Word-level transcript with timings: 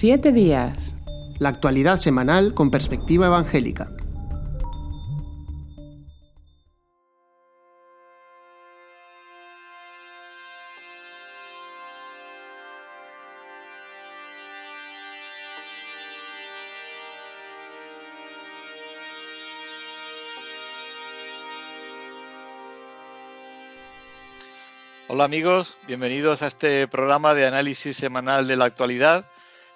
Siete 0.00 0.32
días. 0.32 0.94
La 1.38 1.50
actualidad 1.50 1.98
semanal 1.98 2.54
con 2.54 2.70
perspectiva 2.70 3.26
evangélica. 3.26 3.90
Hola 25.08 25.24
amigos, 25.24 25.76
bienvenidos 25.86 26.40
a 26.40 26.46
este 26.46 26.88
programa 26.88 27.34
de 27.34 27.44
análisis 27.46 27.98
semanal 27.98 28.46
de 28.46 28.56
la 28.56 28.64
actualidad. 28.64 29.26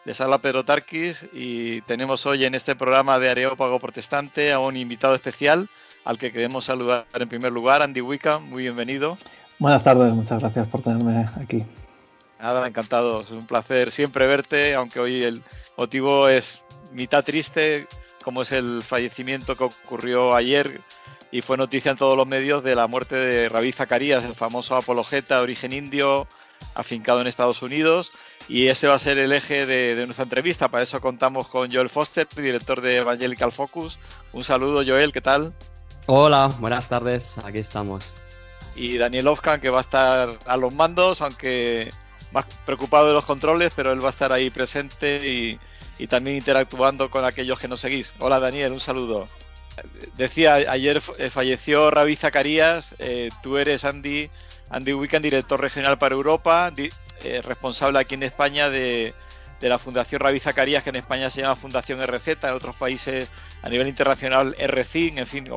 Les 0.04 0.20
habla 0.20 0.36
Pedro 0.38 0.66
Tarquis 0.66 1.26
y 1.32 1.80
tenemos 1.82 2.26
hoy 2.26 2.44
en 2.44 2.54
este 2.54 2.76
programa 2.76 3.18
de 3.18 3.30
Areópago 3.30 3.80
Protestante 3.80 4.52
a 4.52 4.58
un 4.58 4.76
invitado 4.76 5.14
especial 5.14 5.70
al 6.04 6.18
que 6.18 6.30
queremos 6.30 6.66
saludar 6.66 7.06
en 7.14 7.28
primer 7.28 7.52
lugar, 7.52 7.80
Andy 7.80 8.02
Wickham, 8.02 8.44
muy 8.50 8.64
bienvenido. 8.64 9.16
Buenas 9.58 9.82
tardes, 9.82 10.12
muchas 10.12 10.40
gracias 10.40 10.68
por 10.68 10.82
tenerme 10.82 11.26
aquí. 11.40 11.64
Nada, 12.38 12.68
encantado, 12.68 13.22
es 13.22 13.30
un 13.30 13.46
placer 13.46 13.90
siempre 13.90 14.26
verte, 14.26 14.74
aunque 14.74 15.00
hoy 15.00 15.22
el 15.22 15.42
motivo 15.78 16.28
es 16.28 16.60
mitad 16.92 17.24
triste, 17.24 17.86
como 18.22 18.42
es 18.42 18.52
el 18.52 18.82
fallecimiento 18.82 19.56
que 19.56 19.64
ocurrió 19.64 20.34
ayer 20.34 20.82
y 21.30 21.40
fue 21.40 21.56
noticia 21.56 21.92
en 21.92 21.96
todos 21.96 22.14
los 22.14 22.26
medios 22.26 22.62
de 22.62 22.74
la 22.74 22.86
muerte 22.88 23.16
de 23.16 23.48
Rabí 23.48 23.72
Zacarías, 23.72 24.22
el 24.24 24.34
famoso 24.34 24.76
apologeta 24.76 25.38
de 25.38 25.42
origen 25.42 25.72
indio, 25.72 26.28
afincado 26.74 27.22
en 27.22 27.26
Estados 27.26 27.62
Unidos. 27.62 28.10
Y 28.48 28.68
ese 28.68 28.88
va 28.88 28.94
a 28.94 28.98
ser 28.98 29.18
el 29.18 29.32
eje 29.32 29.66
de, 29.66 29.96
nuestra 30.04 30.24
entrevista. 30.24 30.68
Para 30.68 30.84
eso 30.84 31.00
contamos 31.00 31.48
con 31.48 31.70
Joel 31.70 31.88
Foster, 31.88 32.26
director 32.36 32.80
de 32.80 32.96
Evangelical 32.96 33.52
Focus. 33.52 33.98
Un 34.32 34.44
saludo, 34.44 34.84
Joel, 34.86 35.12
¿qué 35.12 35.20
tal? 35.20 35.52
Hola, 36.06 36.50
buenas 36.58 36.88
tardes, 36.88 37.38
aquí 37.38 37.58
estamos. 37.58 38.14
Y 38.76 38.98
Daniel 38.98 39.28
Ofkan, 39.28 39.60
que 39.60 39.70
va 39.70 39.78
a 39.78 39.82
estar 39.82 40.38
a 40.44 40.56
los 40.56 40.74
mandos, 40.74 41.22
aunque 41.22 41.90
más 42.32 42.44
preocupado 42.66 43.08
de 43.08 43.14
los 43.14 43.24
controles, 43.24 43.72
pero 43.74 43.92
él 43.92 44.02
va 44.02 44.08
a 44.08 44.10
estar 44.10 44.32
ahí 44.32 44.50
presente 44.50 45.26
y, 45.26 45.58
y 45.98 46.06
también 46.06 46.36
interactuando 46.36 47.10
con 47.10 47.24
aquellos 47.24 47.58
que 47.58 47.68
nos 47.68 47.80
seguís. 47.80 48.12
Hola, 48.18 48.40
Daniel, 48.40 48.72
un 48.72 48.80
saludo 48.80 49.24
decía, 50.16 50.54
ayer 50.54 51.00
falleció 51.00 51.90
Ravi 51.90 52.16
Zacarías, 52.16 52.94
eh, 52.98 53.30
tú 53.42 53.58
eres 53.58 53.84
Andy, 53.84 54.30
Andy 54.70 54.92
Wican, 54.92 55.22
director 55.22 55.60
regional 55.60 55.98
para 55.98 56.14
Europa, 56.14 56.72
eh, 56.76 57.42
responsable 57.42 57.98
aquí 57.98 58.14
en 58.14 58.22
España 58.22 58.70
de, 58.70 59.14
la 59.60 59.78
Fundación 59.78 60.20
Ravi 60.20 60.40
Zacarías, 60.40 60.82
que 60.82 60.90
en 60.90 60.96
España 60.96 61.30
se 61.30 61.40
llama 61.40 61.56
Fundación 61.56 61.98
RZ, 62.06 62.28
en 62.42 62.50
otros 62.50 62.76
países 62.76 63.30
a 63.62 63.70
nivel 63.70 63.88
internacional 63.88 64.54
RCIN, 64.58 65.16
en 65.18 65.26
fin, 65.26 65.48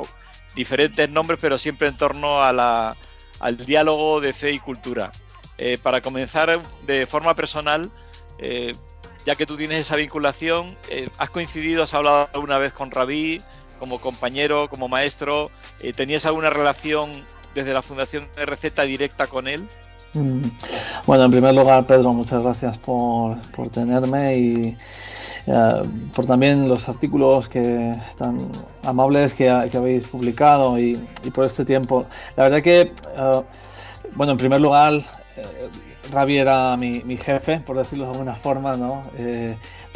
diferentes 0.56 1.10
nombres, 1.10 1.40
pero 1.42 1.58
siempre 1.58 1.90
en 1.90 1.98
torno 1.98 2.42
al 2.42 2.96
diálogo 3.66 4.22
de 4.22 4.32
fe 4.32 4.52
y 4.52 4.60
cultura. 4.60 5.12
para 5.84 6.00
comenzar 6.00 6.62
de 6.84 7.06
forma 7.06 7.36
personal, 7.36 7.92
ya 9.26 9.36
que 9.36 9.46
tú 9.46 9.58
tienes 9.58 9.82
esa 9.82 9.98
vinculación, 9.98 10.78
¿has 11.18 11.30
coincidido, 11.30 11.84
has 11.84 11.94
hablado 11.94 12.30
alguna 12.34 12.60
vez 12.60 12.72
con 12.72 12.92
Ravi? 12.92 13.42
como 13.78 14.00
compañero, 14.00 14.70
como 14.70 14.88
maestro, 14.88 15.50
eh, 15.82 15.94
¿tenías 15.94 16.26
alguna 16.26 16.50
relación 16.50 17.12
desde 17.58 17.74
la 17.74 17.82
Fundación 17.82 18.28
Receta 18.36 18.84
directa 18.84 19.26
con 19.26 19.48
él? 19.48 19.66
Mm. 20.14 20.42
Bueno, 21.08 21.26
en 21.26 21.32
primer 21.32 21.56
lugar, 21.56 21.86
Pedro, 21.88 22.14
muchas 22.14 22.44
gracias 22.44 22.78
por, 22.78 23.40
por 23.52 23.70
tenerme 23.70 24.38
y 24.38 24.78
eh, 25.48 25.84
por 26.16 26.28
también 26.28 26.70
los 26.70 26.88
artículos 26.88 27.48
que 27.48 27.94
tan 28.16 28.38
amables 28.84 29.34
que, 29.34 29.50
habéis 29.50 30.04
publicado 30.06 30.78
y, 30.78 30.96
por 31.34 31.46
este 31.46 31.66
tiempo. 31.66 32.06
La 32.36 32.44
verdad 32.44 32.62
que, 32.62 32.82
eh, 32.82 33.42
bueno, 34.16 34.34
en 34.34 34.38
primer 34.38 34.62
lugar, 34.62 35.02
Ravi 36.12 36.38
era 36.38 36.78
mi, 36.78 37.02
mi, 37.06 37.18
jefe, 37.18 37.60
por 37.60 37.78
decirlo 37.78 38.06
de 38.06 38.12
alguna 38.12 38.36
forma, 38.36 38.76
¿no? 38.76 39.04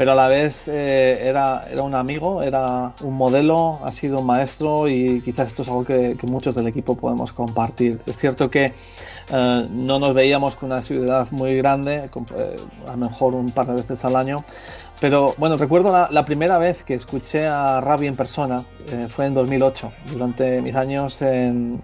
Pero 0.02 0.14
a 0.14 0.16
la 0.16 0.28
vez 0.28 0.68
eh, 0.68 1.20
era, 1.22 1.64
era 1.70 1.84
un 1.84 1.94
amigo, 1.94 2.42
era 2.42 2.92
un 3.04 3.14
modelo, 3.14 3.80
ha 3.86 3.92
sido 3.92 4.22
un 4.22 4.26
maestro 4.26 4.90
y 4.90 5.22
quizás 5.22 5.50
esto 5.50 5.62
es 5.62 5.68
algo 5.68 5.84
que, 5.86 6.18
muchos 6.24 6.56
del 6.56 6.66
equipo 6.66 6.98
podemos 6.98 7.32
compartir. 7.32 8.02
Es 8.08 8.18
cierto 8.18 8.50
que 8.50 8.74
eh, 9.32 9.68
no 9.70 10.00
nos 10.00 10.16
veíamos 10.16 10.56
con 10.56 10.72
una 10.72 10.82
ciudad 10.82 11.28
muy 11.30 11.56
grande, 11.56 12.10
eh, 12.36 12.56
a 12.88 12.92
lo 12.94 12.98
mejor 12.98 13.36
un 13.36 13.52
par 13.52 13.68
de 13.68 13.74
veces 13.74 14.04
al 14.04 14.16
año, 14.16 14.44
pero 15.00 15.36
bueno, 15.38 15.56
recuerdo 15.56 15.92
la, 16.10 16.26
primera 16.26 16.58
vez 16.58 16.84
que 16.84 16.96
escuché 16.96 17.46
a 17.46 17.80
Ravi 17.80 18.08
en 18.08 18.16
persona, 18.16 18.64
fue 19.10 19.28
en 19.28 19.36
2008, 19.36 19.92
durante 20.12 20.62
mis 20.64 20.76
años 20.76 21.22
en, 21.22 21.80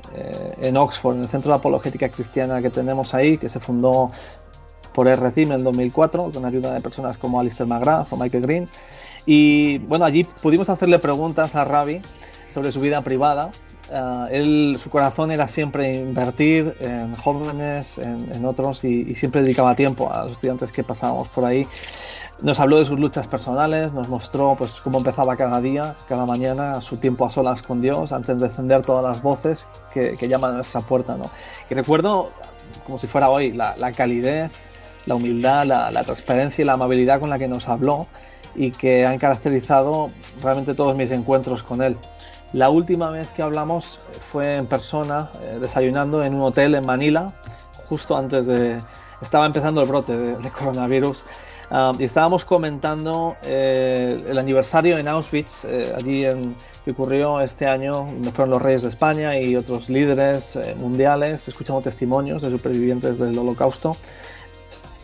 en, 0.60 0.78
Oxford, 0.78 1.18
en 1.18 1.22
el 1.22 1.28
Centro 1.28 1.52
de 1.52 1.58
Apologética 1.58 2.10
Cristiana 2.10 2.64
que 2.64 2.72
tenemos 2.72 3.14
ahí, 3.14 3.38
que 3.38 3.50
se 3.50 3.60
fundó 3.60 4.12
por 4.98 5.08
RCIM 5.08 5.52
en 5.52 5.64
2004, 5.64 6.32
con 6.34 6.44
ayuda 6.44 6.74
de 6.74 6.82
personas 6.82 7.20
como 7.20 7.40
Alistair 7.40 7.70
McGrath 7.70 8.12
o 8.12 8.18
Michael 8.18 8.42
Green. 8.42 8.70
Y 9.28 9.78
bueno, 9.78 10.06
allí 10.06 10.24
pudimos 10.24 10.70
hacerle 10.70 10.98
preguntas 10.98 11.54
a 11.54 11.64
Ravi 11.66 12.02
sobre 12.52 12.72
su 12.72 12.80
vida 12.80 13.04
privada. 13.04 13.52
Uh, 13.92 14.26
él, 14.32 14.76
su 14.82 14.90
corazón 14.90 15.30
era 15.30 15.48
siempre 15.48 15.98
invertir 15.98 16.76
en 16.80 17.14
jóvenes, 17.14 18.00
en, 18.00 18.44
otros, 18.44 18.84
y, 18.86 19.14
siempre 19.14 19.44
dedicaba 19.44 19.76
tiempo 19.76 20.12
a 20.12 20.24
los 20.24 20.32
estudiantes 20.34 20.72
que 20.72 20.84
pasábamos 20.84 21.28
por 21.28 21.46
ahí. 21.46 21.68
Nos 22.42 22.60
habló 22.60 22.80
de 22.80 22.86
sus 22.86 23.00
luchas 23.00 23.28
personales, 23.28 23.94
nos 23.94 24.10
mostró 24.10 24.56
pues, 24.58 24.82
cómo 24.84 24.98
empezaba 24.98 25.36
cada 25.36 25.62
día, 25.62 25.94
cada 26.10 26.26
mañana, 26.26 26.82
su 26.82 26.98
tiempo 26.98 27.24
a 27.24 27.30
solas 27.30 27.62
con 27.62 27.82
Dios, 27.82 28.12
antes 28.12 28.40
de 28.40 28.48
encender 28.48 28.82
todas 28.82 29.04
las 29.04 29.22
voces 29.22 29.68
que, 29.94 30.18
llaman 30.28 30.54
a 30.54 30.56
nuestra 30.56 30.82
puerta. 30.82 31.16
¿no? 31.16 31.30
Y 31.70 31.76
recuerdo, 31.76 32.30
como 32.88 32.98
si 32.98 33.06
fuera 33.06 33.30
hoy, 33.30 33.52
la, 33.52 33.78
la 33.78 33.92
calidez, 33.92 34.50
la 35.08 35.16
humildad, 35.16 35.66
la, 35.66 36.04
transparencia 36.04 36.62
y 36.62 36.66
la 36.66 36.74
amabilidad 36.74 37.20
con 37.20 37.30
la 37.30 37.40
que 37.40 37.48
nos 37.48 37.68
habló 37.68 38.08
y 38.56 38.72
que 38.72 39.06
han 39.06 39.18
caracterizado 39.18 40.10
realmente 40.44 40.76
todos 40.76 40.96
mis 40.96 41.12
encuentros 41.12 41.64
con 41.64 41.82
él. 41.82 41.98
La 42.54 42.70
última 42.70 43.10
vez 43.10 43.28
que 43.30 43.42
hablamos 43.42 44.00
fue 44.30 44.58
en 44.58 44.68
persona, 44.68 45.30
eh, 45.42 45.58
desayunando 45.60 46.24
en 46.24 46.36
un 46.36 46.42
hotel 46.42 46.76
en 46.76 46.86
Manila, 46.86 47.34
justo 47.88 48.16
antes 48.16 48.46
de... 48.46 48.78
Estaba 49.22 49.48
empezando 49.48 49.82
el 49.82 49.88
brote 49.88 50.16
de, 50.16 50.50
coronavirus 50.52 51.26
ah, 51.72 51.92
y 51.98 52.04
estábamos 52.04 52.46
comentando 52.46 53.36
eh, 53.42 54.24
el 54.28 54.38
aniversario 54.38 54.98
en 55.00 55.08
Auschwitz, 55.08 55.66
eh, 55.66 55.92
allí 55.98 56.24
en, 56.24 56.56
que 56.86 56.92
ocurrió 56.92 57.42
este 57.42 57.66
año, 57.66 57.94
donde 57.94 58.32
fueron 58.32 58.52
los 58.52 58.62
reyes 58.62 58.84
de 58.84 58.90
España 58.90 59.40
y 59.40 59.56
otros 59.56 59.90
líderes 59.90 60.58
mundiales, 60.78 61.48
escuchando 61.48 61.82
testimonios 61.82 62.44
de 62.44 62.52
supervivientes 62.52 63.18
del 63.18 63.38
holocausto. 63.40 63.94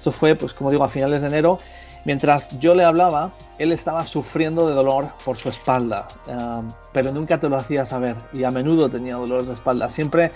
Esto 0.04 0.12
fue, 0.12 0.36
pues 0.36 0.54
como 0.54 0.70
digo, 0.70 0.84
a 0.84 0.90
finales 0.90 1.22
de 1.22 1.30
enero. 1.30 1.60
Mientras 2.04 2.60
yo 2.60 2.76
le 2.76 2.84
hablaba, 2.84 3.32
él 3.58 3.72
estaba 3.72 4.06
sufriendo 4.06 4.68
de 4.68 4.74
dolor 4.74 5.08
por 5.24 5.38
su 5.38 5.48
espalda, 5.48 6.10
um, 6.28 6.68
pero 6.92 7.14
nunca 7.14 7.40
te 7.40 7.48
lo 7.48 7.56
hacía 7.56 7.86
saber 7.86 8.18
y 8.34 8.44
a 8.44 8.52
menudo 8.52 8.90
tenía 8.90 9.16
dolores 9.16 9.48
de 9.48 9.54
espalda. 9.54 9.88
Siempre 9.88 10.34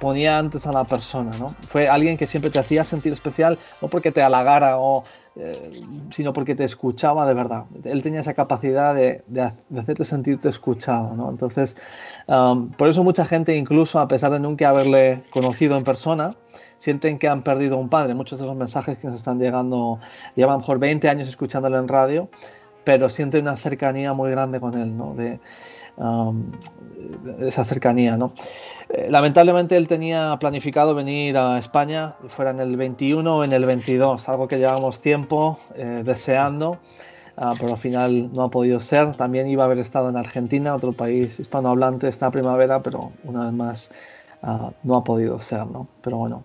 ponía 0.00 0.38
antes 0.38 0.66
a 0.66 0.72
la 0.72 0.84
persona, 0.84 1.32
¿no? 1.38 1.54
Fue 1.68 1.90
alguien 1.90 2.16
que 2.16 2.26
siempre 2.26 2.50
te 2.50 2.58
hacía 2.58 2.84
sentir 2.84 3.12
especial, 3.12 3.58
no 3.82 3.88
porque 3.88 4.12
te 4.12 4.22
halagara 4.22 4.78
o, 4.78 5.04
eh, 5.36 5.72
sino 6.08 6.32
porque 6.32 6.54
te 6.54 6.64
escuchaba 6.64 7.26
de 7.26 7.34
verdad. 7.34 7.64
Él 7.84 8.02
tenía 8.02 8.20
esa 8.20 8.32
capacidad 8.32 8.94
de, 8.94 9.22
hacerte 9.78 10.06
sentirte 10.06 10.48
escuchado, 10.48 11.14
¿no? 11.14 11.28
Entonces, 11.28 11.76
um, 12.28 12.70
por 12.70 12.88
eso 12.88 13.04
mucha 13.04 13.26
gente, 13.26 13.54
incluso 13.56 13.98
a 13.98 14.08
pesar 14.08 14.32
de 14.32 14.40
nunca 14.40 14.70
haberle 14.70 15.24
conocido 15.30 15.76
en 15.76 15.84
persona, 15.84 16.34
sienten 16.78 17.18
que 17.18 17.28
han 17.28 17.42
perdido 17.42 17.76
un 17.76 17.88
padre. 17.88 18.14
Muchos 18.14 18.38
de 18.38 18.46
los 18.46 18.56
mensajes 18.56 18.98
que 18.98 19.06
nos 19.06 19.16
están 19.16 19.38
llegando, 19.38 19.98
llevan 20.34 20.52
a 20.52 20.56
lo 20.56 20.60
mejor 20.60 20.78
20 20.78 21.08
años 21.08 21.28
escuchándolo 21.28 21.78
en 21.78 21.88
radio, 21.88 22.28
pero 22.84 23.08
sienten 23.08 23.42
una 23.42 23.56
cercanía 23.56 24.12
muy 24.12 24.30
grande 24.30 24.60
con 24.60 24.74
él, 24.78 24.96
¿no? 24.96 25.14
De, 25.14 25.40
um, 25.96 26.52
esa 27.40 27.64
cercanía, 27.64 28.16
¿no? 28.16 28.32
Eh, 28.88 29.08
lamentablemente 29.10 29.76
él 29.76 29.88
tenía 29.88 30.36
planificado 30.38 30.94
venir 30.94 31.36
a 31.36 31.58
España, 31.58 32.14
fuera 32.28 32.50
en 32.52 32.60
el 32.60 32.76
21 32.76 33.36
o 33.36 33.44
en 33.44 33.52
el 33.52 33.64
22, 33.64 34.28
algo 34.28 34.46
que 34.48 34.58
llevamos 34.58 35.00
tiempo 35.00 35.58
eh, 35.74 36.02
deseando. 36.04 36.78
Ah, 37.38 37.52
pero 37.58 37.72
al 37.72 37.78
final 37.78 38.32
no 38.32 38.44
ha 38.44 38.50
podido 38.50 38.80
ser. 38.80 39.14
También 39.14 39.46
iba 39.48 39.62
a 39.64 39.66
haber 39.66 39.78
estado 39.78 40.08
en 40.08 40.16
Argentina, 40.16 40.74
otro 40.74 40.92
país 40.92 41.38
hispanohablante, 41.38 42.08
esta 42.08 42.30
primavera, 42.30 42.82
pero 42.82 43.12
una 43.24 43.44
vez 43.44 43.52
más 43.52 43.90
ah, 44.42 44.72
no 44.82 44.96
ha 44.96 45.04
podido 45.04 45.38
ser, 45.38 45.66
¿no? 45.66 45.86
Pero 46.00 46.16
bueno, 46.16 46.44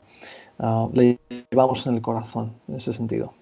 Ah, 0.59 0.87
le 0.93 1.19
llevamos 1.49 1.85
en 1.87 1.95
el 1.95 2.01
corazón 2.01 2.53
en 2.67 2.75
ese 2.75 2.93
sentido. 2.93 3.33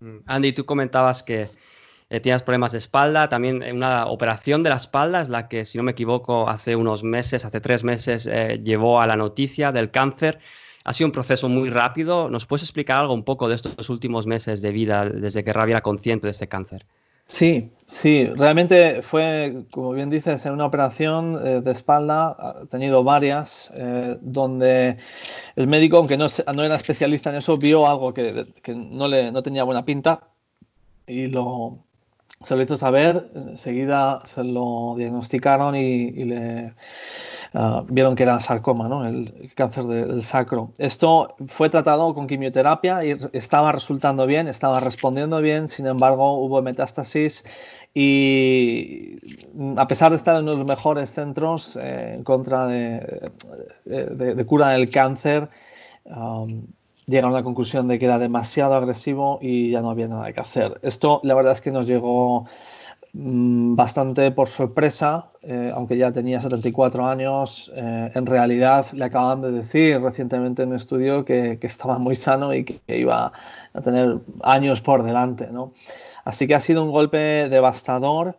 Mm. 0.00 0.18
Andy, 0.26 0.52
tú 0.52 0.64
comentabas 0.64 1.22
que 1.22 1.48
eh, 2.10 2.20
tienes 2.20 2.42
problemas 2.42 2.72
de 2.72 2.78
espalda, 2.78 3.28
también 3.28 3.62
una 3.74 4.06
operación 4.06 4.62
de 4.62 4.70
la 4.70 4.76
espalda 4.76 5.22
es 5.22 5.28
la 5.28 5.48
que, 5.48 5.64
si 5.64 5.78
no 5.78 5.84
me 5.84 5.92
equivoco, 5.92 6.48
hace 6.48 6.76
unos 6.76 7.04
meses, 7.04 7.44
hace 7.44 7.60
tres 7.60 7.84
meses, 7.84 8.26
eh, 8.26 8.60
llevó 8.62 9.00
a 9.00 9.06
la 9.06 9.16
noticia 9.16 9.72
del 9.72 9.90
cáncer. 9.90 10.38
ha 10.84 10.92
sido 10.92 11.06
un 11.06 11.12
proceso 11.12 11.48
muy 11.48 11.70
rápido. 11.70 12.28
¿Nos 12.28 12.44
puedes 12.44 12.64
explicar 12.64 12.98
algo 12.98 13.14
un 13.14 13.22
poco 13.22 13.48
de 13.48 13.54
estos 13.54 13.88
últimos 13.88 14.26
meses 14.26 14.60
de 14.60 14.72
vida 14.72 15.06
desde 15.08 15.44
que 15.44 15.52
Ravi 15.52 15.70
era 15.72 15.80
consciente 15.80 16.26
de 16.26 16.32
este 16.32 16.48
cáncer? 16.48 16.84
Sí, 17.28 17.70
sí, 17.86 18.26
realmente 18.26 19.02
fue, 19.02 19.64
como 19.70 19.92
bien 19.92 20.10
dices, 20.10 20.44
en 20.46 20.52
una 20.52 20.66
operación 20.66 21.40
eh, 21.44 21.60
de 21.60 21.72
espalda, 21.72 22.36
ha 22.38 22.66
tenido 22.66 23.04
varias, 23.04 23.72
eh, 23.74 24.18
donde 24.20 24.98
el 25.56 25.66
médico, 25.66 25.96
aunque 25.96 26.18
no, 26.18 26.26
era 26.62 26.76
especialista 26.76 27.30
en 27.30 27.36
eso, 27.36 27.56
vio 27.56 27.86
algo 27.86 28.12
que, 28.12 28.52
que 28.62 28.74
no, 28.74 29.08
le, 29.08 29.32
no 29.32 29.42
tenía 29.42 29.64
buena 29.64 29.84
pinta 29.84 30.28
y 31.06 31.26
lo, 31.26 31.84
se 32.42 32.56
lo 32.56 32.62
hizo 32.62 32.76
saber, 32.76 33.30
enseguida 33.34 34.22
se 34.26 34.44
lo 34.44 34.94
diagnosticaron 34.96 35.76
y, 35.76 36.10
le 36.24 36.74
uh, 37.54 37.82
vieron 37.88 38.14
que 38.14 38.22
era 38.22 38.40
sarcoma, 38.40 38.88
¿no? 38.88 39.06
el 39.06 39.52
cáncer 39.54 39.84
de, 39.84 40.04
del 40.06 40.22
sacro. 40.22 40.72
Esto 40.78 41.34
fue 41.46 41.68
tratado 41.70 42.14
con 42.14 42.26
quimioterapia 42.26 43.04
y 43.04 43.16
estaba 43.32 43.72
resultando 43.72 44.26
bien, 44.26 44.48
estaba 44.48 44.80
respondiendo 44.80 45.40
bien, 45.40 45.68
sin 45.68 45.86
embargo 45.86 46.38
hubo 46.38 46.62
metástasis 46.62 47.44
y 47.94 49.16
a 49.76 49.86
pesar 49.86 50.10
de 50.10 50.16
estar 50.16 50.36
en 50.36 50.46
los 50.46 50.64
mejores 50.64 51.12
centros 51.12 51.76
eh, 51.76 52.14
en 52.14 52.24
contra 52.24 52.66
de, 52.66 53.30
de, 53.84 54.34
de, 54.34 54.46
cura 54.46 54.70
del 54.70 54.90
cáncer, 54.90 55.50
llegaron 57.06 57.32
a 57.32 57.36
la 57.36 57.42
conclusión 57.42 57.88
de 57.88 57.98
que 57.98 58.06
era 58.06 58.18
demasiado 58.18 58.74
agresivo 58.74 59.38
y 59.42 59.70
ya 59.70 59.82
no 59.82 59.90
había 59.90 60.08
nada 60.08 60.32
que 60.32 60.40
hacer. 60.40 60.80
Esto 60.82 61.20
la 61.22 61.34
verdad 61.34 61.52
es 61.52 61.60
que 61.60 61.70
nos 61.70 61.86
llegó 61.86 62.46
bastante 63.14 64.30
por 64.30 64.48
sorpresa, 64.48 65.26
eh, 65.42 65.70
aunque 65.74 65.98
ya 65.98 66.12
tenía 66.12 66.40
74 66.40 67.06
años, 67.06 67.70
eh, 67.74 68.10
en 68.14 68.26
realidad 68.26 68.86
le 68.92 69.04
acaban 69.04 69.42
de 69.42 69.52
decir 69.52 70.00
recientemente 70.00 70.62
en 70.62 70.70
un 70.70 70.76
estudio 70.76 71.24
que, 71.24 71.58
que 71.58 71.66
estaba 71.66 71.98
muy 71.98 72.16
sano 72.16 72.54
y 72.54 72.64
que, 72.64 72.80
iba 72.86 73.32
a 73.74 73.80
tener 73.82 74.18
años 74.42 74.80
por 74.80 75.02
delante. 75.02 75.48
¿no? 75.48 75.74
Así 76.24 76.46
que 76.46 76.54
ha 76.54 76.60
sido 76.60 76.82
un 76.82 76.90
golpe 76.90 77.50
devastador 77.50 78.38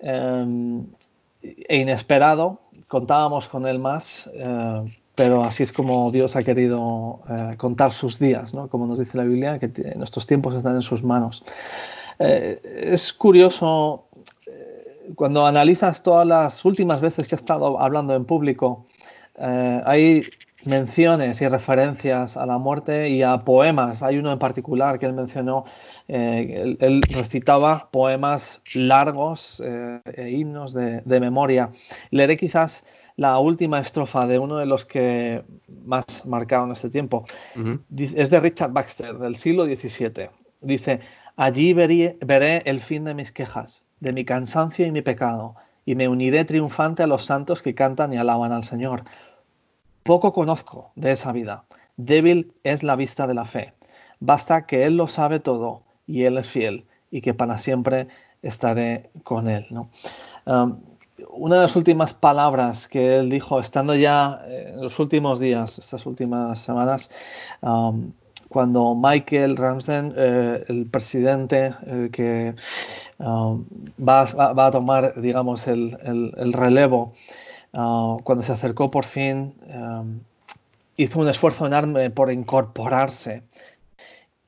eh, 0.00 0.82
e 1.42 1.76
inesperado. 1.76 2.62
Contábamos 2.88 3.48
con 3.48 3.66
él 3.66 3.78
más 3.78 4.28
pero 5.14 5.44
así 5.44 5.64
es 5.64 5.72
como 5.72 6.10
Dios 6.10 6.34
ha 6.34 6.42
querido 6.42 7.20
contar 7.58 7.92
sus 7.92 8.18
días, 8.18 8.54
¿no? 8.54 8.68
como 8.68 8.86
nos 8.86 8.98
dice 8.98 9.18
la 9.18 9.24
Biblia, 9.24 9.58
que 9.58 9.68
nuestros 9.96 10.26
tiempos 10.26 10.54
están 10.54 10.76
en 10.76 10.82
sus 10.82 11.02
manos. 11.02 11.44
Eh, 12.20 12.60
es 12.92 13.12
curioso, 13.14 14.08
eh, 14.46 15.10
cuando 15.14 15.46
analizas 15.46 16.02
todas 16.02 16.26
las 16.26 16.64
últimas 16.66 17.00
veces 17.00 17.26
que 17.26 17.34
ha 17.34 17.38
estado 17.38 17.80
hablando 17.80 18.14
en 18.14 18.26
público, 18.26 18.86
eh, 19.36 19.80
hay 19.86 20.22
menciones 20.66 21.40
y 21.40 21.48
referencias 21.48 22.36
a 22.36 22.44
la 22.44 22.58
muerte 22.58 23.08
y 23.08 23.22
a 23.22 23.38
poemas. 23.38 24.02
Hay 24.02 24.18
uno 24.18 24.30
en 24.30 24.38
particular 24.38 24.98
que 24.98 25.06
él 25.06 25.14
mencionó, 25.14 25.64
él, 26.06 26.76
él, 26.78 27.00
recitaba 27.14 27.88
poemas 27.90 28.60
largos 28.74 29.62
e 29.62 30.28
himnos 30.28 30.74
de, 30.74 31.00
de 31.00 31.20
memoria. 31.20 31.70
Leeré 32.10 32.36
quizás 32.36 32.84
la 33.16 33.38
última 33.38 33.80
estrofa 33.80 34.26
de 34.26 34.38
uno 34.38 34.58
de 34.58 34.66
los 34.66 34.84
que 34.84 35.42
más 35.86 36.26
marcaron 36.26 36.72
este 36.72 36.90
tiempo. 36.90 37.24
Uh 37.56 37.60
-huh. 37.60 38.14
Es 38.14 38.28
de 38.28 38.40
Richard 38.40 38.72
Baxter, 38.72 39.16
del 39.16 39.36
siglo 39.36 39.64
XVII. 39.64 40.28
Dice, 40.62 41.00
allí 41.40 41.72
veré, 41.72 42.62
el 42.66 42.80
fin 42.80 43.04
de 43.04 43.14
mis 43.14 43.32
quejas, 43.32 43.82
de 44.00 44.12
mi 44.12 44.26
cansancio 44.26 44.86
y 44.86 44.92
mi 44.92 45.00
pecado, 45.00 45.56
y 45.86 45.94
me 45.94 46.06
uniré 46.06 46.44
triunfante 46.44 47.02
a 47.02 47.06
los 47.06 47.24
santos 47.24 47.62
que 47.62 47.74
cantan 47.74 48.12
y 48.12 48.18
alaban 48.18 48.52
al 48.52 48.62
Señor. 48.62 49.04
Poco 50.02 50.34
conozco 50.34 50.92
de 50.96 51.12
esa 51.12 51.32
vida, 51.32 51.64
débil 51.96 52.52
es 52.62 52.82
la 52.82 52.94
vista 52.94 53.26
de 53.26 53.32
la 53.32 53.46
fe. 53.46 53.72
Basta 54.20 54.66
que 54.66 54.84
Él 54.84 54.98
lo 54.98 55.08
sabe 55.08 55.40
todo 55.40 55.82
y 56.06 56.24
Él 56.24 56.36
es 56.36 56.46
fiel 56.46 56.84
y 57.10 57.22
que 57.22 57.32
para 57.32 57.56
siempre 57.56 58.08
estaré 58.42 59.08
con 59.24 59.48
Él. 59.48 59.64
¿no? 59.70 59.88
Una 61.30 61.54
de 61.54 61.62
las 61.62 61.74
últimas 61.74 62.12
palabras 62.12 62.86
que 62.86 63.16
él 63.16 63.30
dijo, 63.30 63.60
estando 63.60 63.94
ya 63.94 64.42
en 64.46 64.82
los 64.82 64.98
últimos 64.98 65.40
días, 65.40 65.78
estas 65.78 66.04
últimas 66.04 66.60
semanas, 66.60 67.10
cuando 68.50 68.96
Michael 68.96 69.56
Ramsden, 69.56 70.12
eh, 70.16 70.64
el 70.68 70.86
presidente 70.86 71.72
eh, 71.86 72.08
que 72.12 72.54
um, 73.18 73.64
va, 73.96 74.22
a 74.22 74.70
tomar, 74.72 75.14
digamos, 75.20 75.68
el 75.68 76.52
relevo, 76.52 77.14
uh, 77.72 78.18
cuando 78.24 78.42
se 78.42 78.52
acercó 78.52 78.90
por 78.90 79.04
fin, 79.04 79.54
um, 79.72 80.18
hizo 80.96 81.20
un 81.20 81.28
esfuerzo 81.28 81.64
enorme 81.66 82.10
por 82.10 82.32
incorporarse 82.32 83.44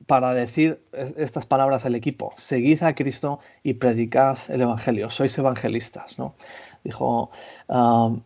para 0.05 0.33
decir 0.33 0.83
estas 0.91 1.45
palabras 1.45 1.85
al 1.85 1.95
equipo, 1.95 2.33
seguid 2.35 2.83
a 2.83 2.93
Cristo 2.93 3.39
y 3.63 3.75
predicad 3.75 4.37
el 4.49 4.61
Evangelio, 4.61 5.09
sois 5.09 5.37
evangelistas, 5.37 6.19
¿no? 6.19 6.35
Dijo, 6.83 7.31
um, 7.69 8.19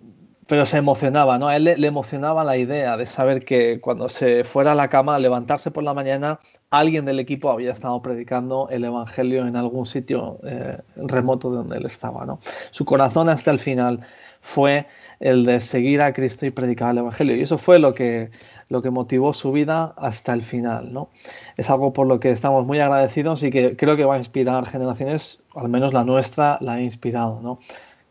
pero 0.47 0.65
se 0.65 0.77
emocionaba, 0.77 1.38
¿no? 1.38 1.47
A 1.47 1.55
él 1.55 1.65
le, 1.65 1.88
emocionaba 1.88 2.44
la 2.44 2.57
idea 2.57 2.97
de 2.97 3.05
saber 3.05 3.44
que 3.44 3.79
cuando 3.79 4.09
se 4.09 4.44
fuera 4.44 4.71
a 4.71 4.75
la 4.75 4.88
cama, 4.88 5.19
levantarse 5.19 5.71
por 5.71 5.83
la 5.83 5.94
mañana, 5.94 6.39
alguien 6.69 7.05
del 7.05 7.19
equipo 7.19 7.51
había 7.51 7.71
estado 7.71 8.01
predicando 8.01 8.67
el 8.69 8.83
Evangelio 8.85 9.45
en 9.45 9.55
algún 9.55 9.85
sitio 9.85 10.39
eh, 10.44 10.77
remoto 10.95 11.51
de 11.51 11.57
donde 11.57 11.77
él 11.77 11.85
estaba, 11.85 12.25
¿no? 12.25 12.39
Su 12.71 12.85
corazón 12.85 13.29
hasta 13.29 13.51
el 13.51 13.59
final 13.59 14.01
fue 14.41 14.88
el 15.19 15.45
de 15.45 15.59
seguir 15.59 16.01
a 16.01 16.13
Cristo 16.13 16.45
y 16.45 16.51
predicar 16.51 16.91
el 16.91 16.99
Evangelio. 16.99 17.35
Y 17.35 17.41
eso 17.41 17.57
fue 17.57 17.79
lo 17.79 17.94
que, 17.94 18.29
lo 18.69 18.81
que 18.81 18.89
motivó 18.89 19.33
su 19.33 19.51
vida 19.51 19.94
hasta 19.97 20.33
el 20.33 20.44
final. 20.44 20.94
¿no? 20.94 21.09
Es 21.57 21.69
algo 21.69 21.91
por 21.91 22.07
lo 22.07 22.19
que 22.19 22.29
estamos 22.29 22.65
muy 22.65 22.79
agradecidos 22.79 23.44
y 23.44 23.51
que 23.51 23.75
creo 23.75 23.97
que 23.97 24.05
va 24.05 24.15
a 24.15 24.17
inspirar 24.17 24.65
generaciones, 24.65 25.39
al 25.53 25.67
menos 25.69 25.94
la 25.94 26.05
nuestra 26.05 26.57
la 26.61 26.73
ha 26.73 26.81
inspirado. 26.81 27.41
¿no? 27.41 27.59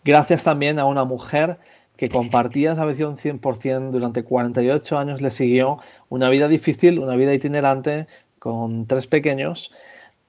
Gracias 0.04 0.44
también 0.44 0.78
a 0.78 0.84
una 0.84 1.04
mujer 1.04 1.58
que 1.96 2.08
compartía 2.08 2.72
esa 2.72 2.84
visión 2.84 3.16
100% 3.16 3.90
durante 3.90 4.22
48 4.22 4.98
años, 4.98 5.22
le 5.22 5.30
siguió 5.30 5.78
una 6.08 6.28
vida 6.28 6.48
difícil, 6.48 6.98
una 6.98 7.16
vida 7.16 7.32
itinerante 7.32 8.06
con 8.38 8.86
tres 8.86 9.06
pequeños, 9.06 9.72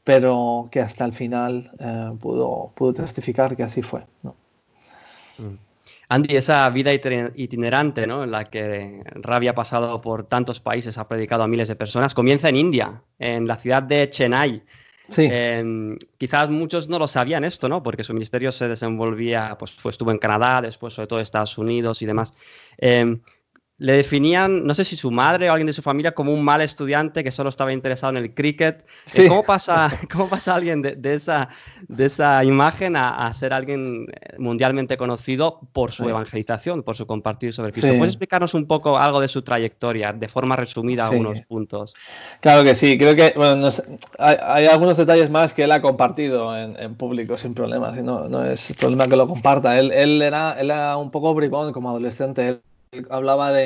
pero 0.04 0.70
que 0.72 0.80
hasta 0.80 1.06
el 1.06 1.14
final 1.14 1.72
eh, 1.80 2.12
pudo, 2.20 2.72
pudo 2.76 2.94
testificar 2.94 3.56
que 3.56 3.64
así 3.64 3.82
fue. 3.82 4.06
Mm. 5.38 5.56
Andy, 6.10 6.38
esa 6.38 6.70
vida 6.70 6.94
itinerante 6.94 8.08
¿no? 8.08 8.24
en 8.24 8.32
la 8.32 8.46
que 8.46 9.04
Ravi 9.16 9.50
ha 9.50 9.56
pasado 9.56 10.00
por 10.00 10.24
tantos 10.24 10.62
países, 10.62 10.98
ha 10.98 11.08
predicado 11.10 11.44
a 11.44 11.48
miles 11.48 11.68
de 11.68 11.76
personas, 11.76 12.14
comienza 12.14 12.48
en 12.48 12.56
India, 12.56 13.02
en 13.20 13.46
la 13.46 13.58
ciudad 13.58 13.84
de 13.84 14.10
Chennai. 14.10 14.64
Sí. 15.10 15.28
Eh, 15.32 15.98
quizás 16.18 16.50
muchos 16.50 16.90
no 16.90 17.00
lo 17.00 17.08
sabían 17.08 17.44
esto, 17.44 17.70
¿no? 17.70 17.82
Porque 17.82 18.04
su 18.04 18.14
ministerio 18.14 18.52
se 18.52 18.68
desenvolvía, 18.68 19.56
pues 19.58 19.72
fue, 19.72 19.92
estuvo 19.92 20.12
en 20.12 20.18
Canadá, 20.18 20.62
después 20.62 20.94
sobre 20.94 21.08
todo 21.08 21.20
Estados 21.20 21.58
Unidos 21.58 22.02
y 22.02 22.06
demás. 22.06 22.34
Eh, 22.78 23.18
le 23.80 23.94
definían, 23.94 24.66
no 24.66 24.74
sé 24.74 24.84
si 24.84 24.96
su 24.96 25.12
madre 25.12 25.50
o 25.50 25.54
alguien 25.54 25.68
de 25.68 25.74
su 25.74 25.84
familia, 25.84 26.14
como 26.14 26.34
un 26.34 26.44
mal 26.44 26.62
estudiante 26.62 27.24
que 27.24 27.32
solo 27.32 27.50
estaba 27.50 27.72
interesado 27.72 28.12
en 28.12 28.18
el 28.18 28.34
cricket. 28.34 28.84
Sí. 29.06 29.28
¿Cómo, 29.28 29.44
pasa, 29.44 29.92
¿Cómo 30.12 30.28
pasa 30.28 30.56
alguien 30.56 30.82
de, 30.82 30.96
de, 30.96 31.14
esa, 31.14 31.50
de 31.88 32.06
esa 32.06 32.44
imagen 32.44 32.96
a, 32.96 33.28
a, 33.28 33.34
ser 33.34 33.54
alguien 33.54 34.08
mundialmente 34.40 34.98
conocido 34.98 35.60
por 35.74 35.92
su 35.92 36.04
sí. 36.04 36.10
evangelización, 36.10 36.82
por 36.82 36.96
su 36.96 37.06
compartir 37.06 37.54
sobre 37.54 37.72
Cristo? 37.72 37.92
Sí. 37.92 37.98
¿Puedes 37.98 38.16
explicarnos 38.16 38.56
un 38.56 38.66
poco 38.66 38.98
algo 38.98 39.22
de 39.22 39.28
su 39.28 39.44
trayectoria, 39.44 40.12
de 40.12 40.28
forma 40.28 40.56
resumida, 40.56 41.08
algunos 41.08 41.46
puntos? 41.46 41.94
Claro 42.40 42.64
que 42.64 42.74
sí, 42.74 42.98
creo 42.98 43.16
que 43.16 43.34
bueno, 43.36 43.58
no 43.58 43.70
sé, 43.70 43.84
hay, 44.18 44.38
hay, 44.42 44.66
algunos 44.66 44.98
detalles 44.98 45.30
más 45.30 45.54
que 45.54 45.66
él 45.66 45.72
ha 45.72 45.84
compartido 45.84 46.58
en, 46.58 46.76
en 46.78 46.96
público 46.96 47.38
sin 47.38 47.54
problemas, 47.54 47.96
no, 48.02 48.28
no 48.28 48.44
es 48.44 48.74
problema 48.80 49.06
que 49.08 49.16
lo 49.16 49.28
comparta. 49.28 49.78
Él, 49.78 49.92
él, 49.92 50.22
era, 50.24 50.56
él 50.60 50.72
era 50.72 50.98
un 50.98 51.12
poco 51.12 51.36
bribón 51.36 51.72
como 51.74 51.90
adolescente. 51.90 52.48
Él, 52.48 52.62
hablaba 53.10 53.52
de 53.52 53.66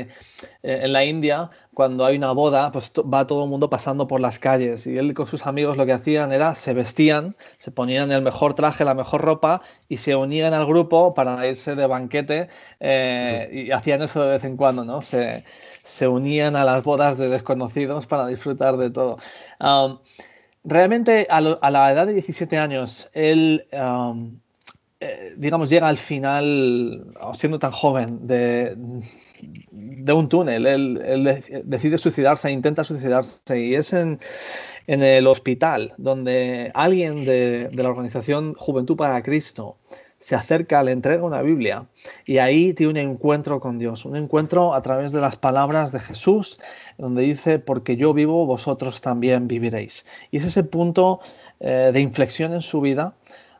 eh, 0.63 0.80
en 0.84 0.94
la 0.94 1.06
India 1.06 1.50
cuando 1.74 2.06
hay 2.06 2.18
una 2.18 2.32
boda 2.32 2.72
pues 2.72 2.92
va 2.92 3.28
todo 3.28 3.44
el 3.44 3.50
mundo 3.50 3.70
pasando 3.70 4.08
por 4.08 4.20
las 4.20 4.40
calles 4.40 4.88
y 4.88 4.98
él 4.98 5.13
con 5.13 5.28
sus 5.28 5.46
amigos 5.46 5.78
lo 5.78 5.86
que 5.86 5.94
hacían 5.94 6.32
era 6.32 6.56
se 6.56 6.74
vestían 6.74 7.36
se 7.58 7.72
ponían 7.72 8.12
el 8.12 8.22
mejor 8.22 8.54
traje 8.56 8.84
la 8.84 8.94
mejor 8.94 9.22
ropa 9.22 9.62
y 9.88 9.98
se 9.98 10.16
unían 10.16 10.54
al 10.54 10.66
grupo 10.66 11.13
para 11.13 11.46
irse 11.48 11.75
de 11.75 11.86
banquete 11.86 12.50
eh, 12.80 13.50
y 13.51 13.72
hacían 13.72 14.01
eso 14.01 14.24
de 14.24 14.30
vez 14.30 14.44
en 14.44 14.58
cuando 14.58 14.84
no 14.84 15.01
se, 15.01 15.46
se 15.84 16.08
unían 16.08 16.56
a 16.56 16.66
las 16.66 16.84
bodas 16.84 17.18
de 17.18 17.30
desconocidos 17.30 18.08
para 18.08 18.25
disfrutar 18.25 18.78
de 18.78 18.90
todo. 18.90 19.18
Realmente 20.63 21.28
a, 21.30 21.42
la 21.42 21.92
edad 21.92 22.06
de 22.06 22.13
17 22.13 22.58
años 22.58 23.10
él 23.13 23.66
eh, 25.03 25.34
digamos, 25.36 25.67
llega 25.67 25.88
al 25.88 25.98
final, 25.98 27.12
siendo 27.34 27.58
tan 27.58 27.72
joven, 27.72 28.27
de, 28.27 28.77
de 29.41 30.13
un 30.13 30.29
túnel. 30.29 30.67
Él, 30.67 31.43
decide 31.65 31.98
suicidarse, 31.98 32.51
intenta 32.51 32.84
suicidarse 32.84 33.60
y 33.60 33.74
es 33.74 33.93
en, 33.93 34.20
en 34.86 35.01
el 35.01 35.25
hospital 35.25 35.96
donde 35.98 36.70
alguien 36.75 37.25
de, 37.25 37.70
de, 37.70 37.84
la 37.84 37.89
organización 37.89 38.53
Juventud 38.53 38.96
para 38.96 39.24
Cristo 39.24 39.77
se 40.20 40.36
acerca, 40.36 40.84
le 40.84 40.91
entrega 40.91 41.24
una 41.24 41.41
Biblia 41.41 41.88
y 42.25 42.38
ahí 42.38 42.74
tiene 42.74 42.91
un 42.91 42.98
encuentro 42.98 43.60
con 43.60 43.79
Dios, 43.79 44.05
un 44.05 44.15
encuentro 44.15 44.75
a 44.75 44.84
través 44.84 45.12
de 45.12 45.20
las 45.20 45.36
palabras 45.36 45.91
de 45.91 46.00
Jesús, 46.00 46.60
donde 47.00 47.24
dice, 47.24 47.58
porque 47.58 47.96
yo 47.96 48.13
vivo, 48.13 48.46
vosotros 48.46 49.01
también 49.01 49.48
viviréis. 49.48 50.05
Y 50.29 50.38
es 50.38 50.46
ese 50.46 50.63
punto 50.63 51.22
eh, 51.60 51.89
de 51.91 52.00
inflexión 52.00 52.53
en 52.53 52.62
su 52.62 52.81
vida, 52.81 53.15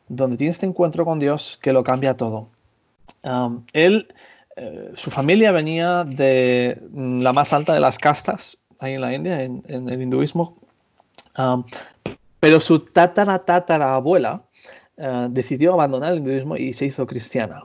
donde 0.08 0.36
tiene 0.36 0.50
este 0.50 0.66
encuentro 0.66 1.04
con 1.04 1.18
Dios 1.18 1.58
que 1.62 1.72
lo 1.72 1.84
cambia 1.84 2.16
todo. 2.16 2.48
él, 3.72 4.14
eh, 4.56 4.92
su 4.94 5.10
familia 5.10 5.52
venía 5.52 6.04
de 6.04 6.82
la 6.92 7.32
más 7.32 7.52
alta 7.52 7.74
de 7.74 7.80
las 7.80 7.98
castas, 7.98 8.58
ahí 8.78 8.94
en 8.94 9.00
la 9.00 9.14
India, 9.14 9.42
en, 9.42 9.62
el 9.68 10.02
hinduismo, 10.02 10.56
pero 12.40 12.60
su 12.60 12.80
tatara 12.80 13.38
tatara 13.38 13.94
abuela 13.94 14.42
eh, 14.96 15.28
decidió 15.30 15.72
abandonar 15.72 16.12
el 16.12 16.18
hinduismo 16.18 16.56
y 16.56 16.72
se 16.72 16.86
hizo 16.86 17.06
cristiana. 17.06 17.64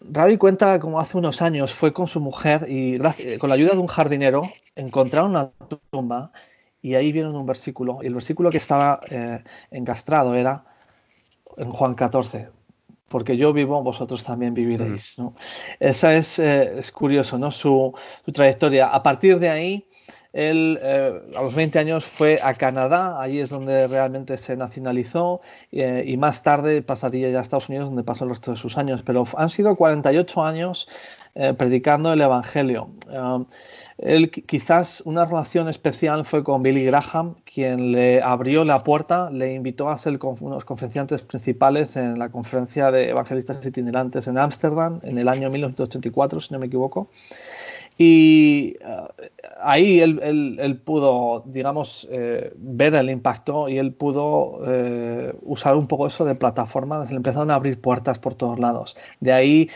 Ravi 0.00 0.36
cuenta 0.36 0.78
como 0.78 1.00
hace 1.00 1.16
unos 1.16 1.42
años 1.42 1.72
fue 1.72 1.92
con 1.92 2.06
su 2.06 2.20
mujer 2.20 2.66
y 2.68 2.98
con 3.38 3.48
la 3.48 3.54
ayuda 3.54 3.72
de 3.72 3.78
un 3.78 3.86
jardinero 3.86 4.42
encontraron 4.74 5.30
una 5.30 5.50
tumba 5.90 6.30
y 6.82 6.94
ahí 6.94 7.12
vieron 7.12 7.34
un 7.34 7.46
versículo 7.46 7.98
y 8.02 8.06
el 8.06 8.14
versículo 8.14 8.50
que 8.50 8.58
estaba 8.58 9.00
eh, 9.10 9.42
encastrado 9.70 10.34
era 10.34 10.64
en 11.56 11.70
Juan 11.70 11.94
14 11.94 12.56
porque 13.08 13.36
yo 13.36 13.52
vivo, 13.52 13.82
vosotros 13.82 14.24
también 14.24 14.54
viviréis. 14.54 15.16
Esa 15.78 16.14
es, 16.14 16.38
eh, 16.38 16.78
es 16.78 16.90
curioso, 16.90 17.38
¿no? 17.38 17.50
Su, 17.50 17.94
su, 18.24 18.32
trayectoria. 18.32 18.88
A 18.88 19.02
partir 19.02 19.38
de 19.38 19.48
ahí, 19.48 19.88
él 20.32 20.78
eh, 20.82 21.22
a 21.36 21.42
los 21.42 21.54
20 21.54 21.78
años 21.78 22.04
fue 22.04 22.38
a 22.42 22.54
Canadá, 22.54 23.20
allí 23.20 23.40
es 23.40 23.50
donde 23.50 23.86
realmente 23.86 24.36
se 24.36 24.56
nacionalizó 24.56 25.40
eh, 25.72 26.04
y 26.06 26.16
más 26.16 26.42
tarde 26.42 26.82
pasaría 26.82 27.30
ya 27.30 27.38
a 27.38 27.42
Estados 27.42 27.68
Unidos 27.68 27.88
donde 27.88 28.02
pasó 28.02 28.24
el 28.24 28.30
resto 28.30 28.50
de 28.50 28.56
sus 28.56 28.76
años. 28.76 29.02
Pero 29.04 29.24
han 29.36 29.50
sido 29.50 29.76
48 29.76 30.44
años 30.44 30.88
predicando 31.58 32.14
el 32.14 32.20
Evangelio. 32.22 32.88
Él 33.98 34.30
quizás 34.30 35.02
una 35.06 35.24
relación 35.24 35.68
especial 35.68 36.24
fue 36.26 36.44
con 36.44 36.62
Billy 36.62 36.84
Graham, 36.84 37.34
quien 37.44 37.92
le 37.92 38.20
abrió 38.22 38.64
la 38.64 38.84
puerta, 38.84 39.30
le 39.30 39.54
invitó 39.54 39.88
a 39.88 39.96
ser 39.96 40.18
unos 40.22 40.64
conferenciantes 40.66 41.22
principales 41.22 41.96
en 41.96 42.18
la 42.18 42.28
conferencia 42.28 42.90
de 42.90 43.08
evangelistas 43.08 43.64
itinerantes 43.64 44.26
en 44.26 44.36
Ámsterdam 44.36 45.00
en 45.02 45.16
el 45.16 45.28
año 45.28 45.48
1984, 45.48 46.40
si 46.40 46.52
no 46.52 46.58
me 46.58 46.66
equivoco. 46.66 47.08
Y 47.98 48.76
eh, 48.80 49.30
ahí 49.62 50.00
él, 50.00 50.80
pudo, 50.84 51.44
digamos, 51.46 52.06
eh, 52.10 52.52
ver 52.56 52.94
el 52.94 53.08
impacto 53.08 53.70
y 53.70 53.78
él 53.78 53.94
pudo 53.94 54.60
eh, 54.66 55.32
usar 55.42 55.76
un 55.76 55.86
poco 55.86 56.06
eso 56.06 56.26
de 56.26 56.34
plataforma. 56.34 57.04
Se 57.06 57.12
le 57.12 57.16
empezaron 57.16 57.50
a 57.50 57.54
abrir 57.54 57.80
puertas 57.80 58.18
por 58.18 58.34
todos 58.34 58.58
lados. 58.58 58.98
De 59.20 59.32
ahí 59.32 59.70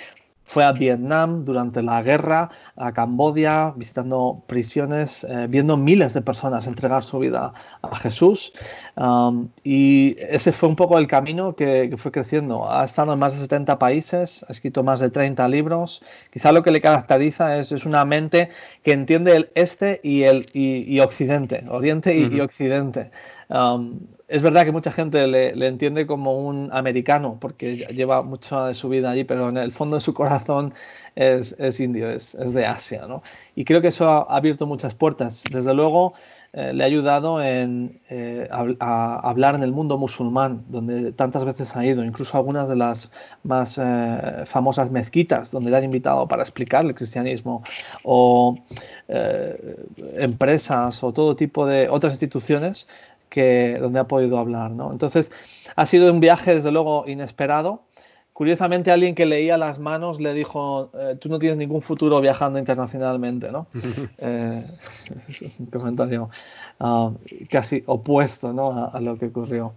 fue 0.50 0.64
a 0.64 0.72
Vietnam 0.72 1.44
durante 1.44 1.80
la 1.80 2.02
guerra, 2.02 2.50
a 2.74 2.90
Camboya, 2.90 3.72
visitando 3.76 4.42
prisiones, 4.48 5.22
eh, 5.22 5.46
viendo 5.48 5.76
miles 5.76 6.12
de 6.12 6.22
personas 6.22 6.66
entregar 6.66 7.04
su 7.04 7.20
vida 7.20 7.54
a 7.82 7.96
Jesús. 7.96 8.52
Um, 8.96 9.50
y 9.62 10.16
ese 10.18 10.50
fue 10.50 10.68
un 10.68 10.74
poco 10.74 10.98
el 10.98 11.06
camino 11.06 11.54
que, 11.54 11.94
fue 11.96 12.10
creciendo. 12.10 12.68
Ha 12.68 12.84
estado 12.84 13.12
en 13.12 13.20
más 13.20 13.34
de 13.34 13.38
70 13.38 13.78
países, 13.78 14.44
ha 14.48 14.50
escrito 14.50 14.82
más 14.82 14.98
de 14.98 15.10
30 15.10 15.46
libros. 15.46 16.02
Quizá 16.32 16.50
lo 16.50 16.64
que 16.64 16.72
le 16.72 16.80
caracteriza 16.80 17.56
es, 17.56 17.70
es 17.70 17.86
una 17.86 18.04
mente 18.04 18.48
que 18.82 18.92
entiende 18.92 19.36
el 19.36 19.50
este 19.54 20.00
y 20.02 20.24
el 20.24 20.48
y, 20.52 20.98
occidente, 20.98 21.62
oriente 21.68 22.16
y, 22.16 22.40
occidente. 22.40 23.12
Um, 23.48 24.00
es 24.30 24.42
verdad 24.42 24.64
que 24.64 24.70
mucha 24.70 24.92
gente 24.92 25.26
le, 25.26 25.66
entiende 25.66 26.06
como 26.06 26.38
un 26.38 26.70
americano 26.72 27.36
porque 27.40 27.78
lleva 27.92 28.22
mucha 28.22 28.66
de 28.66 28.74
su 28.74 28.88
vida 28.88 29.10
allí, 29.10 29.24
pero 29.24 29.48
en 29.48 29.56
el 29.56 29.72
fondo 29.72 29.96
de 29.96 30.00
su 30.00 30.14
corazón 30.14 30.72
es, 31.16 31.80
indio, 31.80 32.08
es, 32.08 32.32
de 32.32 32.64
Asia. 32.64 33.06
¿no? 33.08 33.24
Y 33.56 33.64
creo 33.64 33.80
que 33.80 33.88
eso 33.88 34.08
ha, 34.08 34.22
abierto 34.36 34.66
muchas 34.66 34.94
puertas. 34.94 35.42
Desde 35.50 35.74
luego 35.74 36.14
eh, 36.52 36.72
le 36.72 36.84
ha 36.84 36.86
ayudado 36.86 37.42
en, 37.42 37.98
eh, 38.08 38.48
a, 38.50 39.28
hablar 39.28 39.56
en 39.56 39.64
el 39.64 39.72
mundo 39.72 39.98
musulmán, 39.98 40.64
donde 40.68 41.10
tantas 41.10 41.44
veces 41.44 41.74
ha 41.74 41.84
ido, 41.84 42.04
incluso 42.04 42.36
algunas 42.36 42.68
de 42.68 42.76
las 42.76 43.10
más 43.42 43.78
eh, 43.82 44.44
famosas 44.46 44.92
mezquitas, 44.92 45.50
donde 45.50 45.72
le 45.72 45.76
han 45.76 45.84
invitado 45.84 46.28
para 46.28 46.42
explicar 46.42 46.84
el 46.84 46.94
cristianismo, 46.94 47.64
o 48.04 48.56
empresas 50.18 51.02
o 51.02 51.12
todo 51.12 51.34
tipo 51.34 51.66
de 51.66 51.88
otras 51.88 52.12
instituciones 52.12 52.86
que, 53.30 53.78
donde 53.80 54.00
ha 54.00 54.04
podido 54.04 54.38
hablar. 54.38 54.72
¿no? 54.72 54.92
Entonces, 54.92 55.32
ha 55.76 55.86
sido 55.86 56.12
un 56.12 56.20
viaje, 56.20 56.56
desde 56.56 56.70
luego, 56.70 57.04
inesperado. 57.06 57.84
Curiosamente, 58.34 58.90
alguien 58.90 59.14
que 59.14 59.26
leía 59.26 59.58
las 59.58 59.78
manos 59.78 60.20
le 60.20 60.32
dijo, 60.34 60.90
eh, 60.94 61.16
tú 61.20 61.28
no 61.28 61.38
tienes 61.38 61.58
ningún 61.58 61.82
futuro 61.82 62.20
viajando 62.20 62.58
internacionalmente, 62.58 63.52
¿no? 63.52 63.66
eh, 64.18 64.64
un 65.58 65.66
comentario 65.66 66.30
ah, 66.80 67.12
casi 67.50 67.82
opuesto 67.86 68.52
¿no? 68.52 68.90
a, 68.92 69.00
lo 69.00 69.16
que 69.16 69.26
ocurrió. 69.26 69.74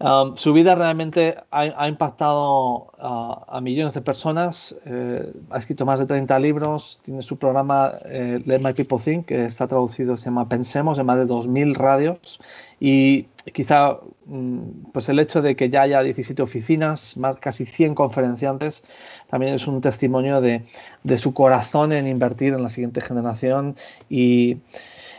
Um, 0.00 0.36
su 0.36 0.52
vida 0.52 0.76
realmente 0.76 1.34
ha, 1.50 1.88
impactado 1.88 2.92
a 3.00 3.60
millones 3.60 3.94
de 3.94 4.00
personas. 4.00 4.76
Eh, 4.84 5.32
ha 5.50 5.58
escrito 5.58 5.84
más 5.84 5.98
de 5.98 6.06
30 6.06 6.38
libros. 6.38 7.00
Tiene 7.02 7.22
su 7.22 7.36
programa 7.36 7.92
eh, 8.04 8.40
Let 8.44 8.60
My 8.60 8.72
People 8.74 8.98
Think, 8.98 9.26
que 9.26 9.44
está 9.46 9.66
traducido, 9.66 10.16
se 10.16 10.26
llama 10.26 10.48
Pensemos, 10.48 10.98
en 10.98 11.06
más 11.06 11.18
de 11.18 11.26
2.000 11.26 11.74
radios. 11.74 12.40
Y 12.78 13.24
quizá 13.52 13.98
mm, 14.26 14.92
pues 14.92 15.08
el 15.08 15.18
hecho 15.18 15.42
de 15.42 15.56
que 15.56 15.68
ya 15.68 15.82
haya 15.82 16.00
17 16.02 16.42
oficinas, 16.42 17.16
más 17.16 17.38
casi 17.38 17.66
100 17.66 17.96
conferenciantes, 17.96 18.84
también 19.28 19.54
es 19.54 19.66
un 19.66 19.80
testimonio 19.80 20.40
de, 20.40 20.64
de 21.02 21.18
su 21.18 21.34
corazón 21.34 21.90
en 21.90 22.06
invertir 22.06 22.54
en 22.54 22.62
la 22.62 22.70
siguiente 22.70 23.00
generación 23.00 23.74
y 24.08 24.58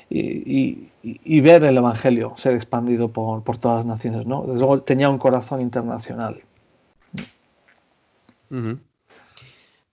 y, 0.10 1.40
ver 1.42 1.64
el 1.64 1.78
Evangelio 1.78 2.34
ser 2.36 2.56
expandido 2.56 3.10
por, 3.10 3.44
todas 3.58 3.78
las 3.78 3.86
naciones. 3.86 4.26
¿no? 4.26 4.44
Desde 4.44 4.60
luego 4.60 4.82
tenía 4.82 5.10
un 5.10 5.18
corazón 5.18 5.62
internacional. 5.62 6.42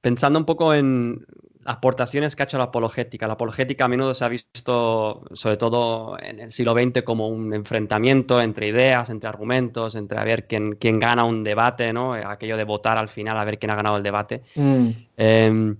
Pensando 0.01 0.39
un 0.39 0.45
poco 0.45 0.73
en 0.73 1.27
aportaciones 1.67 2.35
que 2.35 2.43
ha 2.43 2.45
hecho 2.45 2.59
la 2.59 2.65
apologética. 2.65 3.27
La 3.27 3.35
apologética 3.35 3.85
a 3.85 3.89
menudo 3.89 4.15
se 4.15 4.25
ha 4.25 4.29
visto, 4.29 5.25
sobre 5.33 5.57
todo 5.57 6.17
en 6.19 6.41
el 6.41 6.53
siglo 6.53 6.75
XX, 6.75 7.03
como 7.03 7.29
un 7.29 7.53
enfrentamiento 7.53 8.41
entre 8.41 8.69
ideas, 8.69 9.11
entre 9.11 9.29
argumentos, 9.29 9.97
entre 9.97 10.19
a 10.19 10.25
ver 10.25 10.47
quién, 10.47 10.77
quién 10.77 11.01
gana 11.01 11.25
un 11.25 11.45
debate, 11.45 11.93
¿no? 11.93 12.15
Aquello 12.15 12.57
de 12.57 12.65
votar 12.65 12.99
al 12.99 13.09
final 13.09 13.39
a 13.39 13.45
ver 13.45 13.59
quién 13.59 13.71
ha 13.71 13.77
ganado 13.77 13.97
el 13.97 14.03
debate. 14.03 14.43
Mm. 14.55 14.89
Em, 15.17 15.77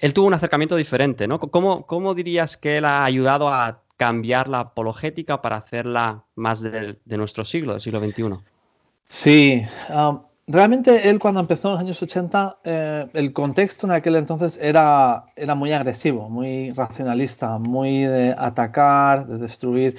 él 0.00 0.14
tuvo 0.14 0.26
un 0.26 0.34
acercamiento 0.34 0.76
diferente, 0.76 1.26
¿no? 1.26 1.40
¿Cómo, 1.40 2.14
dirías 2.14 2.56
que 2.56 2.78
él 2.78 2.84
ha 2.84 3.04
ayudado 3.04 3.48
a 3.48 3.82
cambiar 3.96 4.48
la 4.48 4.60
apologética 4.60 5.40
para 5.40 5.56
hacerla 5.56 6.24
más 6.34 6.60
de, 6.60 6.98
nuestro 7.06 7.44
siglo, 7.44 7.72
del 7.72 7.80
siglo 7.80 8.00
XXI? 8.00 8.24
Sí, 9.08 9.64
realmente 10.46 11.08
él 11.08 11.18
cuando 11.18 11.40
empezó 11.40 11.68
en 11.68 11.72
los 11.72 11.80
años 11.80 12.02
80, 12.02 12.58
eh, 12.64 13.06
el 13.14 13.32
contexto 13.32 13.86
en 13.86 13.92
aquel 13.92 14.16
entonces 14.16 14.58
era, 14.60 15.24
era 15.34 15.54
muy 15.54 15.72
agresivo, 15.72 16.28
muy 16.28 16.72
racionalista, 16.72 17.58
muy 17.58 18.02
de 18.02 18.34
atacar, 18.36 19.26
de 19.26 19.38
destruir. 19.38 19.96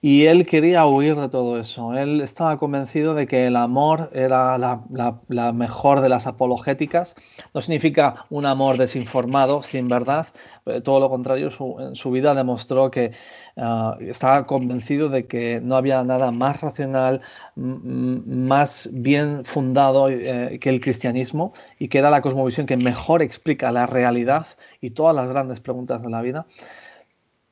Y 0.00 0.26
él 0.26 0.46
quería 0.46 0.86
huir 0.86 1.16
de 1.16 1.28
todo 1.28 1.58
eso. 1.58 1.92
Él 1.92 2.20
estaba 2.20 2.56
convencido 2.56 3.14
de 3.14 3.26
que 3.26 3.46
el 3.46 3.56
amor 3.56 4.10
era 4.14 4.56
la, 4.56 5.52
mejor 5.52 6.00
de 6.00 6.08
las 6.08 6.28
apologéticas. 6.28 7.16
No 7.52 7.60
significa 7.60 8.24
un 8.30 8.46
amor 8.46 8.76
desinformado, 8.76 9.60
sin 9.64 9.88
verdad. 9.88 10.28
Eh, 10.66 10.80
todo 10.82 11.00
lo 11.00 11.10
contrario, 11.10 11.48
en 11.80 11.96
su 11.96 12.12
vida 12.12 12.32
demostró 12.34 12.92
que 12.92 13.10
ah, 13.56 13.96
estaba 14.00 14.44
convencido 14.44 15.08
de 15.08 15.24
que 15.24 15.60
no 15.64 15.74
había 15.74 16.04
nada 16.04 16.30
más 16.30 16.60
racional, 16.60 17.20
más 17.56 18.88
bien 18.92 19.44
fundado 19.44 20.08
eh, 20.10 20.60
que 20.60 20.68
el 20.70 20.80
cristianismo 20.80 21.54
y 21.80 21.88
que 21.88 21.98
era 21.98 22.10
la 22.10 22.22
cosmovisión 22.22 22.66
que 22.66 22.76
mejor 22.76 23.20
explica 23.20 23.72
la 23.72 23.86
realidad 23.86 24.46
y 24.80 24.90
todas 24.90 25.16
las 25.16 25.28
grandes 25.28 25.58
preguntas 25.58 26.00
de 26.02 26.10
la 26.10 26.22
vida 26.22 26.46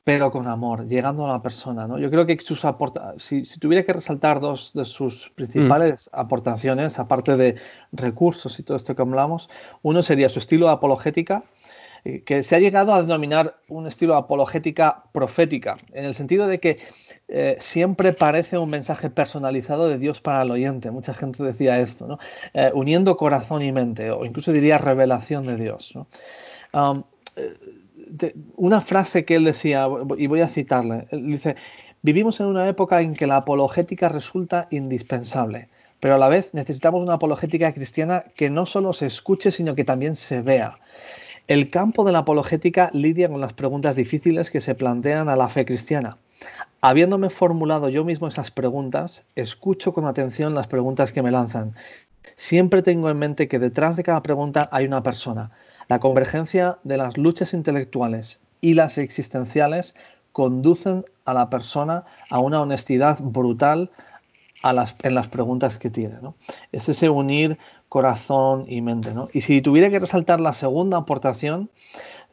pero 0.07 0.31
con 0.31 0.47
amor, 0.47 0.87
llegando 0.87 1.25
a 1.25 1.33
la 1.33 1.41
persona. 1.41 1.85
¿no? 1.85 1.99
Yo 1.99 2.09
creo 2.09 2.25
que 2.25 2.39
sus 2.39 2.63
aporta 2.63 3.15
si, 3.17 3.43
tuviera 3.59 3.83
que 3.83 3.91
resaltar 3.91 4.39
dos 4.39 4.71
de 4.73 4.85
sus 4.85 5.29
principales 5.35 6.09
mm. 6.13 6.17
aportaciones, 6.17 6.97
aparte 6.97 7.35
de 7.35 7.55
recursos 7.91 8.57
y 8.57 8.63
todo 8.63 8.77
esto 8.77 8.95
que 8.95 9.01
hablamos, 9.01 9.49
uno 9.81 10.01
sería 10.01 10.29
su 10.29 10.39
estilo 10.39 10.67
de 10.67 10.71
apologética, 10.71 11.43
eh, 12.05 12.23
que 12.23 12.41
se 12.41 12.55
ha 12.55 12.59
llegado 12.59 12.93
a 12.93 13.01
denominar 13.01 13.57
un 13.67 13.85
estilo 13.85 14.13
de 14.13 14.19
apologética 14.19 15.03
profética, 15.11 15.75
en 15.91 16.05
el 16.05 16.13
sentido 16.13 16.47
de 16.47 16.61
que 16.61 16.79
eh, 17.27 17.57
siempre 17.59 18.13
parece 18.13 18.57
un 18.57 18.69
mensaje 18.69 19.09
personalizado 19.09 19.89
de 19.89 19.97
Dios 19.97 20.21
para 20.21 20.43
el 20.43 20.51
oyente. 20.51 20.89
Mucha 20.89 21.13
gente 21.13 21.43
decía 21.43 21.81
esto, 21.81 22.07
¿no? 22.07 22.17
Eh, 22.53 22.71
uniendo 22.73 23.17
corazón 23.17 23.61
y 23.61 23.73
mente, 23.73 24.09
o 24.11 24.23
incluso 24.23 24.53
diría 24.53 24.77
revelación 24.77 25.43
de 25.45 25.57
Dios. 25.57 25.97
¿no? 25.97 26.07
Um, 26.71 27.03
una 28.55 28.81
frase 28.81 29.25
que 29.25 29.35
él 29.35 29.43
decía, 29.43 29.87
y 30.17 30.27
voy 30.27 30.41
a 30.41 30.47
citarle, 30.47 31.07
dice, 31.11 31.55
vivimos 32.01 32.39
en 32.39 32.47
una 32.47 32.67
época 32.67 33.01
en 33.01 33.13
que 33.13 33.27
la 33.27 33.37
apologética 33.37 34.09
resulta 34.09 34.67
indispensable. 34.71 35.69
pero 35.99 36.15
a 36.15 36.17
la 36.19 36.29
vez 36.29 36.53
necesitamos 36.53 37.01
una 37.01 37.15
apologética 37.15 37.73
cristiana 37.73 38.23
que 38.35 38.49
no 38.49 38.65
solo 38.65 38.93
se 38.93 39.07
escuche, 39.07 39.51
sino 39.51 39.75
que 39.75 39.83
también 39.83 40.15
se 40.15 40.41
vea. 40.41 40.79
El 41.47 41.69
campo 41.69 42.03
de 42.03 42.11
la 42.11 42.19
apologética 42.19 42.89
lidia 42.93 43.29
con 43.29 43.41
las 43.41 43.53
preguntas 43.53 43.95
difíciles 43.95 44.51
que 44.51 44.61
se 44.61 44.75
plantean 44.75 45.29
a 45.29 45.35
la 45.35 45.49
fe 45.49 45.65
cristiana. 45.65 46.17
Habiéndome 46.81 47.29
formulado 47.29 47.89
yo 47.89 48.03
mismo 48.03 48.27
esas 48.27 48.51
preguntas, 48.51 49.25
escucho 49.35 49.93
con 49.93 50.05
atención 50.05 50.53
las 50.53 50.67
preguntas 50.67 51.11
que 51.11 51.23
me 51.23 51.31
lanzan. 51.31 51.73
Siempre 52.35 52.83
tengo 52.83 53.09
en 53.09 53.17
mente 53.17 53.47
que 53.47 53.59
detrás 53.59 53.95
de 53.95 54.03
cada 54.03 54.21
pregunta 54.21 54.69
hay 54.71 54.85
una 54.85 55.01
persona. 55.01 55.51
La 55.87 55.99
convergencia 55.99 56.79
de 56.83 56.97
las 56.97 57.17
luchas 57.17 57.53
intelectuales 57.53 58.43
y 58.61 58.73
las 58.73 58.97
existenciales 58.97 59.95
conducen 60.31 61.05
a 61.25 61.33
la 61.33 61.49
persona 61.49 62.05
a 62.29 62.39
una 62.39 62.61
honestidad 62.61 63.19
brutal 63.21 63.91
en 64.63 65.15
las 65.15 65.27
preguntas 65.27 65.77
que 65.77 65.89
tiene. 65.89 66.17
Es 66.71 66.89
ese 66.89 67.09
unir 67.09 67.57
corazón 67.89 68.65
y 68.67 68.81
mente. 68.81 69.13
Y 69.33 69.41
si 69.41 69.61
tuviera 69.61 69.89
que 69.89 69.99
resaltar 69.99 70.41
la 70.41 70.53
segunda 70.53 70.97
aportación, 70.97 71.69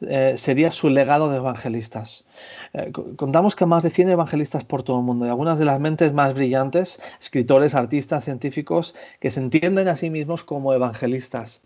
eh, 0.01 0.33
sería 0.37 0.71
su 0.71 0.89
legado 0.89 1.29
de 1.29 1.37
evangelistas. 1.37 2.25
Eh, 2.73 2.91
contamos 3.15 3.55
que 3.55 3.65
más 3.65 3.83
de 3.83 3.89
100 3.89 4.09
evangelistas 4.09 4.65
por 4.65 4.83
todo 4.83 4.99
el 4.99 5.05
mundo 5.05 5.25
y 5.25 5.29
algunas 5.29 5.57
de 5.57 5.65
las 5.65 5.79
mentes 5.79 6.11
más 6.11 6.33
brillantes, 6.33 7.01
escritores, 7.21 7.75
artistas, 7.75 8.25
científicos, 8.25 8.93
que 9.21 9.31
se 9.31 9.39
entienden 9.39 9.87
a 9.87 9.95
sí 9.95 10.09
mismos 10.09 10.43
como 10.43 10.73
evangelistas. 10.73 11.61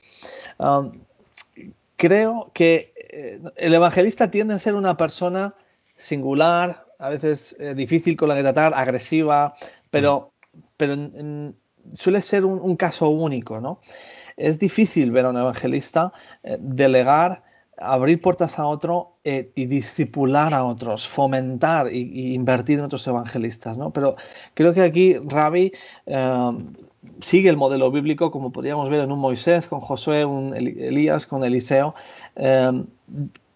Creo 2.00 2.50
que 2.54 2.94
eh, 2.96 3.40
el 3.58 3.74
evangelista 3.76 4.32
tiende 4.32 4.56
a 4.56 4.60
ser 4.60 4.74
una 4.74 4.98
persona 4.98 5.54
singular, 5.96 6.86
a 6.98 7.10
veces 7.10 7.56
difícil 7.76 8.18
con 8.18 8.30
la 8.30 8.36
que 8.36 8.42
tratar, 8.42 8.74
agresiva, 8.74 9.54
pero, 9.92 10.34
suele 11.94 12.22
ser 12.22 12.46
un, 12.46 12.76
caso 12.78 13.10
único. 13.10 13.60
¿no? 13.60 13.82
Es 14.38 14.58
difícil 14.60 15.12
ver 15.12 15.26
a 15.26 15.30
un 15.30 15.38
evangelista 15.38 16.14
delegar 16.60 17.44
abrir 17.80 18.22
puertas 18.22 18.60
a 18.60 18.66
otro 18.66 19.18
eh, 19.24 19.52
y 19.56 19.66
discipular 19.66 20.54
a 20.54 20.64
otros, 20.64 21.08
fomentar 21.08 21.92
y, 21.92 22.34
invertir 22.34 22.80
en 22.80 22.86
otros 22.86 23.06
evangelistas, 23.08 23.78
¿no? 23.78 23.92
Pero 23.92 24.16
creo 24.54 24.74
que 24.74 24.82
aquí 24.82 25.16
Rabbi 25.18 25.72
eh, 26.06 26.52
sigue 27.22 27.50
el 27.50 27.58
modelo 27.58 27.92
bíblico, 27.92 28.32
como 28.32 28.52
podríamos 28.52 28.90
ver 28.90 29.02
en 29.02 29.12
un 29.12 29.20
Moisés, 29.20 29.68
con 29.68 29.80
Josué, 29.80 30.26
un 30.26 30.56
Elías, 30.56 31.28
con 31.28 31.44
Eliseo, 31.44 31.96
eh, 32.36 32.84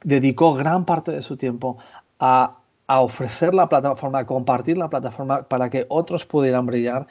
dedicó 0.03 0.53
gran 0.53 0.85
parte 0.85 1.11
de 1.11 1.21
su 1.21 1.37
tiempo 1.37 1.77
a, 2.19 2.57
a 2.87 3.01
ofrecer 3.01 3.53
la 3.53 3.69
plataforma, 3.69 4.19
a 4.19 4.25
compartir 4.25 4.77
la 4.77 4.89
plataforma 4.89 5.43
para 5.43 5.69
que 5.69 5.85
otros 5.89 6.25
pudieran 6.25 6.65
brillar 6.65 7.07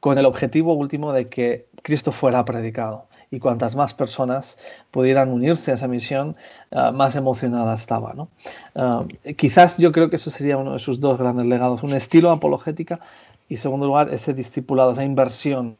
con 0.00 0.18
el 0.18 0.26
objetivo 0.26 0.74
último 0.74 1.12
de 1.12 1.28
que 1.28 1.66
Cristo 1.82 2.12
fuera 2.12 2.44
predicado 2.44 3.06
y 3.30 3.40
cuantas 3.40 3.76
más 3.76 3.94
personas 3.94 4.58
pudieran 4.90 5.30
unirse 5.30 5.70
a 5.70 5.74
esa 5.74 5.88
misión, 5.88 6.36
ah, 6.72 6.92
más 6.92 7.14
emocionada 7.14 7.74
estaba. 7.74 8.14
¿no? 8.14 8.28
Ah, 8.74 9.04
quizás 9.36 9.78
yo 9.78 9.92
creo 9.92 10.08
que 10.08 10.16
eso 10.16 10.30
sería 10.30 10.56
uno 10.56 10.72
de 10.72 10.78
sus 10.78 11.00
dos 11.00 11.18
grandes 11.18 11.46
legados, 11.46 11.82
un 11.82 11.94
estilo 11.94 12.30
apologética 12.30 13.00
y, 13.48 13.54
en 13.54 13.60
segundo 13.60 13.86
lugar, 13.86 14.08
ese 14.12 14.32
discipulado, 14.34 14.92
esa 14.92 15.04
inversión 15.04 15.76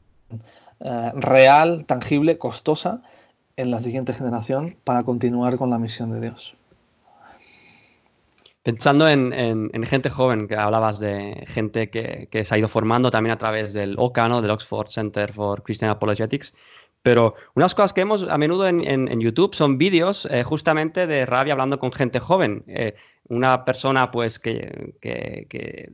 ah, 0.81 1.13
real, 1.15 1.85
tangible, 1.87 2.39
costosa 2.39 3.03
en 3.57 3.71
la 3.71 3.81
siguiente 3.81 4.13
generación 4.13 4.77
para 4.85 5.03
continuar 5.03 5.57
con 5.57 5.71
la 5.71 5.79
misión 5.79 6.11
de 6.11 6.21
Dios. 6.21 6.58
Pensando 8.69 9.09
en, 9.09 9.83
gente 9.87 10.11
joven, 10.11 10.47
que 10.47 10.55
hablabas 10.55 11.01
de 11.01 11.43
gente 11.47 11.89
que, 11.89 12.45
se 12.45 12.55
ha 12.55 12.59
ido 12.59 12.69
formando 12.69 13.11
también 13.11 13.33
a 13.33 13.39
través 13.39 13.73
del 13.73 13.95
OCA, 13.97 14.43
del 14.43 14.51
Oxford 14.51 14.89
Center 14.89 15.33
for 15.33 15.63
Christian 15.63 15.91
Apologetics, 15.91 16.55
pero 17.03 17.35
unas 17.55 17.75
cosas 17.75 17.95
que 17.95 18.03
vemos 18.03 18.27
a 18.29 18.37
menudo 18.37 18.69
en, 18.69 19.21
YouTube 19.21 19.55
son 19.55 19.79
vídeos 19.79 20.29
eh, 20.31 20.43
justamente 20.43 21.07
de 21.07 21.25
Rabia 21.25 21.55
hablando 21.55 21.79
con 21.79 21.93
gente 21.93 22.21
joven. 22.21 22.63
Eh, 22.67 22.95
una 23.29 23.65
persona 23.65 24.11
pues 24.11 24.39
que, 24.39 24.93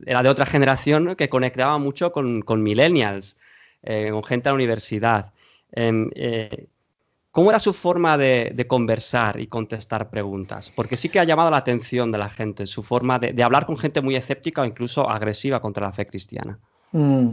era 0.05 0.21
de 0.21 0.27
otra 0.27 0.45
generación 0.45 1.15
que 1.15 1.29
conectaba 1.29 1.77
mucho 1.77 2.11
con, 2.11 2.43
millennials, 2.61 3.37
eh, 3.83 4.09
con 4.11 4.25
gente 4.25 4.49
de 4.49 4.51
la 4.51 4.55
universidad. 4.55 5.31
Em, 5.71 6.09
¿Cómo 7.35 7.49
era 7.49 7.59
su 7.59 7.73
forma 7.73 8.17
de, 8.17 8.65
conversar 8.65 9.41
y 9.41 9.47
contestar 9.47 10.09
preguntas? 10.09 10.71
Porque 10.73 10.95
sí 10.95 11.09
que 11.09 11.19
ha 11.19 11.25
llamado 11.25 11.51
la 11.51 11.57
atención 11.57 12.09
de 12.09 12.17
la 12.17 12.29
gente, 12.29 12.65
su 12.65 12.81
forma 12.81 13.19
de, 13.19 13.43
hablar 13.43 13.65
con 13.65 13.77
gente 13.77 13.99
muy 13.99 14.15
escéptica 14.15 14.61
o 14.61 14.65
incluso 14.65 15.09
agresiva 15.09 15.59
contra 15.59 15.85
la 15.85 15.91
fe 15.91 16.05
cristiana. 16.05 16.57
Mm, 16.93 17.31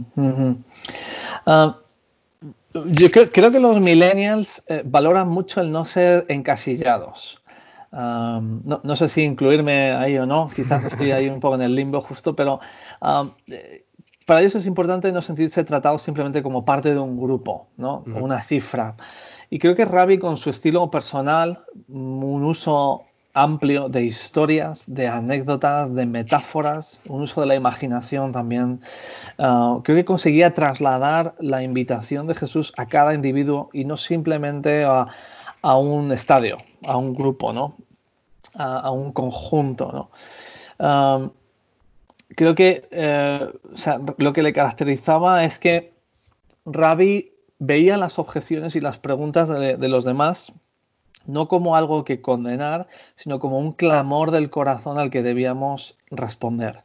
yo 2.73 3.11
creo, 3.11 3.31
que 3.31 3.59
los 3.61 3.79
millennials 3.79 4.61
eh, 4.67 4.81
valoran 4.83 5.29
mucho 5.29 5.61
el 5.61 5.71
no 5.71 5.85
ser 5.85 6.25
encasillados. 6.27 7.41
no, 7.93 8.95
sé 8.97 9.07
si 9.07 9.21
incluirme 9.21 9.93
ahí 9.93 10.17
o 10.17 10.25
no, 10.25 10.51
quizás 10.53 10.83
estoy 10.83 11.11
ahí 11.11 11.29
un 11.29 11.39
poco 11.39 11.55
en 11.55 11.61
el 11.61 11.75
limbo 11.75 12.01
justo, 12.01 12.35
pero 12.35 12.59
eh, 13.47 13.85
para 14.25 14.41
ellos 14.41 14.55
es 14.55 14.67
importante 14.67 15.13
no 15.13 15.21
sentirse 15.21 15.63
tratados 15.63 16.01
simplemente 16.01 16.43
como 16.43 16.65
parte 16.65 16.93
de 16.93 16.99
un 16.99 17.17
grupo, 17.17 17.69
¿no? 17.77 18.03
una 18.05 18.41
cifra. 18.41 18.97
Y 19.53 19.59
creo 19.59 19.75
que 19.75 19.85
Ravi 19.85 20.17
con 20.17 20.35
su 20.35 20.49
estilo 20.49 20.89
personal, 20.89 21.63
un 21.87 22.43
uso 22.43 23.03
amplio 23.35 23.87
de 23.87 24.03
historias, 24.03 24.83
de 24.87 25.07
anécdotas, 25.07 25.93
de 25.93 26.07
metáforas, 26.07 27.03
un 27.07 27.21
uso 27.21 27.41
de 27.41 27.45
la 27.45 27.53
imaginación 27.53 28.31
también. 28.31 28.81
Ah, 29.37 29.77
creo 29.83 29.95
que 29.95 30.05
conseguía 30.05 30.55
trasladar 30.55 31.35
la 31.37 31.61
invitación 31.61 32.25
de 32.25 32.33
Jesús 32.33 32.73
a 32.77 32.87
cada 32.87 33.13
individuo 33.13 33.69
y 33.73 33.85
no 33.85 33.95
simplemente 33.95 34.85
a, 34.85 35.05
un 35.77 36.11
estadio, 36.11 36.57
a 36.87 36.97
un 36.97 37.13
grupo, 37.13 37.53
¿no? 37.53 37.75
a, 38.55 38.89
un 38.89 39.11
conjunto. 39.11 39.91
¿no? 39.91 40.09
Ah, 40.79 41.29
creo 42.29 42.55
que 42.55 42.87
eh, 42.89 43.51
lo 44.17 44.33
que 44.33 44.41
le 44.41 44.51
caracterizaba 44.51 45.43
es 45.43 45.59
que 45.59 45.93
Rabbi 46.65 47.32
veía 47.65 47.97
las 47.97 48.19
objeciones 48.19 48.75
y 48.75 48.81
las 48.81 48.97
preguntas 48.97 49.49
de 49.49 49.89
los 49.89 50.05
demás 50.05 50.53
no 51.25 51.47
como 51.47 51.75
algo 51.75 52.03
que 52.03 52.21
condenar, 52.21 52.87
sino 53.15 53.39
como 53.39 53.59
un 53.59 53.73
clamor 53.73 54.31
del 54.31 54.49
corazón 54.49 54.99
al 54.99 55.09
que 55.09 55.23
debíamos 55.23 55.97
responder. 56.11 56.83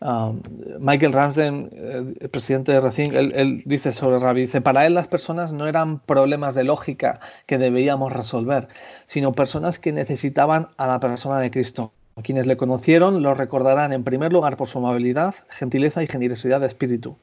Um, 0.00 0.40
Michael 0.78 1.12
Ramsden, 1.12 1.70
eh, 1.72 2.28
presidente 2.28 2.70
de 2.70 2.80
Racing, 2.80 3.10
él, 3.12 3.62
dice 3.66 3.90
sobre 3.90 4.20
Rabbi, 4.20 4.42
dice, 4.42 4.60
para 4.60 4.86
él 4.86 4.94
las 4.94 5.08
personas 5.08 5.52
no 5.52 5.66
eran 5.66 5.98
problemas 5.98 6.54
de 6.54 6.62
lógica 6.62 7.18
que 7.46 7.58
debíamos 7.58 8.12
resolver, 8.12 8.68
sino 9.06 9.32
personas 9.32 9.80
que 9.80 9.92
necesitaban 9.92 10.68
a 10.76 10.86
la 10.86 11.00
persona 11.00 11.40
de 11.40 11.50
Cristo. 11.50 11.92
Quienes 12.22 12.46
le 12.46 12.56
conocieron 12.56 13.22
lo 13.22 13.34
recordarán 13.34 13.92
en 13.92 14.04
primer 14.04 14.32
lugar 14.32 14.56
por 14.56 14.68
su 14.68 14.78
amabilidad, 14.78 15.34
gentileza 15.48 16.02
y 16.02 16.06
generosidad 16.06 16.60
de 16.60 16.66
espíritu. 16.66 17.16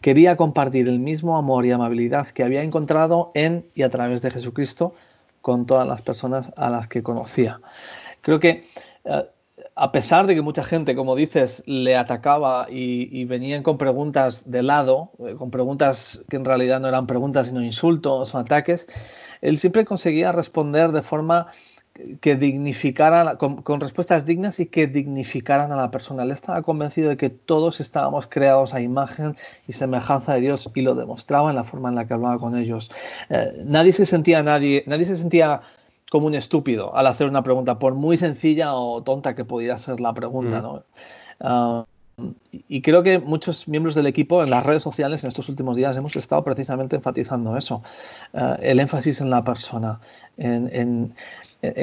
Quería 0.00 0.36
compartir 0.36 0.88
el 0.88 1.00
mismo 1.00 1.36
amor 1.36 1.66
y 1.66 1.70
amabilidad 1.70 2.28
que 2.28 2.44
había 2.44 2.62
encontrado 2.62 3.30
en 3.34 3.66
y 3.74 3.82
a 3.82 3.90
través 3.90 4.22
de 4.22 4.30
Jesucristo 4.30 4.94
con 5.40 5.66
todas 5.66 5.86
las 5.86 6.02
personas 6.02 6.52
a 6.56 6.70
las 6.70 6.88
que 6.88 7.02
conocía. 7.02 7.60
Creo 8.22 8.40
que 8.40 8.66
eh, 9.04 9.28
a 9.76 9.92
pesar 9.92 10.26
de 10.26 10.34
que 10.34 10.42
mucha 10.42 10.64
gente, 10.64 10.94
como 10.94 11.16
dices, 11.16 11.62
le 11.66 11.96
atacaba 11.96 12.66
y, 12.68 13.24
venían 13.24 13.62
con 13.62 13.78
preguntas 13.78 14.50
de 14.50 14.62
lado, 14.62 15.10
eh, 15.18 15.34
con 15.34 15.50
preguntas 15.50 16.24
que 16.28 16.36
en 16.36 16.44
realidad 16.44 16.80
no 16.80 16.88
eran 16.88 17.06
preguntas 17.06 17.48
sino 17.48 17.62
insultos 17.62 18.34
o 18.34 18.38
ataques, 18.38 18.88
él 19.40 19.58
siempre 19.58 19.84
conseguía 19.84 20.32
responder 20.32 20.92
de 20.92 21.02
forma 21.02 21.48
que 22.20 22.34
dignificaran, 22.34 23.36
con, 23.36 23.80
respuestas 23.80 24.26
dignas 24.26 24.58
y 24.58 24.66
que 24.66 24.86
dignificaran 24.88 25.70
a 25.70 25.76
la 25.76 25.90
persona. 25.90 26.24
Él 26.24 26.32
estaba 26.32 26.62
convencido 26.62 27.08
de 27.08 27.16
que 27.16 27.30
todos 27.30 27.78
estábamos 27.80 28.26
creados 28.26 28.74
a 28.74 28.80
imagen 28.80 29.36
y 29.68 29.72
semejanza 29.72 30.34
de 30.34 30.40
Dios 30.40 30.68
y 30.74 30.80
lo 30.80 30.96
demostraba 30.96 31.50
en 31.50 31.56
la 31.56 31.64
forma 31.64 31.90
en 31.90 31.94
la 31.94 32.06
que 32.06 32.14
hablaba 32.14 32.38
con 32.38 32.58
ellos. 32.58 32.90
Eh, 33.30 33.52
nadie 33.66 33.92
se 33.92 34.06
sentía 34.06 34.42
nadie, 34.42 34.82
nadie 34.86 35.04
se 35.04 35.14
sentía 35.14 35.62
como 36.10 36.26
un 36.26 36.34
estúpido 36.34 36.94
al 36.96 37.06
hacer 37.06 37.28
una 37.28 37.42
pregunta, 37.42 37.78
por 37.78 37.94
muy 37.94 38.16
sencilla 38.16 38.74
o 38.74 39.02
tonta 39.02 39.36
que 39.36 39.44
pudiera 39.44 39.78
ser 39.78 40.00
la 40.00 40.12
pregunta. 40.12 40.62
Mm. 40.62 40.80
Ah, 41.40 41.84
y 42.68 42.82
creo 42.82 43.02
que 43.02 43.18
muchos 43.18 43.66
miembros 43.66 43.96
del 43.96 44.06
equipo 44.06 44.42
en 44.42 44.50
las 44.50 44.64
redes 44.64 44.82
sociales 44.82 45.24
en 45.24 45.28
estos 45.28 45.48
últimos 45.48 45.76
días 45.76 45.96
hemos 45.96 46.14
estado 46.14 46.44
precisamente 46.44 46.96
enfatizando 46.96 47.56
eso, 47.56 47.82
ah, 48.34 48.56
el 48.60 48.80
énfasis 48.80 49.20
en 49.20 49.30
la 49.30 49.42
persona, 49.42 50.00
en, 50.36 50.70
en 50.72 51.14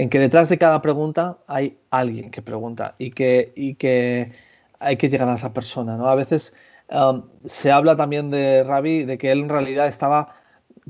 que 0.10 0.20
detrás 0.20 0.50
de 0.50 0.58
cada 0.58 0.82
pregunta 0.82 1.40
hay 1.48 1.78
alguien 1.90 2.32
que 2.32 2.42
pregunta 2.42 2.96
y 2.98 3.12
que, 3.12 3.54
y 3.56 3.76
que 3.76 4.34
hay 4.80 4.98
que 4.98 5.10
llegar 5.10 5.30
a 5.30 5.36
esa 5.36 5.54
persona. 5.54 5.98
¿no? 5.98 6.08
A 6.08 6.16
veces 6.16 6.54
um, 6.90 7.24
se 7.46 7.72
habla 7.72 7.96
también 7.96 8.32
de 8.32 8.64
Rabbi 8.64 9.06
de 9.06 9.18
que 9.18 9.32
él 9.32 9.42
en 9.42 9.50
realidad 9.50 9.88
estaba 9.88 10.36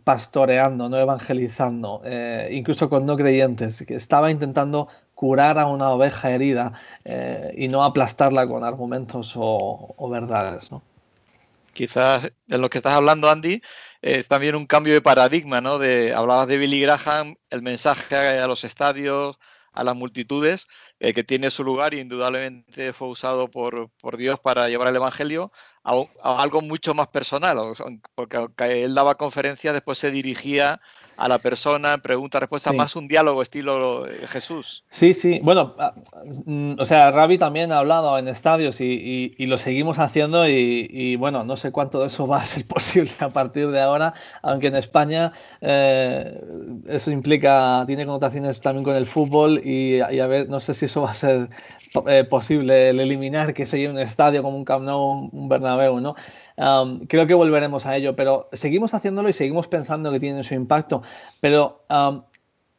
pastoreando, 0.04 0.90
no 0.90 0.98
evangelizando, 0.98 2.02
eh, 2.06 2.50
incluso 2.52 2.90
con 2.90 3.06
no 3.06 3.18
creyentes, 3.18 3.84
que 3.86 3.96
estaba 3.96 4.32
intentando 4.32 4.88
curar 5.14 5.60
a 5.60 5.68
una 5.68 5.92
oveja 5.92 6.32
herida 6.32 6.74
eh, 7.06 7.54
y 7.56 7.68
no 7.68 7.84
aplastarla 7.84 8.48
con 8.48 8.64
argumentos 8.64 9.34
o, 9.36 10.10
verdades. 10.10 10.72
¿no? 10.72 10.82
Quizás 11.74 12.32
en 12.48 12.62
lo 12.62 12.70
que 12.70 12.80
estás 12.80 12.94
hablando, 12.94 13.30
Andy, 13.30 13.62
es 14.02 14.28
también 14.28 14.56
un 14.56 14.66
cambio 14.66 14.94
de 14.94 15.02
paradigma, 15.02 15.62
¿no? 15.62 15.78
De, 15.78 16.14
hablabas 16.14 16.48
de 16.48 16.58
Billy 16.58 16.82
Graham, 16.82 17.36
el 17.50 17.62
mensaje 17.62 18.16
a 18.16 18.48
los 18.48 18.64
estadios, 18.64 19.38
a 19.74 19.84
las 19.84 19.96
multitudes, 19.96 20.68
eh, 21.00 21.14
que 21.14 21.24
tiene 21.24 21.50
su 21.52 21.64
lugar 21.64 21.94
y 21.94 22.00
indudablemente 22.00 22.94
fue 22.94 23.08
usado 23.08 23.50
por, 23.50 23.90
por 24.02 24.18
Dios 24.18 24.40
para 24.40 24.70
llevar 24.70 24.90
el 24.90 24.96
Evangelio 24.98 25.52
a, 25.84 26.04
algo 26.42 26.62
mucho 26.62 26.94
más 26.94 27.08
personal, 27.08 27.58
porque 28.16 28.50
él 28.84 28.94
daba 28.94 29.16
conferencias, 29.16 29.74
después 29.74 29.98
se 29.98 30.12
dirigía 30.12 30.82
a 31.18 31.28
la 31.28 31.38
persona, 31.38 31.98
pregunta, 32.00 32.40
respuesta, 32.40 32.74
más 32.74 32.96
un 32.96 33.08
diálogo 33.08 33.42
estilo 33.42 34.08
eh, 34.08 34.28
Jesús. 34.28 34.84
Sí, 34.90 35.14
sí, 35.14 35.40
bueno, 35.44 35.76
ah, 35.78 35.94
mm, 36.46 36.80
o 36.80 36.86
sea, 36.86 37.12
Ravi 37.12 37.38
también 37.38 37.72
ha 37.72 37.80
hablado 37.80 38.18
en 38.18 38.28
estadios 38.28 38.82
y, 38.82 39.36
lo 39.52 39.58
seguimos 39.58 40.00
haciendo 40.00 40.48
y, 40.48 41.16
bueno, 41.18 41.44
no 41.44 41.58
sé 41.58 41.72
cuánto 41.72 42.00
de 42.00 42.08
eso 42.08 42.28
va 42.28 42.38
a 42.38 42.46
ser 42.46 42.66
posible 42.66 43.12
a 43.20 43.30
partir 43.30 43.70
de 43.70 43.82
ahora, 43.82 44.14
aunque 44.42 44.68
en 44.68 44.76
España 44.76 45.34
eh, 45.60 46.42
eso 46.88 47.12
implica, 47.12 47.84
tiene 47.86 48.06
connotaciones 48.06 48.62
también 48.62 48.84
con 48.84 48.96
el 48.96 49.06
fútbol 49.06 49.60
y, 49.64 50.00
a 50.00 50.28
ver, 50.28 50.50
no 50.50 50.60
sé 50.60 50.74
si 50.74 50.86
eso 50.86 51.02
va 51.02 51.12
a 51.12 51.16
ser 51.16 51.50
eh, 52.08 52.24
posible, 52.24 52.90
el 52.90 53.00
eliminar 53.02 53.54
que 53.54 53.66
sea 53.66 53.90
un 53.90 54.00
estadio 54.00 54.42
como 54.42 54.56
un 54.56 54.64
Camp 54.64 54.86
Nou, 54.86 55.30
un 55.32 55.50
Bernabéu, 55.50 56.00
¿no? 56.00 56.16
Creo 56.56 57.28
que 57.28 57.34
volveremos 57.34 57.86
a 57.86 57.96
ello, 57.96 58.16
pero 58.16 58.50
seguimos 58.54 58.94
haciéndolo 58.94 59.30
y 59.30 59.34
seguimos 59.34 59.68
pensando 59.68 60.12
que 60.12 60.20
tiene 60.20 60.44
su 60.44 60.54
impacto. 60.54 61.02
Pero 61.40 61.84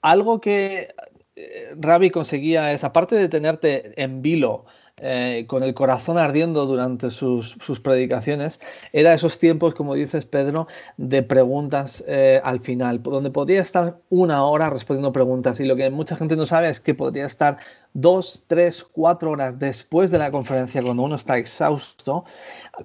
algo 0.02 0.40
que 0.40 0.94
eh, 1.36 1.74
Ravi 1.76 2.10
conseguía 2.10 2.72
es, 2.72 2.84
aparte 2.84 3.14
de 3.16 3.28
tenerte 3.28 4.00
en 4.02 4.20
vilo, 4.20 4.66
eh, 4.98 5.46
con 5.48 5.62
el 5.62 5.74
corazón 5.74 6.18
ardiendo 6.18 6.66
durante 6.66 7.10
sus, 7.10 7.56
predicaciones, 7.82 8.60
era 8.92 9.14
esos 9.14 9.38
tiempos, 9.38 9.74
como 9.74 9.94
dices 9.94 10.26
Pedro, 10.26 10.68
de 10.96 11.22
preguntas 11.22 12.04
eh, 12.06 12.40
al 12.44 12.60
final, 12.60 13.02
donde 13.02 13.30
podría 13.30 13.62
estar 13.62 13.98
una 14.10 14.44
hora 14.44 14.70
respondiendo 14.70 15.12
preguntas. 15.12 15.60
Y 15.60 15.64
lo 15.64 15.76
que 15.76 15.90
mucha 15.90 16.16
gente 16.16 16.36
no 16.36 16.46
sabe 16.46 16.68
es 16.68 16.78
que 16.78 16.94
podría 16.94 17.26
estar 17.26 17.58
dos, 17.94 18.44
tres, 18.46 18.84
cuatro 18.84 19.30
horas 19.30 19.58
después 19.58 20.10
de 20.10 20.18
la 20.18 20.30
conferencia, 20.30 20.82
cuando 20.82 21.02
uno 21.02 21.16
está 21.16 21.38
exhausto, 21.38 22.24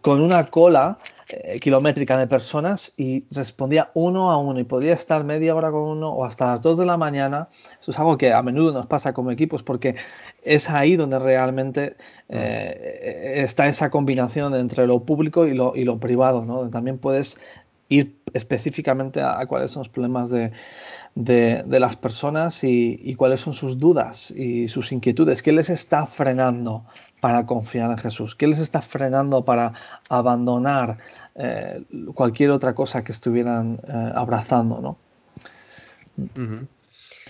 con 0.01 0.21
una 0.21 0.45
cola 0.47 0.97
eh, 1.29 1.59
kilométrica 1.59 2.17
de 2.17 2.25
personas 2.25 2.93
y 2.95 3.25
respondía 3.31 3.91
uno 3.93 4.31
a 4.31 4.37
uno 4.37 4.59
y 4.59 4.63
podría 4.63 4.93
estar 4.93 5.23
media 5.23 5.55
hora 5.55 5.71
con 5.71 5.81
uno 5.81 6.09
o 6.09 6.23
hasta 6.23 6.47
las 6.51 6.61
dos 6.61 6.77
de 6.77 6.85
la 6.85 6.95
mañana. 6.95 7.49
Eso 7.81 7.91
es 7.91 7.99
algo 7.99 8.17
que 8.17 8.31
a 8.31 8.41
menudo 8.41 8.71
nos 8.71 8.85
pasa 8.87 9.13
como 9.13 9.31
equipos 9.31 9.61
porque 9.61 9.95
es 10.43 10.69
ahí 10.69 10.95
donde 10.95 11.19
realmente 11.19 11.97
eh, 12.29 13.33
está 13.37 13.67
esa 13.67 13.89
combinación 13.89 14.55
entre 14.55 14.87
lo 14.87 15.03
público 15.03 15.45
y 15.45 15.53
lo, 15.53 15.75
y 15.75 15.83
lo 15.83 15.99
privado, 15.99 16.45
¿no? 16.45 16.69
También 16.69 16.97
puedes 16.97 17.37
ir 17.89 18.17
específicamente 18.33 19.21
a 19.21 19.45
cuáles 19.47 19.71
son 19.71 19.81
los 19.81 19.89
problemas 19.89 20.29
de, 20.29 20.51
de, 21.17 21.79
las 21.79 21.95
personas 21.95 22.63
y, 22.63 23.15
cuáles 23.15 23.41
son 23.41 23.53
sus 23.53 23.79
dudas 23.79 24.31
y 24.31 24.67
sus 24.67 24.91
inquietudes. 24.91 25.41
¿Qué 25.41 25.51
les 25.51 25.69
está 25.69 26.05
frenando 26.05 26.85
para 27.19 27.45
confiar 27.45 27.91
en 27.91 27.97
Jesús? 27.97 28.35
¿Qué 28.35 28.47
les 28.47 28.59
está 28.59 28.81
frenando 28.81 29.43
para 29.43 29.73
abandonar 30.09 30.97
eh, 31.35 31.83
cualquier 32.13 32.51
otra 32.51 32.73
cosa 32.73 33.03
que 33.03 33.11
estuvieran 33.11 33.79
eh, 33.87 34.11
abrazando? 34.15 34.79
¿no? 34.81 36.67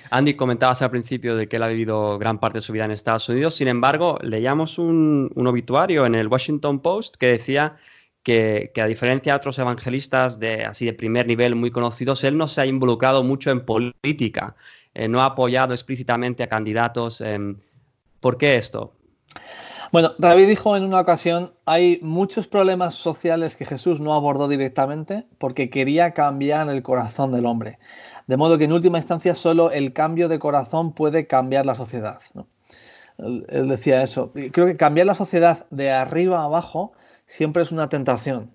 Andy, 0.10 0.36
comentabas 0.36 0.82
al 0.82 0.92
principio 0.92 1.36
de 1.36 1.48
que 1.48 1.58
él 1.58 1.64
ha 1.64 1.68
vivido 1.68 2.18
gran 2.18 2.40
parte 2.40 2.60
de 2.60 2.62
su 2.62 2.72
vida 2.72 2.86
en 2.86 2.92
Estados 2.92 3.28
Unidos. 3.30 3.56
Sin 3.56 3.68
embargo, 3.68 4.18
leíamos 4.22 4.78
un, 4.78 5.32
obituario 5.36 6.06
en 6.06 6.16
el 6.16 6.28
Washington 6.28 6.80
Post 6.80 7.18
que 7.18 7.28
decía 7.28 7.78
que, 8.24 8.72
a 8.78 8.86
diferencia 8.86 9.34
de 9.34 9.38
otros 9.38 9.60
evangelistas 9.60 10.40
de 10.40 10.66
así 10.66 10.86
de 10.86 10.94
primer 10.94 11.28
nivel 11.28 11.56
muy 11.56 11.72
conocidos, 11.72 12.24
él 12.24 12.38
no 12.38 12.48
se 12.48 12.62
ha 12.62 12.66
involucrado 12.66 13.24
mucho 13.24 13.52
en 13.52 13.66
política, 13.66 14.56
eh, 14.94 15.08
no 15.08 15.22
ha 15.22 15.26
apoyado 15.26 15.74
explícitamente 15.74 16.44
a 16.44 16.48
candidatos. 16.48 17.24
¿Por 18.20 18.38
qué 18.38 18.56
esto? 18.56 18.94
Bueno, 19.92 20.10
David 20.18 20.48
dijo 20.48 20.76
en 20.76 20.84
una 20.84 21.00
ocasión, 21.00 21.54
hay 21.66 22.00
muchos 22.02 22.48
problemas 22.48 22.96
sociales 22.96 23.56
que 23.56 23.66
Jesús 23.66 24.02
no 24.02 24.14
abordó 24.14 24.48
directamente 24.48 25.26
porque 25.38 25.70
quería 25.70 26.14
cambiar 26.14 26.70
el 26.70 26.84
corazón 26.84 27.32
del 27.32 27.46
hombre. 27.46 27.80
De 28.28 28.36
modo 28.36 28.58
que 28.58 28.66
en 28.66 28.74
última 28.74 28.98
instancia 28.98 29.34
solo 29.34 29.72
el 29.72 29.94
cambio 29.94 30.28
de 30.28 30.40
corazón 30.40 30.94
puede 30.94 31.28
cambiar 31.28 31.66
la 31.66 31.76
sociedad. 31.76 32.20
él, 33.18 33.68
decía 33.70 34.04
eso. 34.04 34.32
Creo 34.52 34.68
que 34.68 34.76
cambiar 34.76 35.08
la 35.08 35.16
sociedad 35.16 35.66
de 35.70 35.92
arriba 35.92 36.42
a 36.42 36.46
abajo 36.46 36.92
siempre 37.26 37.64
es 37.64 37.72
una 37.72 37.88
tentación. 37.88 38.52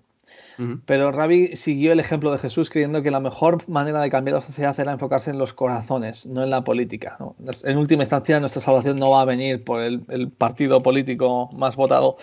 Pero 0.85 1.11
Rabbi 1.11 1.55
siguió 1.55 1.91
el 1.93 1.99
ejemplo 1.99 2.31
de 2.31 2.37
Jesús 2.37 2.69
creyendo 2.69 3.01
que 3.01 3.11
la 3.11 3.19
mejor 3.19 3.67
manera 3.69 4.01
de 4.01 4.09
cambiar 4.09 4.35
la 4.35 4.41
sociedad 4.41 4.79
era 4.79 4.91
enfocarse 4.91 5.31
en 5.31 5.37
los 5.37 5.53
corazones, 5.53 6.25
no 6.25 6.43
en 6.43 6.49
la 6.49 6.63
política. 6.63 7.17
En 7.63 7.77
última 7.77 8.03
instancia, 8.03 8.39
nuestra 8.39 8.61
salvación 8.61 8.97
no 8.97 9.11
va 9.11 9.21
a 9.21 9.25
venir 9.25 9.63
por 9.63 9.81
el, 9.81 10.31
partido 10.37 10.81
político 10.81 11.49
más 11.53 11.75
votado 11.75 12.17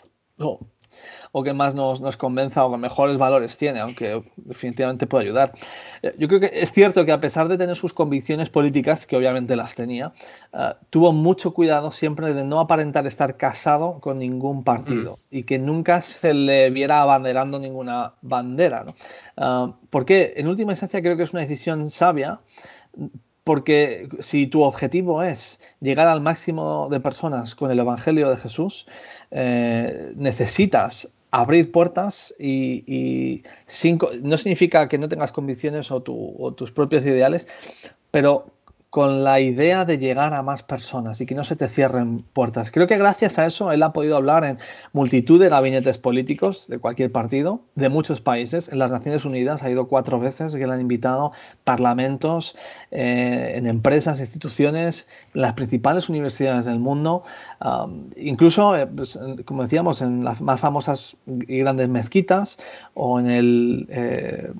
o 1.32 1.44
que 1.44 1.52
más 1.52 1.74
nos, 1.74 2.00
nos, 2.00 2.16
convenza 2.16 2.64
o 2.64 2.72
que 2.72 2.78
mejores 2.78 3.16
valores 3.16 3.56
tiene, 3.56 3.80
aunque 3.80 4.22
definitivamente 4.36 5.06
puede 5.06 5.24
ayudar. 5.24 5.52
Eh, 6.02 6.14
yo 6.18 6.26
creo 6.26 6.40
que 6.40 6.50
es 6.52 6.72
cierto 6.72 7.04
que 7.04 7.12
a 7.12 7.20
pesar 7.20 7.48
de 7.48 7.56
tener 7.56 7.76
sus 7.76 7.92
convicciones 7.92 8.50
políticas, 8.50 9.06
que 9.06 9.16
obviamente 9.16 9.54
las 9.54 9.74
tenía, 9.74 10.12
eh, 10.52 10.74
tuvo 10.90 11.12
mucho 11.12 11.54
cuidado 11.54 11.92
siempre 11.92 12.34
de 12.34 12.44
no 12.44 12.58
aparentar 12.58 13.06
estar 13.06 13.36
casado 13.36 14.00
con 14.00 14.18
ningún 14.18 14.64
partido 14.64 15.18
mm. 15.30 15.36
y 15.36 15.42
que 15.44 15.58
nunca 15.58 16.00
se 16.00 16.34
le 16.34 16.70
viera 16.70 17.02
abanderando 17.02 17.60
ninguna 17.60 18.14
bandera. 18.22 18.84
¿no? 18.84 18.94
Eh, 19.36 19.72
porque 19.90 20.34
en 20.36 20.48
última 20.48 20.72
instancia 20.72 21.00
creo 21.00 21.16
que 21.16 21.22
es 21.22 21.32
una 21.32 21.42
decisión 21.42 21.90
sabia 21.90 22.40
porque 23.44 24.08
si 24.18 24.46
tu 24.46 24.62
objetivo 24.62 25.22
es 25.22 25.60
llegar 25.80 26.08
al 26.08 26.20
máximo 26.20 26.88
de 26.90 27.00
personas 27.00 27.54
con 27.54 27.70
el 27.70 27.78
Evangelio 27.78 28.28
de 28.28 28.36
Jesús, 28.36 28.86
necesitas 29.30 31.19
abrir 31.30 31.70
puertas 31.70 32.34
y, 32.38 33.42
no 34.22 34.36
significa 34.36 34.88
que 34.88 34.98
no 34.98 35.08
tengas 35.08 35.32
convicciones 35.32 35.90
o, 35.90 36.02
o 36.06 36.52
tus 36.52 36.70
propios 36.72 37.04
ideales, 37.06 37.48
pero 38.10 38.46
con 38.90 39.22
la 39.22 39.38
idea 39.38 39.84
de 39.84 39.98
llegar 39.98 40.34
a 40.34 40.42
más 40.42 40.64
personas 40.64 41.20
y 41.20 41.26
que 41.26 41.36
no 41.36 41.44
se 41.44 41.54
te 41.54 41.68
cierren 41.68 42.24
puertas. 42.32 42.72
Creo 42.72 42.88
que 42.88 42.98
gracias 42.98 43.38
a 43.38 43.46
eso 43.46 43.70
él 43.70 43.84
ha 43.84 43.92
podido 43.92 44.16
hablar 44.16 44.44
en 44.44 44.58
multitud 44.92 45.40
de 45.40 45.48
gabinetes 45.48 45.96
políticos 45.96 46.66
de 46.66 46.78
cualquier 46.78 47.12
partido, 47.12 47.60
de 47.76 47.88
muchos 47.88 48.20
países. 48.20 48.68
En 48.72 48.80
las 48.80 48.90
Naciones 48.90 49.24
Unidas 49.24 49.62
ha 49.62 49.70
ido 49.70 49.86
cuatro 49.86 50.18
veces 50.18 50.54
que 50.54 50.66
le 50.66 50.72
han 50.72 50.80
invitado 50.80 51.32
parlamentos, 51.62 52.56
eh, 52.90 53.52
en 53.54 53.68
empresas, 53.68 54.18
instituciones, 54.18 55.08
las 55.34 55.52
principales 55.52 56.08
universidades 56.08 56.64
del 56.64 56.80
mundo, 56.80 57.22
incluso, 58.16 58.76
eh, 58.76 58.88
pues, 58.88 59.18
como 59.44 59.62
decíamos, 59.62 60.02
en 60.02 60.24
las 60.24 60.40
más 60.40 60.60
famosas 60.60 61.16
y 61.26 61.58
grandes 61.58 61.88
mezquitas 61.88 62.58
o 62.94 63.20
en 63.20 63.30
el... 63.30 63.86
Eh, 63.88 64.50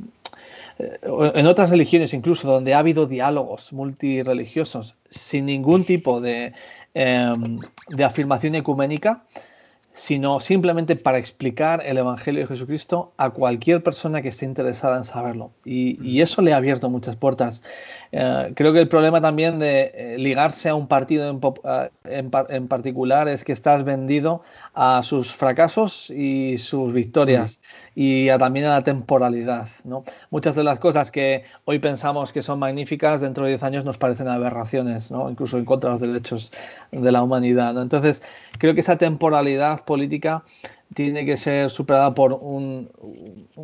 en 1.35 1.47
otras 1.47 1.71
religiones 1.71 2.13
incluso, 2.15 2.51
donde 2.51 2.75
ha 2.75 2.79
habido 2.79 3.07
diálogos 3.07 3.73
multireligiosos 3.73 4.97
sin 5.11 5.47
ningún 5.47 5.85
tipo 5.85 6.21
de, 6.21 6.53
em, 6.95 7.59
de 7.89 8.05
afirmación 8.05 8.55
ecuménica, 8.55 9.25
sino 10.01 10.41
simplemente 10.41 10.97
para 10.97 11.19
explicar 11.19 11.83
el 11.85 11.99
Evangelio 11.99 12.41
de 12.41 12.47
Jesucristo 12.47 13.13
a 13.19 13.29
cualquier 13.29 13.83
persona 13.83 14.23
que 14.23 14.31
esté 14.31 14.47
interesada 14.47 14.97
en 14.97 15.05
saberlo. 15.05 15.51
Y, 15.63 16.21
eso 16.23 16.41
le 16.41 16.55
ha 16.55 16.57
abierto 16.57 16.89
muchas 16.89 17.17
puertas. 17.17 17.63
Eh, 18.13 18.53
creo 18.57 18.73
que 18.73 18.79
el 18.79 18.89
problema 18.89 19.21
también 19.21 19.59
de 19.59 19.93
eh, 19.95 20.17
ligarse 20.19 20.71
a 20.71 20.75
un 20.75 20.87
partido 20.87 21.29
en, 21.29 22.31
en, 22.49 22.69
particular 22.69 23.29
es 23.29 23.45
que 23.45 23.53
estás 23.53 23.85
vendido 23.85 24.43
a 24.75 25.03
sus 25.03 25.33
fracasos 25.35 26.09
y 26.11 26.57
sus 26.57 26.93
victorias 26.95 27.61
y 27.95 28.29
también 28.39 28.67
a 28.67 28.71
la 28.71 28.85
temporalidad. 28.85 29.69
¿no? 29.85 30.05
Muchas 30.31 30.55
de 30.55 30.65
las 30.65 30.79
cosas 30.79 31.11
que 31.11 31.45
hoy 31.67 31.79
pensamos 31.79 32.33
que 32.33 32.43
son 32.43 32.59
magníficas, 32.59 33.21
dentro 33.21 33.45
de 33.45 33.51
10 33.51 33.63
años 33.65 33.85
nos 33.85 33.99
parecen 33.99 34.29
aberraciones, 34.29 35.11
¿no? 35.11 35.31
incluso 35.31 35.59
en 35.59 35.67
contra 35.67 35.91
de 35.91 35.93
los 35.93 36.01
derechos 36.01 36.53
de 36.91 37.13
la 37.13 37.23
humanidad. 37.23 37.75
¿no? 37.75 37.83
Entonces, 37.83 38.23
creo 38.59 38.75
que 38.75 38.81
esa 38.81 38.97
temporalidad 38.97 39.85
política 39.91 40.45
tiene 40.95 41.27
que 41.27 41.37
ser 41.37 41.69
superada 41.69 42.15
por 42.15 42.39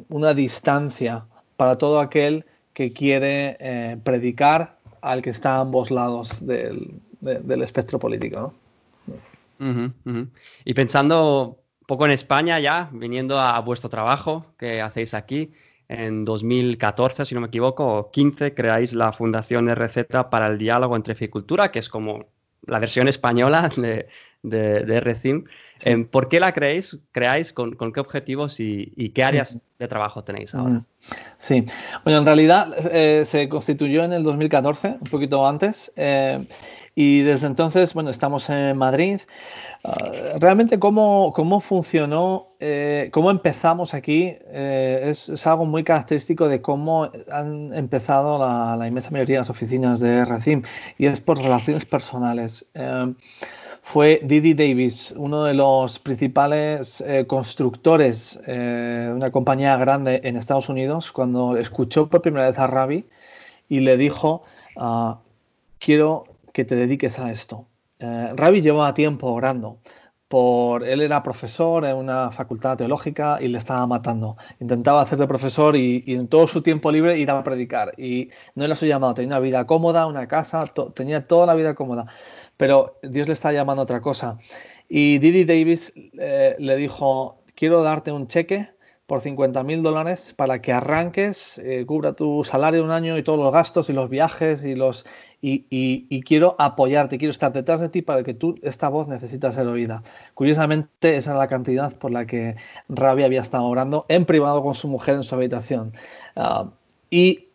una 0.08 0.34
distancia 0.34 1.24
para 1.56 1.78
todo 1.78 2.00
aquel 2.00 2.44
que 2.72 2.92
quiere 2.92 3.56
eh, 3.60 3.96
predicar 4.02 4.76
al 5.02 5.22
que 5.22 5.30
está 5.30 5.54
a 5.54 5.60
ambos 5.60 5.92
lados 5.92 6.44
del, 6.44 7.00
espectro 7.62 8.00
político. 8.00 8.52
Y 10.64 10.74
pensando 10.74 11.60
poco 11.86 12.04
en 12.06 12.10
España 12.10 12.58
ya, 12.58 12.90
viniendo 12.92 13.38
a 13.38 13.60
vuestro 13.60 13.88
trabajo 13.88 14.46
que 14.58 14.82
hacéis 14.82 15.14
aquí, 15.14 15.52
en 15.88 16.24
2014, 16.24 17.24
si 17.24 17.36
no 17.36 17.40
me 17.40 17.46
equivoco, 17.46 17.86
o 17.86 18.10
15, 18.10 18.52
creáis 18.52 18.92
la 18.92 19.12
Fundación 19.12 19.72
RZ 19.72 19.98
para 20.28 20.48
el 20.48 20.58
Diálogo 20.58 20.96
entre 20.96 21.14
Fe 21.14 21.26
y 21.26 21.28
Cultura, 21.28 21.70
que 21.70 21.78
es 21.78 21.88
como 21.88 22.26
la 22.62 22.78
versión 22.78 23.08
española 23.08 23.70
de, 23.76 24.08
de, 24.42 24.84
de 24.84 24.96
RCIM. 24.96 25.44
Em, 25.84 26.06
¿Por 26.06 26.28
qué 26.28 26.40
la 26.40 26.52
creéis, 26.52 26.98
creáis? 27.12 27.52
Con, 27.52 27.76
qué 27.76 28.00
objetivos 28.00 28.60
y, 28.60 29.10
qué 29.14 29.24
áreas 29.24 29.58
de 29.78 29.88
trabajo 29.88 30.22
tenéis 30.22 30.54
ahora? 30.54 30.84
Sí, 31.38 31.64
bueno, 32.04 32.20
en 32.20 32.26
realidad 32.26 32.74
eh, 32.90 33.24
se 33.24 33.48
constituyó 33.48 34.04
en 34.04 34.12
el 34.12 34.22
2014, 34.22 34.98
un 35.00 35.10
poquito 35.10 35.46
antes, 35.46 35.92
eh, 35.96 36.46
y 36.94 37.20
desde 37.20 37.46
entonces, 37.46 37.92
bueno, 37.92 38.10
estamos 38.10 38.48
en 38.48 38.76
Madrid. 38.76 39.20
Ah, 39.88 40.38
realmente 40.40 40.80
cómo, 40.80 41.32
cómo 41.32 41.60
funcionó, 41.60 42.48
eh, 42.58 43.08
cómo 43.12 43.30
empezamos 43.30 43.94
aquí, 43.94 44.34
es, 44.50 45.46
algo 45.46 45.64
muy 45.64 45.84
característico 45.84 46.48
de 46.48 46.60
cómo 46.60 47.08
han 47.30 47.72
empezado 47.72 48.38
la, 48.38 48.86
inmensa 48.88 49.10
mayoría 49.12 49.36
de 49.36 49.40
las 49.42 49.50
oficinas 49.50 50.00
de 50.00 50.24
RCIM, 50.24 50.62
y 50.98 51.06
es 51.06 51.20
por 51.20 51.38
relaciones 51.38 51.84
personales 51.84 52.68
fue 53.86 54.20
Didi 54.24 54.52
Davis, 54.52 55.14
uno 55.16 55.44
de 55.44 55.54
los 55.54 56.00
principales 56.00 57.00
eh, 57.02 57.24
constructores 57.24 58.38
eh, 58.44 59.04
de 59.06 59.12
una 59.12 59.30
compañía 59.30 59.76
grande 59.76 60.22
en 60.24 60.36
Estados 60.36 60.68
Unidos, 60.68 61.12
cuando 61.12 61.56
escuchó 61.56 62.08
por 62.08 62.20
primera 62.20 62.46
vez 62.46 62.58
a 62.58 62.66
Ravi 62.66 63.06
y 63.68 63.78
le 63.80 63.96
dijo, 63.96 64.42
ah, 64.76 65.20
quiero 65.78 66.24
que 66.52 66.64
te 66.64 66.74
dediques 66.74 67.20
a 67.20 67.30
esto. 67.30 67.64
Eh, 67.98 68.32
Ravi 68.34 68.62
llevaba 68.62 68.94
tiempo 68.94 69.28
orando. 69.32 69.80
Por, 70.28 70.82
él 70.82 71.02
era 71.02 71.22
profesor 71.22 71.84
en 71.84 71.96
una 71.96 72.32
facultad 72.32 72.76
teológica 72.76 73.38
y 73.40 73.48
le 73.48 73.58
estaba 73.58 73.86
matando. 73.86 74.36
Intentaba 74.58 75.02
hacer 75.02 75.18
de 75.18 75.28
profesor 75.28 75.76
y, 75.76 76.02
en 76.06 76.26
todo 76.26 76.48
su 76.48 76.62
tiempo 76.62 76.90
libre 76.90 77.18
ir 77.18 77.30
a 77.30 77.42
predicar. 77.44 77.92
Y 77.96 78.30
no 78.56 78.64
era 78.64 78.74
su 78.74 78.86
llamado, 78.86 79.14
tenía 79.14 79.28
una 79.28 79.38
vida 79.38 79.66
cómoda, 79.66 80.06
una 80.06 80.26
casa, 80.26 80.64
tenía 80.94 81.26
toda 81.28 81.46
la 81.46 81.54
vida 81.54 81.74
cómoda 81.74 82.06
pero 82.56 82.98
Dios 83.02 83.26
le 83.28 83.34
está 83.34 83.52
llamando 83.52 83.82
a 83.82 83.84
otra 83.84 84.00
cosa. 84.00 84.38
Y 84.88 85.18
Didi 85.18 85.44
Davis 85.44 85.92
eh, 86.18 86.56
le 86.58 86.76
dijo, 86.76 87.42
quiero 87.54 87.82
darte 87.82 88.12
un 88.12 88.26
cheque 88.28 88.70
por 89.06 89.20
50 89.20 89.62
mil 89.62 89.82
dólares 89.82 90.34
para 90.36 90.60
que 90.60 90.72
arranques, 90.72 91.58
eh, 91.58 91.84
cubra 91.86 92.14
tu 92.14 92.42
salario 92.44 92.82
un 92.82 92.90
año 92.90 93.16
y 93.16 93.22
todos 93.22 93.38
los 93.38 93.52
gastos 93.52 93.88
y 93.88 93.92
los 93.92 94.10
viajes 94.10 94.64
y 94.64 94.74
los 94.74 95.06
y, 95.40 96.22
quiero 96.22 96.56
apoyarte, 96.58 97.18
quiero 97.18 97.30
estar 97.30 97.52
detrás 97.52 97.80
de 97.80 97.88
ti 97.88 98.02
para 98.02 98.24
que 98.24 98.34
tú 98.34 98.56
esta 98.62 98.88
voz 98.88 99.06
necesitas 99.06 99.54
ser 99.54 99.68
oída. 99.68 100.02
Curiosamente, 100.34 101.16
esa 101.16 101.30
era 101.30 101.38
la 101.38 101.46
cantidad 101.46 101.92
por 101.92 102.10
la 102.10 102.26
que 102.26 102.56
Rabi 102.88 103.22
había 103.22 103.42
estado 103.42 103.64
orando 103.64 104.06
en 104.08 104.24
privado 104.24 104.62
con 104.62 104.74
su 104.74 104.88
mujer 104.88 105.14
en 105.14 105.22
su 105.22 105.36
habitación. 105.36 105.92
Ah, 106.34 106.70
y 107.10 107.46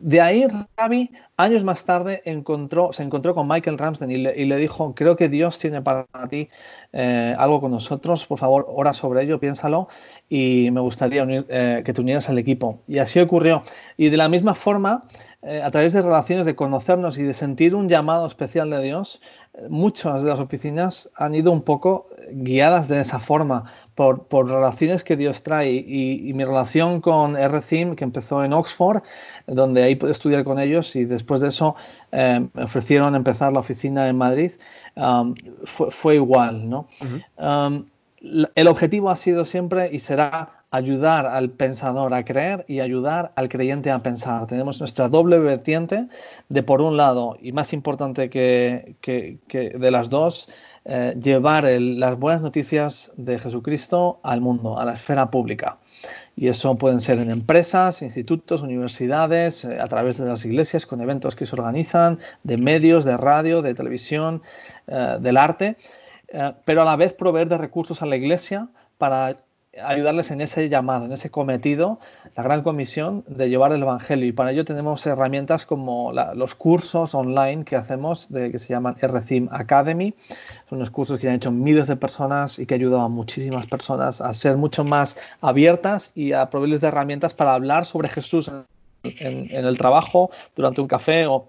de 0.00 0.20
ahí 0.20 0.46
Ravi, 0.76 1.10
años 1.42 1.64
más 1.64 1.84
tarde, 1.84 2.22
encontró, 2.24 2.92
se 2.92 3.02
encontró 3.02 3.34
con 3.34 3.48
Michael 3.48 3.78
Ramsden 3.78 4.10
y 4.10 4.16
le, 4.18 4.56
dijo, 4.56 4.94
creo 4.94 5.16
que 5.16 5.28
Dios 5.28 5.58
tiene 5.58 5.82
para 5.82 6.06
ti 6.30 6.48
eh, 6.92 7.34
algo 7.38 7.60
con 7.60 7.70
nosotros, 7.70 8.24
por 8.26 8.38
favor, 8.38 8.66
ora 8.68 8.94
sobre 8.94 9.22
ello, 9.22 9.38
piénsalo 9.38 9.88
y 10.28 10.70
me 10.72 10.80
gustaría 10.80 11.26
eh, 11.28 11.82
que 11.84 11.92
te 11.92 12.00
unieras 12.00 12.28
al 12.28 12.38
equipo. 12.38 12.80
Y 12.86 12.98
así 12.98 13.20
ocurrió. 13.20 13.62
Y 13.96 14.08
de 14.08 14.16
la 14.16 14.28
misma 14.28 14.54
forma, 14.54 15.04
eh, 15.42 15.60
a 15.62 15.70
través 15.70 15.92
de 15.92 16.02
relaciones, 16.02 16.46
de 16.46 16.54
conocernos 16.54 17.18
y 17.18 17.22
de 17.22 17.34
sentir 17.34 17.74
un 17.74 17.88
llamado 17.88 18.26
especial 18.26 18.70
de 18.70 18.80
Dios, 18.82 19.20
muchas 19.68 20.22
de 20.22 20.30
las 20.30 20.40
oficinas 20.40 21.10
han 21.14 21.34
ido 21.34 21.52
un 21.52 21.62
poco 21.62 22.08
guiadas 22.30 22.88
de 22.88 23.00
esa 23.00 23.18
forma, 23.18 23.64
por, 23.94 24.48
relaciones 24.48 25.04
que 25.04 25.16
Dios 25.16 25.42
trae. 25.42 25.70
Y, 25.72 26.32
mi 26.32 26.44
relación 26.44 27.00
con 27.00 27.36
RCIM, 27.36 27.94
que 27.94 28.04
empezó 28.04 28.42
en 28.44 28.52
Oxford, 28.52 29.02
donde 29.46 29.82
ahí 29.82 29.96
pude 29.96 30.12
estudiar 30.12 30.44
con 30.44 30.58
ellos, 30.58 30.96
y 30.96 31.04
después 31.04 31.31
de 31.40 31.48
eso 31.48 31.74
eh, 32.10 32.46
me 32.52 32.64
ofrecieron 32.64 33.14
empezar 33.14 33.52
la 33.52 33.60
oficina 33.60 34.08
en 34.08 34.16
Madrid, 34.16 34.52
um, 34.96 35.34
fue, 35.64 36.16
igual. 36.16 36.68
¿no? 36.68 36.86
Um, 37.36 37.86
el 38.54 38.68
objetivo 38.68 39.10
ha 39.10 39.16
sido 39.16 39.44
siempre 39.44 39.90
y 39.92 39.98
será 39.98 40.62
ayudar 40.70 41.26
al 41.26 41.50
pensador 41.50 42.14
a 42.14 42.24
creer 42.24 42.64
y 42.66 42.80
ayudar 42.80 43.32
al 43.36 43.48
creyente 43.48 43.90
a 43.90 44.02
pensar. 44.02 44.46
Tenemos 44.46 44.80
nuestra 44.80 45.08
doble 45.08 45.38
vertiente 45.38 46.08
de, 46.48 46.62
por 46.62 46.80
un 46.80 46.96
lado, 46.96 47.36
y 47.40 47.52
más 47.52 47.72
importante 47.72 48.30
que, 48.30 48.96
de 49.04 49.90
las 49.90 50.08
dos, 50.08 50.48
eh, 50.84 51.14
llevar 51.20 51.64
las 51.64 52.18
buenas 52.18 52.40
noticias 52.40 53.12
de 53.16 53.38
Jesucristo 53.38 54.18
al 54.22 54.40
mundo, 54.40 54.78
a 54.78 54.84
la 54.84 54.94
esfera 54.94 55.30
pública. 55.30 55.78
Y 56.34 56.48
eso 56.48 56.74
pueden 56.76 57.00
ser 57.00 57.18
en 57.18 57.30
empresas, 57.30 58.02
institutos, 58.02 58.62
universidades, 58.62 59.64
eh, 59.64 59.78
a 59.80 59.86
través 59.88 60.18
de 60.18 60.26
las 60.26 60.44
iglesias, 60.44 60.86
con 60.86 61.00
eventos 61.00 61.36
que 61.36 61.46
se 61.46 61.54
organizan, 61.54 62.18
de 62.42 62.56
medios, 62.56 63.04
de 63.04 63.16
radio, 63.16 63.62
de 63.62 63.74
televisión, 63.74 64.42
eh, 64.86 65.16
del 65.20 65.36
arte, 65.36 65.76
pero 66.64 66.80
a 66.80 66.86
la 66.86 66.96
vez 66.96 67.12
proveer 67.12 67.50
de 67.50 67.58
recursos 67.58 68.00
a 68.00 68.06
la 68.06 68.16
iglesia 68.16 68.68
para 68.96 69.36
ayudarles 69.80 70.30
en 70.30 70.40
ese 70.42 70.68
llamado, 70.68 71.06
en 71.06 71.12
ese 71.12 71.30
cometido, 71.30 71.98
la 72.36 72.42
gran 72.42 72.62
comisión 72.62 73.24
de 73.26 73.48
llevar 73.48 73.72
el 73.72 73.82
Evangelio. 73.82 74.26
Y 74.26 74.32
para 74.32 74.50
ello 74.50 74.64
tenemos 74.64 75.06
herramientas 75.06 75.64
como 75.64 76.12
los 76.12 76.54
cursos 76.54 77.14
online 77.14 77.64
que 77.64 77.76
hacemos, 77.76 78.30
de, 78.30 78.50
que 78.50 78.58
se 78.58 78.74
llaman 78.74 78.96
RCIM 79.00 79.48
Academy. 79.50 80.14
Son 80.68 80.78
unos 80.78 80.90
cursos 80.90 81.18
que 81.18 81.28
han 81.28 81.36
hecho 81.36 81.50
miles 81.50 81.86
de 81.86 81.96
personas 81.96 82.58
y 82.58 82.66
que 82.66 82.74
ayudan 82.74 83.00
a 83.00 83.08
muchísimas 83.08 83.66
personas 83.66 84.20
a 84.20 84.34
ser 84.34 84.56
mucho 84.56 84.84
más 84.84 85.16
abiertas 85.40 86.12
y 86.14 86.32
a 86.32 86.50
proveerles 86.50 86.80
de 86.80 86.88
herramientas 86.88 87.32
para 87.32 87.54
hablar 87.54 87.86
sobre 87.86 88.08
Jesús 88.08 88.50
en, 89.02 89.46
el 89.50 89.78
trabajo, 89.78 90.30
durante 90.54 90.80
un 90.80 90.88
café 90.88 91.26
o 91.26 91.48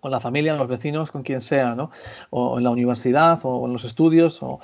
con 0.00 0.10
la 0.10 0.18
familia, 0.18 0.54
los 0.54 0.66
vecinos, 0.66 1.10
con 1.10 1.22
quien 1.22 1.42
sea, 1.42 1.74
¿no? 1.74 1.90
O 2.30 2.56
en 2.56 2.64
la 2.64 2.70
universidad 2.70 3.38
o 3.42 3.66
en 3.66 3.72
los 3.74 3.84
estudios. 3.84 4.42
O, 4.42 4.60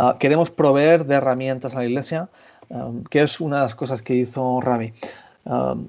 Ah, 0.00 0.14
queremos 0.16 0.48
proveer 0.52 1.06
de 1.06 1.16
herramientas 1.16 1.74
a 1.74 1.80
la 1.80 1.84
iglesia, 1.84 2.28
um, 2.68 3.02
que 3.02 3.22
es 3.22 3.40
una 3.40 3.56
de 3.56 3.62
las 3.62 3.74
cosas 3.74 4.00
que 4.00 4.14
hizo 4.14 4.60
Ravi. 4.60 4.94
Um, 5.44 5.88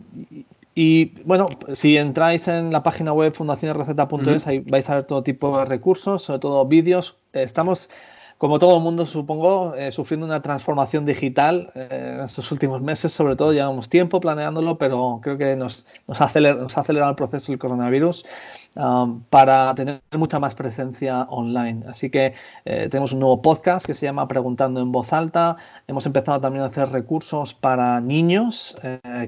y, 0.73 1.11
bueno, 1.25 1.47
si 1.73 1.95
entráis 1.95 2.47
en 2.47 2.71
la 2.71 2.81
página 2.81 3.13
web 3.13 3.35
fundacionesreceta.es, 3.35 4.47
ahí 4.47 4.59
vais 4.61 4.89
a 4.89 4.95
ver 4.95 5.05
todo 5.05 5.21
tipo 5.21 5.55
de 5.59 5.65
recursos, 5.65 6.23
sobre 6.23 6.39
todo 6.39 6.65
vídeos. 6.65 7.17
Estamos 7.33 7.91
como 8.39 8.57
todo 8.57 8.77
el 8.77 8.81
mundo, 8.81 9.05
supongo, 9.05 9.75
eh, 9.75 9.91
sufriendo 9.91 10.25
una 10.25 10.41
transformación 10.41 11.05
digital 11.05 11.73
eh, 11.75 12.13
en 12.15 12.21
estos 12.21 12.49
últimos 12.53 12.81
meses. 12.81 13.11
Sobre 13.11 13.35
todo, 13.35 13.51
llevamos 13.51 13.89
tiempo 13.89 14.21
planeándolo, 14.21 14.77
pero 14.77 15.19
creo 15.21 15.37
que 15.37 15.57
nos, 15.57 15.85
nos, 16.07 16.21
acelera, 16.21 16.55
nos 16.55 16.77
ha 16.77 16.81
acelerado 16.81 17.11
el 17.11 17.17
proceso 17.17 17.51
del 17.51 17.59
coronavirus 17.59 18.25
um, 18.75 19.23
para 19.23 19.75
tener 19.75 19.99
mucha 20.13 20.39
más 20.39 20.55
presencia 20.55 21.23
online. 21.23 21.83
Así 21.89 22.09
que 22.09 22.33
eh, 22.63 22.87
tenemos 22.89 23.11
un 23.11 23.19
nuevo 23.19 23.41
podcast 23.41 23.85
que 23.85 23.93
se 23.93 24.05
llama 24.05 24.25
Preguntando 24.29 24.79
en 24.79 24.93
voz 24.93 25.11
alta. 25.11 25.57
Hemos 25.85 26.05
empezado 26.05 26.39
también 26.39 26.63
a 26.63 26.67
hacer 26.67 26.87
recursos 26.93 27.53
para 27.53 27.99
niños 27.99 28.77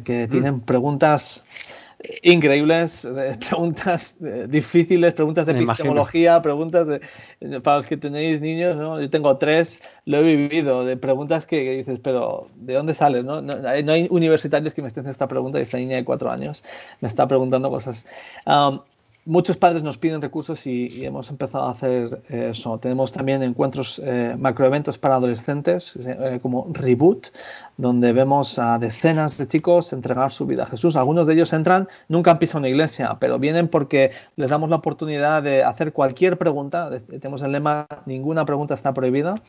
que 0.06 0.28
mm. 0.28 0.32
tienen 0.32 0.62
preguntas 0.62 1.44
increíbles, 2.24 3.08
preguntas 3.50 4.16
difíciles, 4.48 5.14
preguntas 5.14 5.46
de 5.46 5.54
epistemología, 5.54 6.42
preguntas 6.42 6.88
de, 6.88 7.62
para 7.62 7.78
los 7.78 7.86
que 7.86 7.98
tenéis 7.98 8.42
niños, 8.42 8.78
¿no? 8.78 9.00
Yo 9.00 9.10
tengo 9.10 9.38
tres, 9.38 9.82
lo 10.06 10.18
he 10.18 10.24
vivido, 10.24 10.86
de 10.86 10.98
preguntas 10.98 11.46
que, 11.46 11.78
dices, 11.78 12.00
pero 12.00 12.48
¿de 12.56 12.74
dónde 12.74 12.94
sales? 12.94 13.24
No? 13.24 13.42
No, 13.42 13.68
hay 13.68 14.08
universitarios 14.10 14.74
que 14.74 14.82
me 14.82 14.88
estén 14.88 15.02
haciendo 15.02 15.12
esta 15.12 15.28
pregunta 15.28 15.60
y 15.60 15.64
esta 15.64 15.78
niña 15.78 15.98
de 15.98 16.06
cuatro 16.06 16.32
años 16.32 16.64
me 17.00 17.08
está 17.08 17.28
preguntando 17.28 17.70
cosas. 17.70 18.06
Um, 18.46 18.80
muchos 19.26 19.58
padres 19.58 19.84
nos 19.84 19.98
piden 19.98 20.22
recursos 20.22 20.66
y, 20.66 21.06
hemos 21.06 21.30
empezado 21.30 21.66
a 21.66 21.72
hacer 21.72 22.22
eso. 22.30 22.78
Tenemos 22.80 23.12
también 23.12 23.44
encuentros, 23.44 24.02
eh, 24.04 24.36
macroeventos 24.38 24.98
para 24.98 25.16
adolescentes, 25.16 25.96
eh, 25.96 26.40
como 26.42 26.68
Reboot, 26.72 27.28
donde 27.78 28.14
vemos 28.14 28.60
a 28.60 28.78
decenas 28.80 29.38
de 29.38 29.48
chicos 29.48 29.94
entregar 29.94 30.32
su 30.32 30.46
vida 30.46 30.64
a 30.64 30.66
Jesús. 30.66 30.96
Algunos 30.96 31.28
de 31.28 31.34
ellos 31.34 31.54
entran, 31.54 31.88
nunca 32.08 32.32
han 32.32 32.40
pisado 32.40 32.60
una 32.60 32.70
iglesia, 32.70 33.18
pero 33.20 33.40
vienen 33.40 33.68
porque 33.68 34.12
les 34.36 34.50
damos 34.50 34.70
la 34.70 34.78
oportunidad 34.78 35.44
de 35.44 35.64
hacer 35.64 35.94
cualquier 35.94 36.38
pregunta. 36.38 36.90
Tenemos 37.08 37.42
el 37.42 37.52
lema, 37.52 37.88
ninguna 38.06 38.46
pregunta 38.46 38.74
está 38.74 38.94
prohibida. 38.94 39.42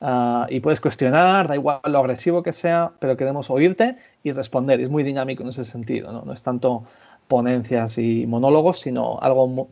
Ah, 0.00 0.46
y 0.50 0.60
puedes 0.60 0.80
cuestionar, 0.80 1.48
da 1.48 1.54
igual 1.54 1.80
lo 1.84 1.98
agresivo 1.98 2.42
que 2.42 2.52
sea, 2.52 2.92
pero 2.98 3.16
queremos 3.16 3.50
oírte 3.50 3.96
y 4.22 4.32
responder. 4.32 4.80
Es 4.80 4.90
muy 4.90 5.02
dinámico 5.02 5.42
en 5.42 5.48
ese 5.48 5.64
sentido, 5.64 6.12
no, 6.12 6.22
no 6.22 6.32
es 6.32 6.42
tanto 6.42 6.84
ponencias 7.28 7.98
y 7.98 8.26
monólogos, 8.26 8.80
sino 8.80 9.18
algo 9.20 9.68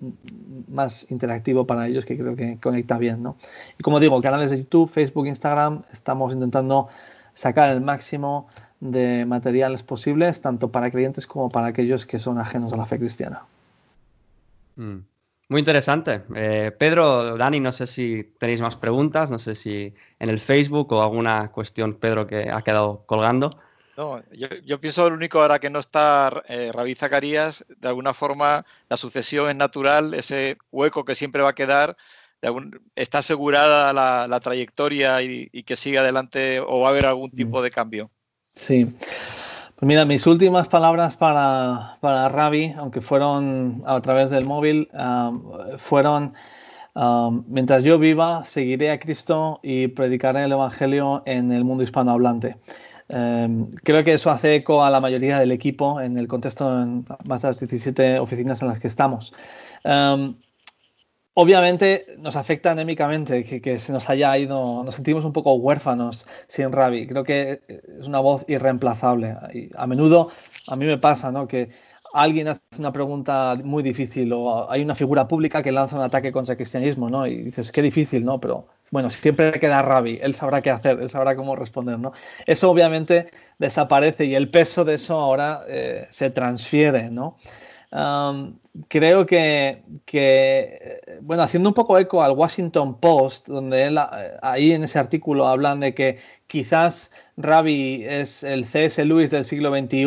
más 0.68 1.06
interactivo 1.10 1.66
para 1.66 1.86
ellos 1.86 2.04
que 2.04 2.18
creo 2.18 2.34
que 2.34 2.58
conecta 2.60 2.98
bien. 2.98 3.22
¿no? 3.22 3.36
Y 3.78 3.82
como 3.82 4.00
digo, 4.00 4.20
canales 4.20 4.50
de 4.50 4.58
YouTube, 4.58 4.90
Facebook, 4.90 5.26
Instagram, 5.26 5.82
estamos 5.92 6.32
intentando 6.32 6.88
sacar 7.34 7.70
el 7.70 7.80
máximo 7.80 8.48
de 8.80 9.24
materiales 9.24 9.82
posibles, 9.82 10.40
tanto 10.40 10.70
para 10.70 10.90
creyentes 10.90 11.26
como 11.26 11.48
para 11.48 11.68
aquellos 11.68 12.06
que 12.06 12.18
son 12.18 12.38
ajenos 12.38 12.72
a 12.72 12.76
la 12.76 12.86
fe 12.86 12.98
cristiana. 12.98 13.42
Mm. 14.76 14.98
Muy 15.48 15.60
interesante. 15.60 16.22
Eh, 16.34 16.72
Pedro, 16.78 17.36
Dani, 17.36 17.60
no 17.60 17.72
sé 17.72 17.86
si 17.86 18.24
tenéis 18.38 18.60
más 18.60 18.76
preguntas, 18.76 19.30
no 19.30 19.38
sé 19.38 19.54
si 19.54 19.94
en 20.18 20.28
el 20.30 20.40
Facebook 20.40 20.92
o 20.92 21.02
alguna 21.02 21.50
cuestión, 21.50 21.94
Pedro, 21.94 22.26
que 22.26 22.50
ha 22.50 22.62
quedado 22.62 23.04
colgando. 23.06 23.50
No, 23.96 24.22
yo, 24.32 24.80
pienso 24.80 25.06
el 25.06 25.12
único 25.12 25.40
ahora 25.40 25.60
que 25.60 25.70
no 25.70 25.78
está 25.78 26.42
eh, 26.48 26.72
Rabí 26.72 26.94
Zacarías, 26.96 27.64
de 27.68 27.88
alguna 27.88 28.12
forma 28.12 28.66
la 28.88 28.96
sucesión 28.96 29.48
es 29.48 29.54
natural, 29.54 30.14
ese 30.14 30.58
hueco 30.72 31.04
que 31.04 31.14
siempre 31.14 31.42
va 31.42 31.50
a 31.50 31.54
quedar 31.54 31.96
está 32.94 33.18
asegurada 33.18 33.92
la, 33.92 34.40
trayectoria 34.40 35.22
y, 35.22 35.48
que 35.62 35.76
siga 35.76 36.00
adelante 36.00 36.60
o 36.60 36.80
va 36.80 36.88
a 36.88 36.90
haber 36.90 37.06
algún 37.06 37.30
tipo 37.30 37.62
de 37.62 37.70
cambio. 37.70 38.10
Sí. 38.54 38.94
Pues 39.76 39.88
mira, 39.88 40.04
mis 40.04 40.26
últimas 40.28 40.68
palabras 40.68 41.16
para, 41.16 41.98
para 42.00 42.28
Ravi, 42.28 42.72
aunque 42.78 43.00
fueron 43.00 43.82
a 43.86 44.00
través 44.00 44.30
del 44.30 44.44
móvil, 44.44 44.88
fueron, 45.78 46.34
mientras 47.48 47.82
yo 47.82 47.98
viva, 47.98 48.44
seguiré 48.44 48.92
a 48.92 49.00
Cristo 49.00 49.58
y 49.64 49.88
predicaré 49.88 50.44
el 50.44 50.52
Evangelio 50.52 51.22
en 51.26 51.50
el 51.50 51.64
mundo 51.64 51.82
hispanohablante. 51.82 52.56
Em, 53.08 53.70
creo 53.82 54.04
que 54.04 54.14
eso 54.14 54.30
hace 54.30 54.54
eco 54.54 54.84
a 54.84 54.90
la 54.90 55.00
mayoría 55.00 55.38
del 55.38 55.52
equipo 55.52 56.00
en 56.00 56.18
el 56.18 56.28
contexto 56.28 56.82
en 56.82 57.04
más 57.24 57.42
de 57.42 57.48
las 57.48 57.58
17 57.58 58.20
oficinas 58.20 58.62
en 58.62 58.68
las 58.68 58.78
que 58.78 58.86
estamos. 58.86 59.34
Obviamente 61.36 62.06
nos 62.18 62.36
afecta 62.36 62.70
anémicamente 62.70 63.44
que, 63.44 63.78
se 63.80 63.92
nos 63.92 64.08
haya 64.08 64.38
ido, 64.38 64.84
nos 64.84 64.94
sentimos 64.94 65.24
un 65.24 65.32
poco 65.32 65.54
huérfanos 65.54 66.26
sin 66.46 66.70
Ravi. 66.70 67.08
Creo 67.08 67.24
que 67.24 67.60
es 67.68 68.06
una 68.06 68.20
voz 68.20 68.44
irreemplazable. 68.46 69.36
Y 69.52 69.70
a 69.76 69.86
menudo 69.88 70.30
a 70.68 70.76
mí 70.76 70.86
me 70.86 70.96
pasa 70.96 71.32
¿no? 71.32 71.48
que 71.48 71.70
alguien 72.14 72.46
hace 72.46 72.60
una 72.78 72.92
pregunta 72.92 73.58
muy 73.62 73.82
difícil 73.82 74.32
o 74.32 74.70
hay 74.70 74.82
una 74.82 74.94
figura 74.94 75.26
pública 75.26 75.62
que 75.62 75.72
lanza 75.72 75.96
un 75.96 76.02
ataque 76.02 76.30
contra 76.30 76.52
el 76.52 76.56
cristianismo, 76.56 77.10
¿no? 77.10 77.26
Y 77.26 77.42
dices, 77.42 77.72
qué 77.72 77.82
difícil, 77.82 78.24
¿no? 78.24 78.40
Pero 78.40 78.68
bueno, 78.92 79.10
siempre 79.10 79.58
queda 79.58 79.82
Ravi, 79.82 80.20
él 80.22 80.34
sabrá 80.34 80.62
qué 80.62 80.70
hacer, 80.70 81.00
él 81.00 81.10
sabrá 81.10 81.34
cómo 81.34 81.56
responder, 81.56 81.98
¿no? 81.98 82.12
Eso 82.46 82.70
obviamente 82.70 83.30
desaparece 83.58 84.26
y 84.26 84.36
el 84.36 84.48
peso 84.48 84.84
de 84.84 84.94
eso 84.94 85.18
ahora 85.18 85.64
eh, 85.66 86.06
se 86.10 86.30
transfiere, 86.30 87.10
¿no? 87.10 87.36
Creo 88.88 89.24
que, 89.24 89.82
bueno, 91.22 91.42
haciendo 91.44 91.70
un 91.70 91.74
poco 91.74 91.96
eco 91.96 92.22
al 92.22 92.32
Washington 92.32 92.98
Post, 92.98 93.48
donde 93.48 93.84
él, 93.84 93.98
eh, 93.98 94.36
ahí 94.42 94.72
en 94.72 94.82
ese 94.82 94.98
artículo 94.98 95.46
hablan 95.46 95.78
de 95.78 95.94
que 95.94 96.18
quizás 96.48 97.12
Ravi 97.36 98.04
es 98.04 98.42
el 98.42 98.64
C.S. 98.64 99.04
Lewis 99.04 99.30
del 99.30 99.44
siglo 99.44 99.70
XXI. 99.70 100.06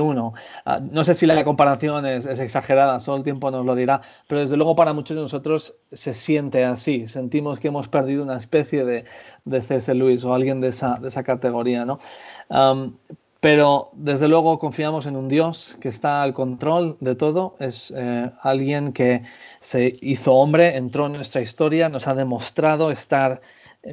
Ah, 0.65 0.81
no 0.81 1.05
sé 1.05 1.15
si 1.15 1.25
la 1.25 1.41
comparación 1.45 2.05
es, 2.05 2.25
exagerada, 2.25 2.99
solo 2.99 3.17
el 3.19 3.23
tiempo 3.23 3.51
nos 3.51 3.65
lo 3.65 3.73
dirá, 3.73 4.01
pero 4.27 4.41
desde 4.41 4.57
luego 4.57 4.75
para 4.75 4.91
muchos 4.91 5.15
de 5.15 5.21
nosotros 5.21 5.77
se 5.91 6.13
siente 6.13 6.65
así. 6.65 7.07
Sentimos 7.07 7.59
que 7.59 7.69
hemos 7.69 7.87
perdido 7.87 8.23
una 8.23 8.37
especie 8.37 8.83
de, 8.83 9.05
de 9.45 9.61
C.S. 9.61 9.93
Lewis 9.93 10.25
o 10.25 10.33
alguien 10.33 10.59
de 10.59 10.69
esa, 10.69 10.97
de 10.99 11.07
esa 11.07 11.23
categoría, 11.23 11.85
¿no? 11.85 11.99
Pero 13.39 13.91
desde 13.93 14.27
luego 14.27 14.57
confiamos 14.59 15.05
en 15.05 15.15
un 15.15 15.27
Dios 15.27 15.77
que 15.79 15.89
está 15.89 16.21
al 16.23 16.33
control 16.33 16.97
de 16.99 17.15
todo, 17.15 17.55
es 17.59 17.93
eh, 17.95 18.31
alguien 18.41 18.93
que 18.93 19.23
se 19.59 19.97
hizo 20.01 20.33
hombre, 20.33 20.75
entró 20.75 21.05
en 21.05 21.13
nuestra 21.13 21.41
historia, 21.41 21.89
nos 21.89 22.07
ha 22.07 22.15
demostrado 22.15 22.91
estar 22.91 23.41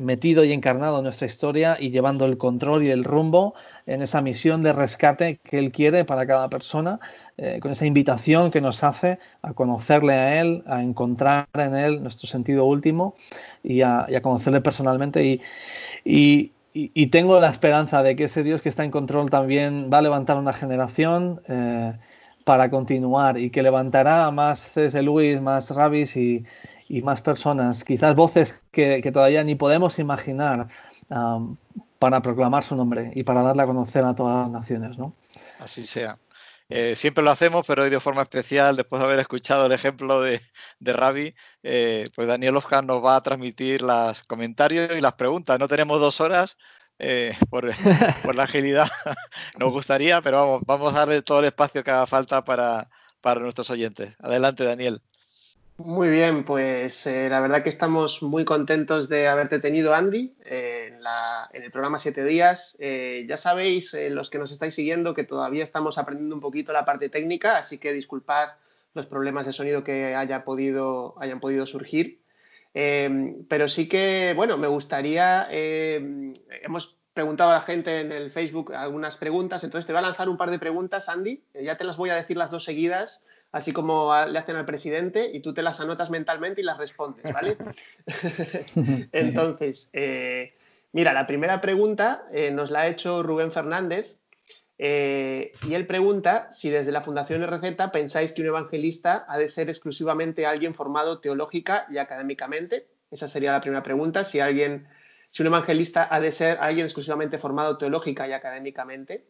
metido 0.00 0.44
y 0.44 0.52
encarnado 0.52 0.98
en 0.98 1.04
nuestra 1.04 1.26
historia 1.26 1.76
y 1.78 1.90
llevando 1.90 2.24
el 2.24 2.38
control 2.38 2.82
y 2.82 2.90
el 2.90 3.04
rumbo 3.04 3.54
en 3.86 4.02
esa 4.02 4.20
misión 4.22 4.62
de 4.62 4.72
rescate 4.72 5.38
que 5.42 5.58
Él 5.58 5.72
quiere 5.72 6.04
para 6.04 6.26
cada 6.26 6.48
persona, 6.48 6.98
eh, 7.36 7.58
con 7.60 7.72
esa 7.72 7.86
invitación 7.86 8.50
que 8.50 8.60
nos 8.60 8.82
hace 8.82 9.18
a 9.42 9.52
conocerle 9.52 10.14
a 10.14 10.40
Él, 10.40 10.64
a 10.66 10.82
encontrar 10.82 11.48
en 11.54 11.76
Él 11.76 12.02
nuestro 12.02 12.26
sentido 12.26 12.64
último 12.64 13.14
y 13.62 13.82
a, 13.82 14.06
conocerle 14.22 14.60
personalmente. 14.60 15.24
y, 15.24 15.40
y, 16.04 16.53
tengo 17.10 17.38
la 17.40 17.50
esperanza 17.50 18.02
de 18.02 18.16
que 18.16 18.24
ese 18.24 18.42
Dios 18.42 18.60
que 18.60 18.68
está 18.68 18.84
en 18.84 18.90
control 18.90 19.30
también 19.30 19.90
va 19.92 19.98
a 19.98 20.02
levantar 20.02 20.36
una 20.36 20.52
generación 20.52 21.40
eh, 21.46 21.96
para 22.44 22.68
continuar 22.70 23.38
y 23.38 23.50
que 23.50 23.62
levantará 23.62 24.30
más 24.32 24.72
C.S. 24.72 25.00
Lewis, 25.02 25.40
más 25.40 25.70
rabbis 25.70 26.16
y, 26.16 26.44
más 27.02 27.22
personas, 27.22 27.82
quizás 27.82 28.14
voces 28.14 28.62
que, 28.70 29.00
todavía 29.12 29.42
ni 29.42 29.54
podemos 29.54 29.98
imaginar 29.98 30.68
para 31.98 32.22
proclamar 32.22 32.62
su 32.62 32.76
nombre 32.76 33.10
y 33.14 33.22
para 33.24 33.42
darle 33.42 33.62
a 33.62 33.66
conocer 33.66 34.04
a 34.04 34.14
todas 34.14 34.42
las 34.42 34.50
naciones. 34.50 34.98
¿no? 34.98 35.14
Así 35.60 35.84
sea. 35.84 36.18
Eh, 36.68 36.96
siempre 36.96 37.22
lo 37.22 37.30
hacemos, 37.30 37.66
pero 37.66 37.82
hoy 37.82 37.90
de 37.90 38.00
forma 38.00 38.22
especial, 38.22 38.76
después 38.76 39.00
de 39.00 39.06
haber 39.06 39.18
escuchado 39.20 39.66
el 39.66 39.72
ejemplo 39.72 40.20
de, 40.22 40.40
de 40.78 40.92
Ravi, 40.92 41.34
eh, 41.62 42.10
pues 42.14 42.26
Daniel 42.26 42.56
Oscar 42.56 42.84
nos 42.84 43.04
va 43.04 43.16
a 43.16 43.22
transmitir 43.22 43.82
los 43.82 44.22
comentarios 44.22 44.90
y 44.96 45.00
las 45.00 45.14
preguntas. 45.14 45.58
No 45.60 45.68
tenemos 45.68 46.00
dos 46.00 46.20
horas 46.20 46.56
eh, 46.98 47.36
por, 47.50 47.64
la 48.34 48.42
agilidad, 48.44 48.88
nos 49.58 49.72
gustaría, 49.72 50.22
pero 50.22 50.38
vamos, 50.38 50.62
vamos 50.66 50.94
a 50.94 51.00
darle 51.00 51.22
todo 51.22 51.40
el 51.40 51.46
espacio 51.46 51.84
que 51.84 51.90
haga 51.90 52.06
falta 52.06 52.44
para, 52.44 52.88
para 53.20 53.40
nuestros 53.40 53.68
oyentes. 53.70 54.16
Adelante, 54.20 54.64
Daniel. 54.64 55.02
Muy 55.76 56.08
bien, 56.08 56.44
pues 56.44 57.04
eh, 57.08 57.28
la 57.28 57.40
verdad 57.40 57.64
que 57.64 57.68
estamos 57.68 58.22
muy 58.22 58.44
contentos 58.44 59.08
de 59.08 59.26
haberte 59.26 59.58
tenido, 59.58 59.92
Andy, 59.92 60.36
eh, 60.44 60.96
en, 61.52 61.62
el 61.62 61.70
programa 61.72 61.98
Siete 61.98 62.24
Días. 62.24 62.76
Eh, 62.78 63.26
ya 63.28 63.36
sabéis, 63.36 63.92
los 64.10 64.30
que 64.30 64.38
nos 64.38 64.52
estáis 64.52 64.76
siguiendo, 64.76 65.14
que 65.14 65.24
todavía 65.24 65.64
estamos 65.64 65.98
aprendiendo 65.98 66.36
un 66.36 66.40
poquito 66.40 66.72
la 66.72 66.84
parte 66.84 67.08
técnica, 67.08 67.58
así 67.58 67.78
que 67.78 67.92
disculpad 67.92 68.50
los 68.94 69.06
problemas 69.06 69.46
de 69.46 69.52
sonido 69.52 69.82
que 69.82 70.14
hayan 70.14 70.44
podido 70.44 71.16
surgir. 71.66 72.20
pero 72.72 73.68
sí 73.68 73.88
que, 73.88 74.32
bueno, 74.36 74.56
me 74.56 74.68
gustaría, 74.68 75.48
hemos 75.50 76.96
preguntado 77.14 77.50
a 77.50 77.54
la 77.54 77.62
gente 77.62 78.00
en 78.00 78.12
el 78.12 78.30
Facebook 78.30 78.72
algunas 78.74 79.16
preguntas, 79.16 79.64
entonces 79.64 79.86
te 79.88 79.92
voy 79.92 79.98
a 79.98 80.02
lanzar 80.02 80.28
un 80.28 80.36
par 80.36 80.52
de 80.52 80.60
preguntas, 80.60 81.08
Andy, 81.08 81.42
ya 81.60 81.76
te 81.76 81.82
las 81.82 81.96
voy 81.96 82.10
a 82.10 82.14
decir 82.14 82.36
las 82.36 82.52
dos 82.52 82.62
seguidas 82.62 83.24
así 83.54 83.72
como 83.72 84.12
le 84.26 84.36
hacen 84.36 84.56
al 84.56 84.64
presidente, 84.64 85.30
y 85.32 85.38
tú 85.38 85.54
te 85.54 85.62
las 85.62 85.78
anotas 85.78 86.10
mentalmente 86.10 86.60
y 86.60 86.64
las 86.64 86.76
respondes, 86.76 87.32
¿vale? 87.32 87.56
Entonces, 89.12 89.90
eh, 89.92 90.54
mira, 90.90 91.12
la 91.12 91.24
primera 91.28 91.60
pregunta 91.60 92.24
eh, 92.32 92.50
nos 92.50 92.72
la 92.72 92.80
ha 92.80 92.88
hecho 92.88 93.22
Rubén 93.22 93.52
Fernández, 93.52 94.18
eh, 94.78 95.52
y 95.62 95.74
él 95.74 95.86
pregunta 95.86 96.50
si 96.50 96.68
desde 96.68 96.90
la 96.90 97.02
Fundación 97.02 97.46
RZ 97.46 97.76
pensáis 97.92 98.32
que 98.32 98.42
un 98.42 98.48
evangelista 98.48 99.24
ha 99.28 99.38
de 99.38 99.48
ser 99.48 99.70
exclusivamente 99.70 100.46
alguien 100.46 100.74
formado 100.74 101.20
teológica 101.20 101.86
y 101.88 101.98
académicamente. 101.98 102.88
Esa 103.12 103.28
sería 103.28 103.52
la 103.52 103.60
primera 103.60 103.84
pregunta, 103.84 104.24
si 104.24 104.40
alguien, 104.40 104.88
si 105.30 105.44
un 105.44 105.46
evangelista 105.46 106.08
ha 106.10 106.18
de 106.18 106.32
ser 106.32 106.58
alguien 106.60 106.86
exclusivamente 106.86 107.38
formado 107.38 107.78
teológica 107.78 108.26
y 108.26 108.32
académicamente. 108.32 109.26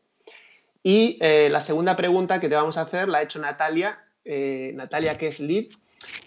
Y 0.83 1.19
la 1.21 1.61
segunda 1.61 1.95
pregunta 1.95 2.41
que 2.41 2.49
te 2.49 2.55
vamos 2.55 2.79
a 2.79 2.83
hacer 2.83 3.09
la 3.09 3.19
ha 3.19 3.23
hecho 3.23 3.39
Natalia 3.39 4.04
eh, 4.25 4.73
Natalia 4.75 5.19
Kezlid, 5.19 5.73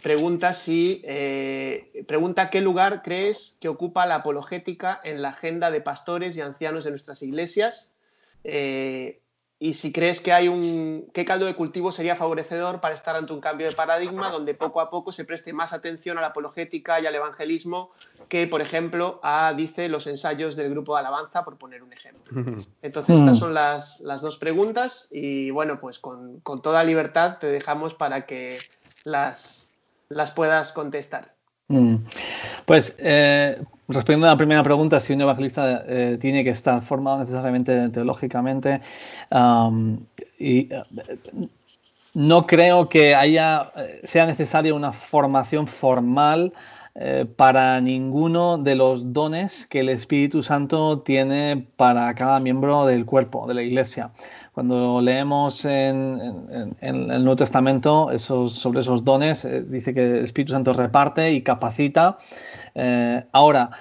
pregunta 0.02 0.54
si 0.54 1.02
eh, 1.06 2.04
pregunta 2.08 2.50
qué 2.50 2.62
lugar 2.62 3.02
crees 3.02 3.58
que 3.60 3.70
ocupa 3.70 4.06
la 4.06 4.16
apologética 4.16 5.00
en 5.04 5.22
la 5.22 5.30
agenda 5.30 5.72
de 5.72 5.82
pastores 5.82 6.38
y 6.38 6.42
ancianos 6.42 6.84
de 6.84 6.92
nuestras 6.92 7.22
iglesias. 7.22 7.92
Eh, 8.44 9.22
y 9.60 9.74
si 9.74 9.92
crees 9.92 10.22
que 10.22 10.32
hay 10.32 10.48
un 10.48 11.10
qué 11.14 11.26
caldo 11.26 11.48
de 11.48 11.56
cultivo 11.56 11.92
sería 11.92 12.16
favorecedor 12.16 12.80
para 12.80 12.94
estar 12.94 13.16
ante 13.16 13.34
un 13.34 13.42
cambio 13.42 13.68
de 13.68 13.76
paradigma 13.76 14.30
donde 14.30 14.54
poco 14.54 14.82
a 14.82 14.92
poco 14.92 15.12
se 15.12 15.26
preste 15.26 15.52
más 15.52 15.74
atención 15.74 16.18
a 16.20 16.22
la 16.22 16.28
apologética 16.28 17.00
y 17.00 17.08
al 17.08 17.16
evangelismo 17.16 17.92
que, 18.30 18.46
por 18.46 18.62
ejemplo, 18.62 19.20
a, 19.24 19.54
dice, 19.56 19.90
los 19.90 20.06
ensayos 20.06 20.56
del 20.56 20.70
grupo 20.70 20.94
de 20.94 21.00
alabanza, 21.00 21.44
por 21.44 21.58
poner 21.58 21.82
un 21.82 21.92
ejemplo. 21.92 22.32
Entonces, 22.82 23.16
estas 23.16 23.38
mm. 23.38 23.40
son 23.40 23.54
las, 23.54 24.22
dos 24.22 24.38
preguntas 24.38 25.08
y, 25.12 25.50
bueno, 25.50 25.80
pues 25.80 25.98
con, 25.98 26.42
toda 26.62 26.84
libertad 26.84 27.38
te 27.40 27.48
dejamos 27.48 27.96
para 27.96 28.26
que 28.26 28.60
las, 29.06 29.72
las 30.10 30.32
puedas 30.32 30.72
contestar. 30.72 31.34
Mm. 31.70 31.96
Pues 32.66 32.96
eh, 33.00 33.60
respondiendo 33.88 34.28
a 34.28 34.32
la 34.32 34.38
primera 34.38 34.64
pregunta, 34.64 35.00
si 35.00 35.14
un 35.14 35.22
evangelista 35.22 35.84
eh, 35.88 36.18
tiene 36.20 36.44
que 36.44 36.50
estar 36.50 36.82
formado 36.82 37.20
necesariamente 37.20 37.90
teológicamente, 37.90 38.82
eh, 40.40 40.70
no 42.14 42.48
creo 42.48 42.90
que 42.90 43.16
haya 43.16 43.72
sea 44.04 44.26
necesaria 44.26 44.74
una 44.74 44.92
formación 44.94 45.68
formal 45.68 46.54
para 47.36 47.80
ninguno 47.80 48.58
de 48.58 48.76
los 48.76 49.14
dones 49.14 49.68
que 49.68 49.82
el 49.82 49.90
Espíritu 49.90 50.42
Santo 50.42 51.02
tiene 51.02 51.68
para 51.76 52.12
cada 52.16 52.40
miembro 52.40 52.88
del 52.88 53.06
cuerpo 53.06 53.46
de 53.46 53.54
la 53.54 53.62
Iglesia. 53.62 54.10
Cuando 54.58 55.02
leemos 55.02 55.66
en, 55.66 56.20
el 56.82 57.08
Nuevo 57.08 57.36
Testamento 57.36 58.10
sobre 58.18 58.80
esos 58.80 59.04
dones, 59.04 59.46
eh, 59.46 59.62
dice 59.62 59.94
que 59.94 60.04
el 60.04 60.24
Espíritu 60.24 60.54
Santo 60.54 60.74
reparte 60.74 61.32
y 61.32 61.44
capacita. 61.44 62.18
Eh, 62.78 63.26
ahora, 63.32 63.72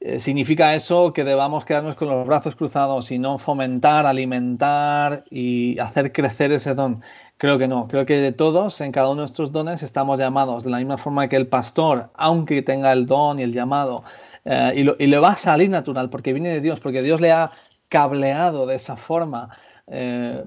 eh, 0.00 0.18
¿significa 0.18 0.74
eso 0.74 1.12
que 1.12 1.24
debamos 1.24 1.64
quedarnos 1.64 1.96
con 1.96 2.08
los 2.08 2.26
brazos 2.26 2.54
cruzados 2.54 3.10
y 3.10 3.18
no 3.18 3.38
fomentar, 3.38 4.06
alimentar 4.06 5.24
y 5.30 5.78
hacer 5.78 6.12
crecer 6.12 6.52
ese 6.52 6.74
don? 6.74 7.02
Creo 7.38 7.58
que 7.58 7.66
no. 7.66 7.88
Creo 7.88 8.06
que 8.06 8.18
de 8.18 8.32
todos, 8.32 8.80
en 8.80 8.92
cada 8.92 9.08
uno 9.08 9.16
de 9.16 9.22
nuestros 9.22 9.50
dones, 9.50 9.82
estamos 9.82 10.18
llamados 10.18 10.64
de 10.64 10.70
la 10.70 10.78
misma 10.78 10.98
forma 10.98 11.28
que 11.28 11.36
el 11.36 11.48
pastor, 11.48 12.10
aunque 12.14 12.62
tenga 12.62 12.92
el 12.92 13.06
don 13.06 13.38
y 13.38 13.42
el 13.42 13.52
llamado, 13.52 14.04
y, 14.44 14.80
y 14.80 15.06
le 15.06 15.18
va 15.18 15.30
a 15.30 15.36
salir 15.36 15.70
natural 15.70 16.10
porque 16.10 16.32
viene 16.32 16.48
de 16.50 16.60
Dios, 16.60 16.80
porque 16.80 17.02
Dios 17.02 17.20
le 17.20 17.30
ha 17.32 17.52
cableado 17.88 18.66
de 18.66 18.76
esa 18.76 18.96
forma. 18.96 19.50
Eh, 19.86 20.44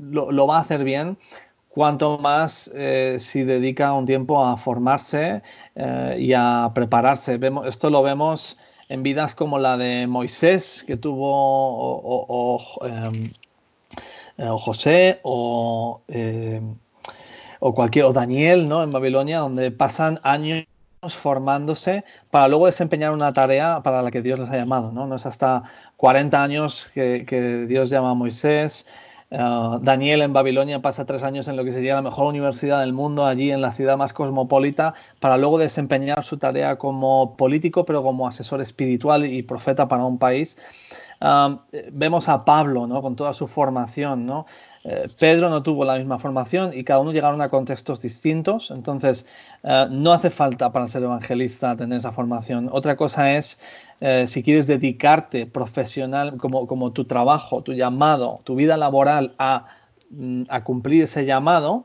lo, 0.00 0.46
va 0.46 0.58
a 0.58 0.60
hacer 0.60 0.84
bien. 0.84 1.18
Cuanto 1.70 2.18
más 2.18 2.70
eh, 2.74 3.16
si 3.18 3.44
dedica 3.44 3.94
un 3.94 4.04
tiempo 4.04 4.44
a 4.44 4.58
formarse 4.58 5.42
eh, 5.74 6.16
y 6.20 6.32
a 6.34 6.70
prepararse. 6.74 7.38
Vemos, 7.38 7.66
esto 7.66 7.88
lo 7.88 8.02
vemos 8.02 8.58
en 8.88 9.02
vidas 9.02 9.34
como 9.34 9.58
la 9.58 9.78
de 9.78 10.06
Moisés, 10.06 10.84
que 10.86 10.96
tuvo, 10.96 11.30
o, 11.32 12.60
em, 12.86 13.32
José, 14.58 15.20
o, 15.22 16.02
o 17.60 17.74
cualquier, 17.74 18.04
o 18.06 18.12
Daniel, 18.12 18.68
¿no? 18.68 18.82
En 18.82 18.90
Babilonia, 18.90 19.38
donde 19.38 19.70
pasan 19.70 20.18
años 20.22 20.66
formándose 21.08 22.04
para 22.30 22.48
luego 22.48 22.66
desempeñar 22.66 23.12
una 23.12 23.32
tarea 23.32 23.82
para 23.82 24.02
la 24.02 24.10
que 24.10 24.20
Dios 24.20 24.38
les 24.38 24.50
ha 24.50 24.56
llamado. 24.56 24.92
No, 24.92 25.06
no 25.06 25.16
es 25.16 25.24
hasta 25.24 25.62
40 25.96 26.42
años 26.42 26.90
que, 26.92 27.66
Dios 27.68 27.90
llama 27.90 28.10
a 28.10 28.14
Moisés. 28.14 28.86
Eh, 29.30 29.38
Daniel 29.82 30.22
en 30.22 30.32
Babilonia 30.32 30.82
pasa 30.82 31.06
tres 31.06 31.22
años 31.22 31.46
en 31.48 31.56
lo 31.56 31.64
que 31.64 31.72
sería 31.72 31.94
la 31.94 32.02
mejor 32.02 32.26
universidad 32.26 32.80
del 32.80 32.92
mundo, 32.92 33.26
allí 33.26 33.52
en 33.52 33.60
la 33.60 33.72
ciudad 33.72 33.96
más 33.96 34.12
cosmopolita, 34.12 34.94
para 35.20 35.36
luego 35.36 35.58
desempeñar 35.58 36.22
su 36.24 36.36
tarea 36.38 36.76
como 36.78 37.36
político, 37.36 37.84
pero 37.84 38.02
como 38.02 38.26
asesor 38.26 38.60
espiritual 38.60 39.24
y 39.26 39.42
profeta 39.42 39.88
para 39.88 40.04
un 40.04 40.18
país. 40.18 40.58
Eh, 41.20 41.90
vemos 41.92 42.28
a 42.28 42.44
Pablo, 42.44 42.86
¿no? 42.86 43.02
Con 43.02 43.14
toda 43.16 43.32
su 43.32 43.46
formación, 43.46 44.26
¿no? 44.26 44.46
Eh, 44.82 45.08
Pedro 45.18 45.50
no 45.50 45.62
tuvo 45.62 45.84
la 45.84 45.98
misma 45.98 46.18
formación 46.18 46.72
y 46.72 46.84
cada 46.84 47.00
uno 47.00 47.12
llegaron 47.12 47.42
a 47.42 47.50
contextos 47.50 48.00
distintos, 48.00 48.70
entonces 48.70 49.26
eh, 49.62 49.86
no 49.90 50.12
hace 50.12 50.30
falta 50.30 50.72
para 50.72 50.88
ser 50.88 51.02
evangelista 51.02 51.76
tener 51.76 51.98
esa 51.98 52.12
formación. 52.12 52.70
Otra 52.72 52.96
cosa 52.96 53.36
es 53.36 53.60
eh, 54.00 54.26
si 54.26 54.42
quieres 54.42 54.66
dedicarte 54.66 55.44
profesional 55.46 56.38
como, 56.38 56.66
como, 56.66 56.92
tu 56.92 57.04
trabajo, 57.04 57.62
tu 57.62 57.74
llamado, 57.74 58.38
tu 58.44 58.54
vida 58.54 58.78
laboral 58.78 59.34
a, 59.38 59.66
mm, 60.10 60.44
a 60.48 60.64
cumplir 60.64 61.02
ese 61.02 61.26
llamado, 61.26 61.84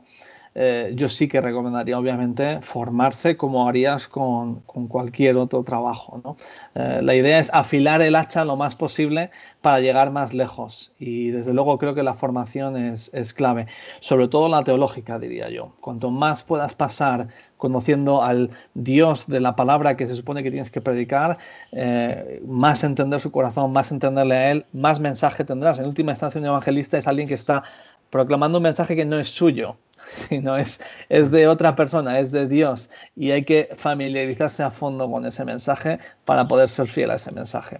eh, 0.57 0.93
yo 0.95 1.09
sí 1.09 1.27
que 1.27 1.41
recomendaría 1.41 1.99
obviamente 1.99 2.61
formarse 2.61 3.35
como 3.35 3.67
harías 3.67 4.07
con, 4.07 4.61
cualquier 4.87 5.35
otro 5.35 5.63
trabajo. 5.63 6.37
Eh, 6.75 7.01
la 7.03 7.13
idea 7.13 7.39
es 7.39 7.53
afilar 7.53 8.01
el 8.01 8.15
hacha 8.15 8.45
lo 8.45 8.55
más 8.55 8.73
posible 8.77 9.31
para 9.61 9.81
llegar 9.81 10.11
más 10.11 10.33
lejos 10.33 10.95
y 10.97 11.31
desde 11.31 11.53
luego 11.53 11.77
creo 11.77 11.93
que 11.93 12.03
la 12.03 12.13
formación 12.13 12.77
es, 12.77 13.11
clave, 13.33 13.67
sobre 13.99 14.29
todo 14.29 14.47
la 14.47 14.63
teológica 14.63 15.19
diría 15.19 15.49
yo. 15.49 15.73
Cuanto 15.81 16.09
más 16.09 16.43
puedas 16.43 16.73
pasar 16.73 17.27
conociendo 17.57 18.23
al 18.23 18.49
Dios 18.75 19.27
de 19.27 19.41
la 19.41 19.57
palabra 19.57 19.97
que 19.97 20.07
se 20.07 20.15
supone 20.15 20.41
que 20.41 20.51
tienes 20.51 20.71
que 20.71 20.79
predicar, 20.79 21.37
eh, 21.73 22.41
más 22.47 22.83
entender 22.85 23.19
su 23.19 23.31
corazón, 23.31 23.73
más 23.73 23.91
entenderle 23.91 24.35
a 24.35 24.51
Él, 24.51 24.65
más 24.71 25.01
mensaje 25.01 25.43
tendrás. 25.43 25.79
En 25.79 25.85
última 25.85 26.11
instancia, 26.11 26.39
un 26.39 26.47
evangelista 26.47 26.97
es 26.97 27.07
alguien 27.07 27.27
que 27.27 27.33
está 27.33 27.63
proclamando 28.09 28.59
un 28.59 28.63
mensaje 28.63 28.95
que 28.95 29.03
no 29.03 29.19
es 29.19 29.27
suyo, 29.27 29.75
sino 30.29 30.55
es, 30.57 30.79
es 31.09 31.31
de 31.31 31.47
otra 31.47 31.75
persona, 31.75 32.19
es 32.19 32.31
de 32.31 32.47
Dios. 32.47 32.89
Y 33.15 33.31
hay 33.31 33.43
que 33.43 33.69
familiarizarse 33.75 34.63
a 34.63 34.71
fondo 34.71 35.09
con 35.09 35.25
ese 35.25 35.45
mensaje 35.45 35.99
para 36.25 36.47
poder 36.47 36.69
ser 36.69 36.87
fiel 36.87 37.11
a 37.11 37.15
ese 37.15 37.31
mensaje. 37.31 37.79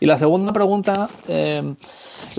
Y 0.00 0.06
la 0.06 0.16
segunda 0.16 0.52
pregunta, 0.52 1.08
em, 1.28 1.76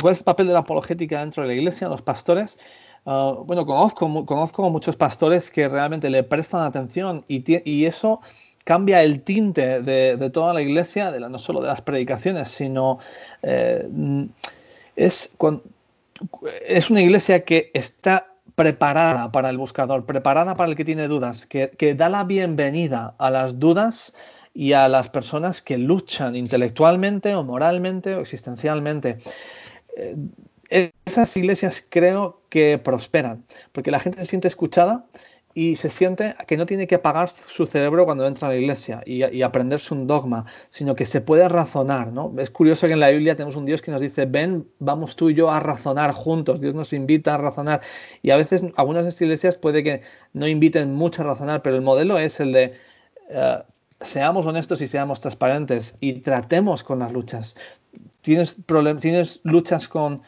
¿cuál 0.01 0.11
es 0.11 0.19
el 0.19 0.25
papel 0.25 0.47
de 0.47 0.53
la 0.53 0.59
apologética 0.59 1.19
dentro 1.19 1.43
de 1.43 1.49
la 1.49 1.55
iglesia, 1.55 1.87
los 1.87 2.01
pastores? 2.01 2.59
Ah, 3.05 3.35
bueno, 3.45 3.65
conozco, 3.65 4.25
conozco 4.25 4.69
muchos 4.69 4.95
pastores 4.95 5.51
que 5.51 5.67
realmente 5.67 6.09
le 6.09 6.23
prestan 6.23 6.61
atención 6.61 7.23
y, 7.27 7.43
y 7.69 7.85
eso 7.85 8.21
cambia 8.63 9.03
el 9.03 9.21
tinte 9.21 9.81
de, 9.81 10.29
toda 10.31 10.53
la 10.53 10.61
iglesia, 10.61 11.11
de 11.11 11.19
no 11.19 11.37
solo 11.37 11.61
de 11.61 11.67
las 11.67 11.81
predicaciones, 11.81 12.49
sino 12.49 12.97
eh, 13.43 13.87
es, 14.95 15.35
es 16.65 16.89
una 16.89 17.01
iglesia 17.01 17.45
que 17.45 17.69
está 17.73 18.34
preparada 18.55 19.31
para 19.31 19.49
el 19.49 19.57
buscador, 19.57 20.05
preparada 20.05 20.55
para 20.55 20.69
el 20.69 20.75
que 20.75 20.85
tiene 20.85 21.07
dudas, 21.07 21.45
que, 21.45 21.95
da 21.95 22.09
la 22.09 22.23
bienvenida 22.23 23.15
a 23.17 23.29
las 23.29 23.59
dudas 23.59 24.13
y 24.53 24.73
a 24.73 24.87
las 24.87 25.09
personas 25.09 25.61
que 25.61 25.77
luchan 25.77 26.35
intelectualmente 26.35 27.35
o 27.35 27.43
moralmente 27.43 28.15
o 28.15 28.21
existencialmente. 28.21 29.19
Eh, 30.69 30.91
esas 31.05 31.35
iglesias 31.37 31.85
creo 31.87 32.41
que 32.49 32.77
prosperan, 32.77 33.43
porque 33.71 33.91
la 33.91 33.99
gente 33.99 34.19
se 34.19 34.25
siente 34.25 34.47
escuchada 34.47 35.05
y 35.57 35.77
se 35.77 35.89
siente 35.89 36.35
que 36.47 36.57
no 36.57 36.65
tiene 36.65 36.85
que 36.85 36.95
apagar 36.95 37.29
su 37.29 37.65
cerebro 37.65 38.03
cuando 38.03 38.27
entra 38.27 38.49
a 38.49 38.51
la 38.51 38.57
iglesia 38.57 39.01
y, 39.05 39.41
aprenderse 39.41 39.93
un 39.93 40.05
dogma, 40.05 40.45
sino 40.69 40.95
que 40.95 41.05
se 41.05 41.21
puede 41.21 41.47
razonar. 41.47 42.11
¿no? 42.11 42.33
Es 42.37 42.49
curioso 42.49 42.87
que 42.87 42.93
en 42.93 42.99
la 42.99 43.09
Biblia 43.09 43.37
tenemos 43.37 43.55
un 43.55 43.65
Dios 43.65 43.81
que 43.81 43.89
nos 43.89 44.01
dice, 44.01 44.25
ven, 44.25 44.67
vamos 44.79 45.15
tú 45.15 45.29
y 45.29 45.33
yo 45.33 45.49
a 45.49 45.61
razonar 45.61 46.11
juntos. 46.11 46.59
Dios 46.59 46.75
nos 46.75 46.91
invita 46.91 47.35
a 47.35 47.37
razonar. 47.37 47.79
Y 48.21 48.31
a 48.31 48.35
veces 48.35 48.65
algunas 48.75 49.21
iglesias 49.21 49.55
puede 49.55 49.81
que 49.81 50.01
no 50.33 50.45
inviten 50.45 50.93
mucho 50.93 51.21
a 51.21 51.25
razonar, 51.25 51.61
pero 51.61 51.77
el 51.77 51.81
modelo 51.81 52.19
es 52.19 52.41
el 52.41 52.51
de... 52.51 52.73
Eh, 53.29 53.63
seamos 54.01 54.45
honestos 54.45 54.81
y 54.81 54.87
seamos 54.87 55.21
transparentes 55.21 55.95
y 56.01 56.15
tratemos 56.15 56.83
con 56.83 56.99
las 56.99 57.13
luchas. 57.13 57.55
Tienes, 58.19 58.57
tienes 58.99 59.39
luchas 59.43 59.87
con 59.87 60.21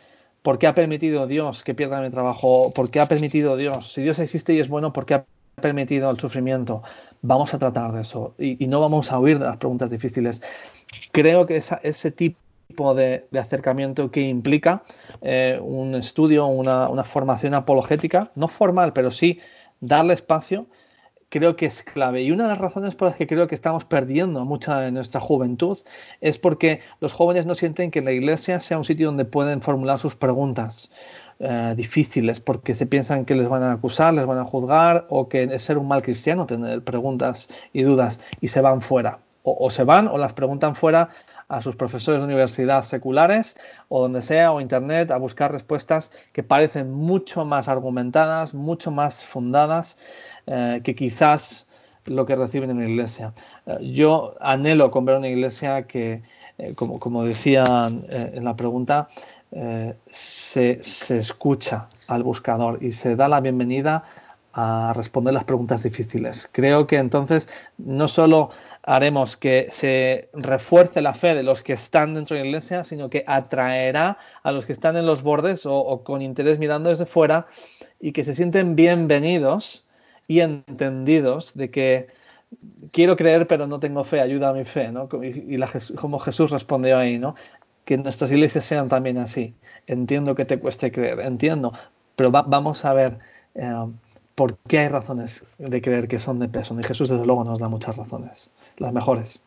¿Por 0.47 0.59
qué 0.59 0.67
ha 0.67 0.73
permitido 0.73 1.27
Dios 1.27 1.61
que 1.61 1.73
pierda 1.73 1.99
mi 1.99 2.09
trabajo? 2.09 2.71
¿Por 2.73 2.89
qué 2.89 3.01
ha 3.01 3.05
permitido 3.09 3.57
Dios? 3.57 3.91
Si 3.91 4.01
Dios 4.01 4.17
existe 4.19 4.53
y 4.53 4.59
es 4.59 4.69
bueno, 4.69 4.93
¿por 4.93 5.05
qué 5.05 5.15
ha 5.15 5.25
permitido 5.61 6.09
el 6.09 6.17
sufrimiento? 6.17 6.83
Vamos 7.21 7.53
a 7.53 7.59
tratar 7.59 7.91
de 7.91 8.03
eso 8.03 8.33
y, 8.39 8.65
no 8.67 8.79
vamos 8.79 9.11
a 9.11 9.19
huir 9.19 9.39
de 9.39 9.43
las 9.43 9.57
preguntas 9.57 9.89
difíciles. 9.89 10.41
Creo 11.11 11.45
que 11.45 11.57
ese 11.57 12.11
tipo 12.11 12.95
de, 12.95 13.27
acercamiento 13.37 14.09
que 14.09 14.21
implica 14.21 14.83
eh, 15.21 15.59
un 15.61 15.95
estudio, 15.95 16.45
una, 16.45 16.87
una 16.87 17.03
formación 17.03 17.53
apologética, 17.53 18.31
no 18.35 18.47
formal, 18.47 18.93
pero 18.93 19.11
sí 19.11 19.41
darle 19.81 20.13
espacio, 20.13 20.67
creo 21.29 21.55
que 21.55 21.65
es 21.65 21.83
clave. 21.83 22.21
Y 22.23 22.31
una 22.31 22.43
de 22.43 22.49
las 22.49 22.57
razones 22.57 22.95
por 22.95 23.09
las 23.09 23.17
que 23.17 23.27
creo 23.27 23.47
que 23.47 23.55
estamos 23.55 23.85
perdiendo 23.85 24.45
mucha 24.45 24.79
de 24.79 24.91
nuestra 24.91 25.19
juventud 25.19 25.77
es 26.21 26.37
porque 26.37 26.81
los 26.99 27.13
jóvenes 27.13 27.45
no 27.45 27.55
sienten 27.55 27.91
que 27.91 28.01
la 28.01 28.11
iglesia 28.11 28.59
sea 28.59 28.77
un 28.77 28.85
sitio 28.85 29.07
donde 29.07 29.25
pueden 29.25 29.61
formular 29.61 29.99
sus 29.99 30.15
preguntas. 30.15 30.89
Eh, 31.39 31.75
difíciles 31.77 32.39
porque 32.39 32.73
se 32.73 32.87
piensan 32.87 33.23
que 33.23 33.35
les 33.35 33.47
van 33.47 33.61
a 33.61 33.71
acusar, 33.71 34.11
les 34.11 34.25
van 34.25 34.39
a 34.39 34.43
juzgar 34.43 35.05
o 35.09 35.29
que 35.29 35.43
es 35.43 35.61
ser 35.61 35.77
un 35.77 35.87
mal 35.87 36.01
cristiano 36.01 36.47
tener 36.47 36.83
preguntas 36.83 37.47
y 37.73 37.83
dudas 37.83 38.19
y 38.41 38.47
se 38.47 38.59
van 38.59 38.81
fuera. 38.81 39.19
O, 39.43 39.69
se 39.69 39.83
van 39.83 40.07
o 40.07 40.17
las 40.17 40.33
preguntan 40.33 40.75
fuera 40.75 41.09
a 41.47 41.61
sus 41.61 41.75
profesores 41.75 42.21
de 42.21 42.25
universidad 42.25 42.83
seculares 42.83 43.55
o 43.87 44.01
donde 44.01 44.21
sea 44.21 44.51
o 44.51 44.59
internet 44.59 45.11
a 45.11 45.17
buscar 45.17 45.51
respuestas 45.51 46.11
que 46.33 46.43
parecen 46.43 46.91
mucho 46.91 47.45
más 47.45 47.69
argumentadas, 47.69 48.55
mucho 48.55 48.89
más 48.89 49.23
fundadas 49.23 49.97
eh, 50.49 50.79
que 50.81 50.95
quizás 50.95 51.67
lo 52.05 52.25
que 52.25 52.37
reciben 52.37 52.69
en 52.69 52.79
la 52.79 52.85
iglesia. 52.85 53.33
Eh, 53.65 53.91
yo 53.91 54.35
anhelo 54.39 54.91
con 54.91 55.03
ver 55.03 55.17
una 55.17 55.27
iglesia 55.27 55.83
que, 55.87 56.21
eh, 56.57 56.73
como, 56.73 57.01
como 57.01 57.25
decían 57.25 58.05
en 58.09 58.45
la 58.45 58.55
pregunta, 58.55 59.09
se, 60.09 60.83
se, 60.83 61.17
escucha 61.17 61.89
al 62.07 62.23
buscador 62.23 62.79
y 62.81 62.91
se 62.91 63.15
da 63.17 63.27
la 63.27 63.41
bienvenida 63.41 64.03
a 64.53 64.93
responder 64.95 65.33
las 65.33 65.43
preguntas 65.43 65.83
difíciles. 65.83 66.49
Creo 66.51 66.87
que 66.87 66.97
entonces 66.97 67.49
no 67.77 68.07
solo 68.07 68.49
haremos 68.83 69.35
que 69.35 69.67
se 69.71 70.29
refuerce 70.33 71.01
la 71.01 71.13
fe 71.13 71.35
de 71.35 71.43
los 71.43 71.61
que 71.61 71.73
están 71.73 72.13
dentro 72.13 72.35
de 72.35 72.43
la 72.43 72.47
iglesia, 72.47 72.85
sino 72.85 73.09
que 73.09 73.25
atraerá 73.27 74.17
a 74.43 74.51
los 74.53 74.65
que 74.65 74.73
están 74.73 74.95
en 74.95 75.05
los 75.05 75.23
bordes 75.23 75.65
o 75.65 76.03
con 76.03 76.21
interés 76.21 76.57
mirando 76.57 76.89
desde 76.89 77.05
fuera 77.05 77.47
y 77.99 78.13
que 78.13 78.23
se 78.23 78.33
sienten 78.33 78.75
bienvenidos 78.75 79.86
y 80.27 80.41
entendidos 80.41 81.53
de 81.55 81.71
que 81.71 82.07
quiero 82.91 83.15
creer 83.15 83.47
pero 83.47 83.67
no 83.67 83.79
tengo 83.79 84.03
fe, 84.03 84.21
ayuda 84.21 84.49
a 84.49 84.53
mi 84.53 84.65
fe, 84.65 84.91
¿no? 84.91 85.09
Y, 85.23 85.59
como 85.95 86.19
Jesús 86.19 86.51
respondió 86.51 86.97
ahí, 86.97 87.19
¿no? 87.19 87.35
Que 87.85 87.97
nuestras 87.97 88.31
iglesias 88.31 88.65
sean 88.65 88.89
también 88.89 89.17
así. 89.17 89.55
Entiendo 89.87 90.35
que 90.35 90.45
te 90.45 90.59
cueste 90.59 90.91
creer, 90.91 91.19
entiendo, 91.21 91.73
pero 92.15 92.31
vamos 92.31 92.83
a 92.85 92.93
ver 92.93 93.19
eh, 93.55 93.85
por 94.35 94.57
qué 94.67 94.79
hay 94.79 94.87
razones 94.89 95.45
de 95.57 95.81
creer 95.81 96.07
que 96.07 96.19
son 96.19 96.39
de 96.39 96.49
peso. 96.49 96.77
Y 96.79 96.83
Jesús 96.83 97.09
desde 97.09 97.25
luego 97.25 97.43
nos 97.43 97.59
da 97.59 97.69
muchas 97.69 97.95
razones, 97.95 98.49
las 98.77 98.93
mejores. 98.93 99.39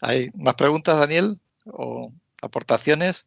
¿Hay 0.00 0.30
más 0.34 0.54
preguntas, 0.54 0.98
Daniel? 0.98 1.40
¿O 1.66 2.12
aportaciones? 2.42 3.26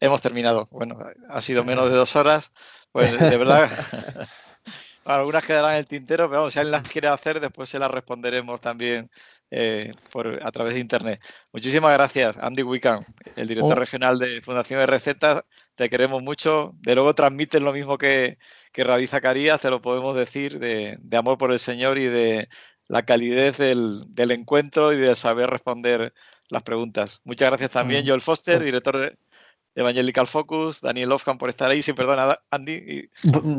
Hemos 0.00 0.20
terminado. 0.20 0.66
Bueno, 0.70 0.98
ha 1.28 1.40
sido 1.40 1.64
menos 1.64 1.90
de 1.90 1.96
dos 1.96 2.16
horas. 2.16 2.52
Pues 2.92 3.18
de 3.18 3.36
verdad 3.36 3.70
algunas 5.06 5.44
quedarán 5.44 5.72
en 5.72 5.78
el 5.78 5.86
tintero, 5.86 6.28
pero 6.28 6.40
vamos, 6.40 6.52
si 6.52 6.58
alguien 6.58 6.72
las 6.72 6.88
quiere 6.88 7.08
hacer, 7.08 7.40
después 7.40 7.68
se 7.68 7.78
las 7.78 7.90
responderemos 7.90 8.60
también 8.60 9.10
eh, 9.50 9.92
por, 10.10 10.40
a 10.44 10.50
través 10.50 10.74
de 10.74 10.80
internet. 10.80 11.20
Muchísimas 11.52 11.92
gracias, 11.92 12.36
Andy 12.38 12.62
Wickham, 12.62 13.04
el 13.36 13.46
director 13.46 13.76
oh. 13.76 13.80
regional 13.80 14.18
de 14.18 14.40
Fundación 14.42 14.80
de 14.80 14.86
Recetas. 14.86 15.44
Te 15.76 15.88
queremos 15.88 16.22
mucho. 16.22 16.72
De 16.80 16.94
luego 16.94 17.14
transmites 17.14 17.62
lo 17.62 17.72
mismo 17.72 17.98
que, 17.98 18.38
que 18.72 18.84
realiza 18.84 19.20
Carías, 19.20 19.60
te 19.60 19.70
lo 19.70 19.80
podemos 19.80 20.16
decir, 20.16 20.58
de, 20.58 20.98
amor 21.16 21.38
por 21.38 21.52
el 21.52 21.58
Señor 21.58 21.98
y 21.98 22.06
de 22.06 22.48
la 22.88 23.04
calidez 23.04 23.56
del, 23.58 24.30
encuentro 24.30 24.92
y 24.92 24.96
de 24.96 25.14
saber 25.14 25.50
responder 25.50 26.12
las 26.48 26.62
preguntas. 26.62 27.20
Muchas 27.24 27.50
gracias 27.50 27.70
también, 27.70 28.04
mm. 28.04 28.08
Joel 28.08 28.20
Foster, 28.20 28.62
director 28.62 29.16
Evangelical 29.76 30.26
Focus, 30.26 30.80
Daniel 30.80 31.10
Lofkan 31.10 31.36
por 31.36 31.50
estar 31.50 31.70
ahí, 31.70 31.82
sin 31.82 31.94
perdona, 31.94 32.40
Andy. 32.50 33.10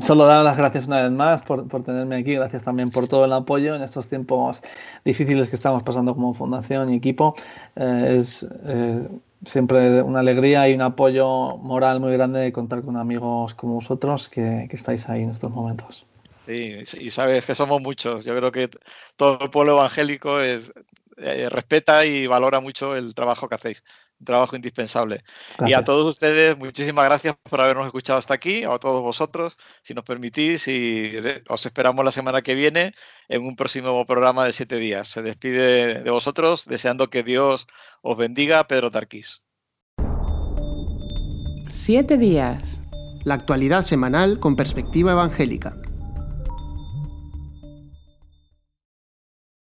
Solo 0.01 0.25
dar 0.25 0.43
las 0.43 0.57
gracias 0.57 0.87
una 0.87 1.03
vez 1.03 1.11
más 1.11 1.43
por, 1.43 1.83
tenerme 1.83 2.15
aquí, 2.15 2.33
gracias 2.33 2.63
también 2.63 2.89
por 2.89 3.07
todo 3.07 3.25
el 3.25 3.33
apoyo 3.33 3.75
en 3.75 3.83
estos 3.83 4.07
tiempos 4.07 4.61
difíciles 5.05 5.47
que 5.47 5.55
estamos 5.55 5.83
pasando 5.83 6.15
como 6.15 6.33
fundación 6.33 6.91
y 6.91 6.97
equipo. 6.97 7.35
Eh, 7.75 8.17
es 8.19 8.47
eh, 8.65 9.07
siempre 9.45 10.01
una 10.01 10.21
alegría 10.21 10.67
y 10.67 10.73
un 10.73 10.81
apoyo 10.81 11.55
moral 11.57 11.99
muy 11.99 12.13
grande 12.13 12.51
contar 12.51 12.81
con 12.81 12.97
amigos 12.97 13.53
como 13.53 13.75
vosotros 13.75 14.27
que, 14.27 14.67
estáis 14.71 15.07
ahí 15.09 15.21
en 15.21 15.29
estos 15.29 15.51
momentos. 15.51 16.07
Sí, 16.47 16.77
y 16.99 17.09
sabes 17.11 17.45
que 17.45 17.53
somos 17.53 17.79
muchos. 17.79 18.25
Yo 18.25 18.35
creo 18.35 18.51
que 18.51 18.71
todo 19.17 19.37
el 19.39 19.51
pueblo 19.51 19.73
evangélico 19.73 20.39
es, 20.39 20.73
eh, 21.17 21.49
respeta 21.49 22.05
y 22.05 22.25
valora 22.25 22.59
mucho 22.59 22.95
el 22.95 23.13
trabajo 23.13 23.47
que 23.49 23.55
hacéis 23.55 23.83
un 24.19 24.25
trabajo 24.25 24.55
indispensable. 24.55 25.23
Y 25.65 25.73
a 25.73 25.83
todos 25.83 26.09
ustedes, 26.09 26.57
muchísimas 26.57 27.05
gracias 27.05 27.35
por 27.49 27.61
habernos 27.61 27.85
escuchado 27.85 28.19
hasta 28.19 28.33
aquí, 28.33 28.63
a 28.63 28.77
todos 28.77 29.01
vosotros, 29.01 29.57
si 29.83 29.93
nos 29.93 30.03
permitís, 30.03 30.67
y 30.67 31.13
os 31.47 31.65
esperamos 31.65 32.03
la 32.03 32.11
semana 32.11 32.41
que 32.41 32.55
viene 32.55 32.93
en 33.27 33.45
un 33.45 33.55
próximo 33.55 34.05
programa 34.05 34.45
de 34.45 34.53
siete 34.53 34.77
días. 34.77 35.07
Se 35.07 35.21
despide 35.21 36.01
de 36.03 36.11
vosotros, 36.11 36.65
deseando 36.65 37.09
que 37.09 37.23
Dios 37.23 37.67
os 38.01 38.17
bendiga, 38.17 38.67
Pedro 38.67 38.91
Tarquís. 38.91 39.43
Siete 41.71 42.17
días. 42.17 42.81
La 43.23 43.35
actualidad 43.35 43.81
semanal 43.81 44.39
con 44.39 44.55
perspectiva 44.55 45.11
evangélica 45.11 45.75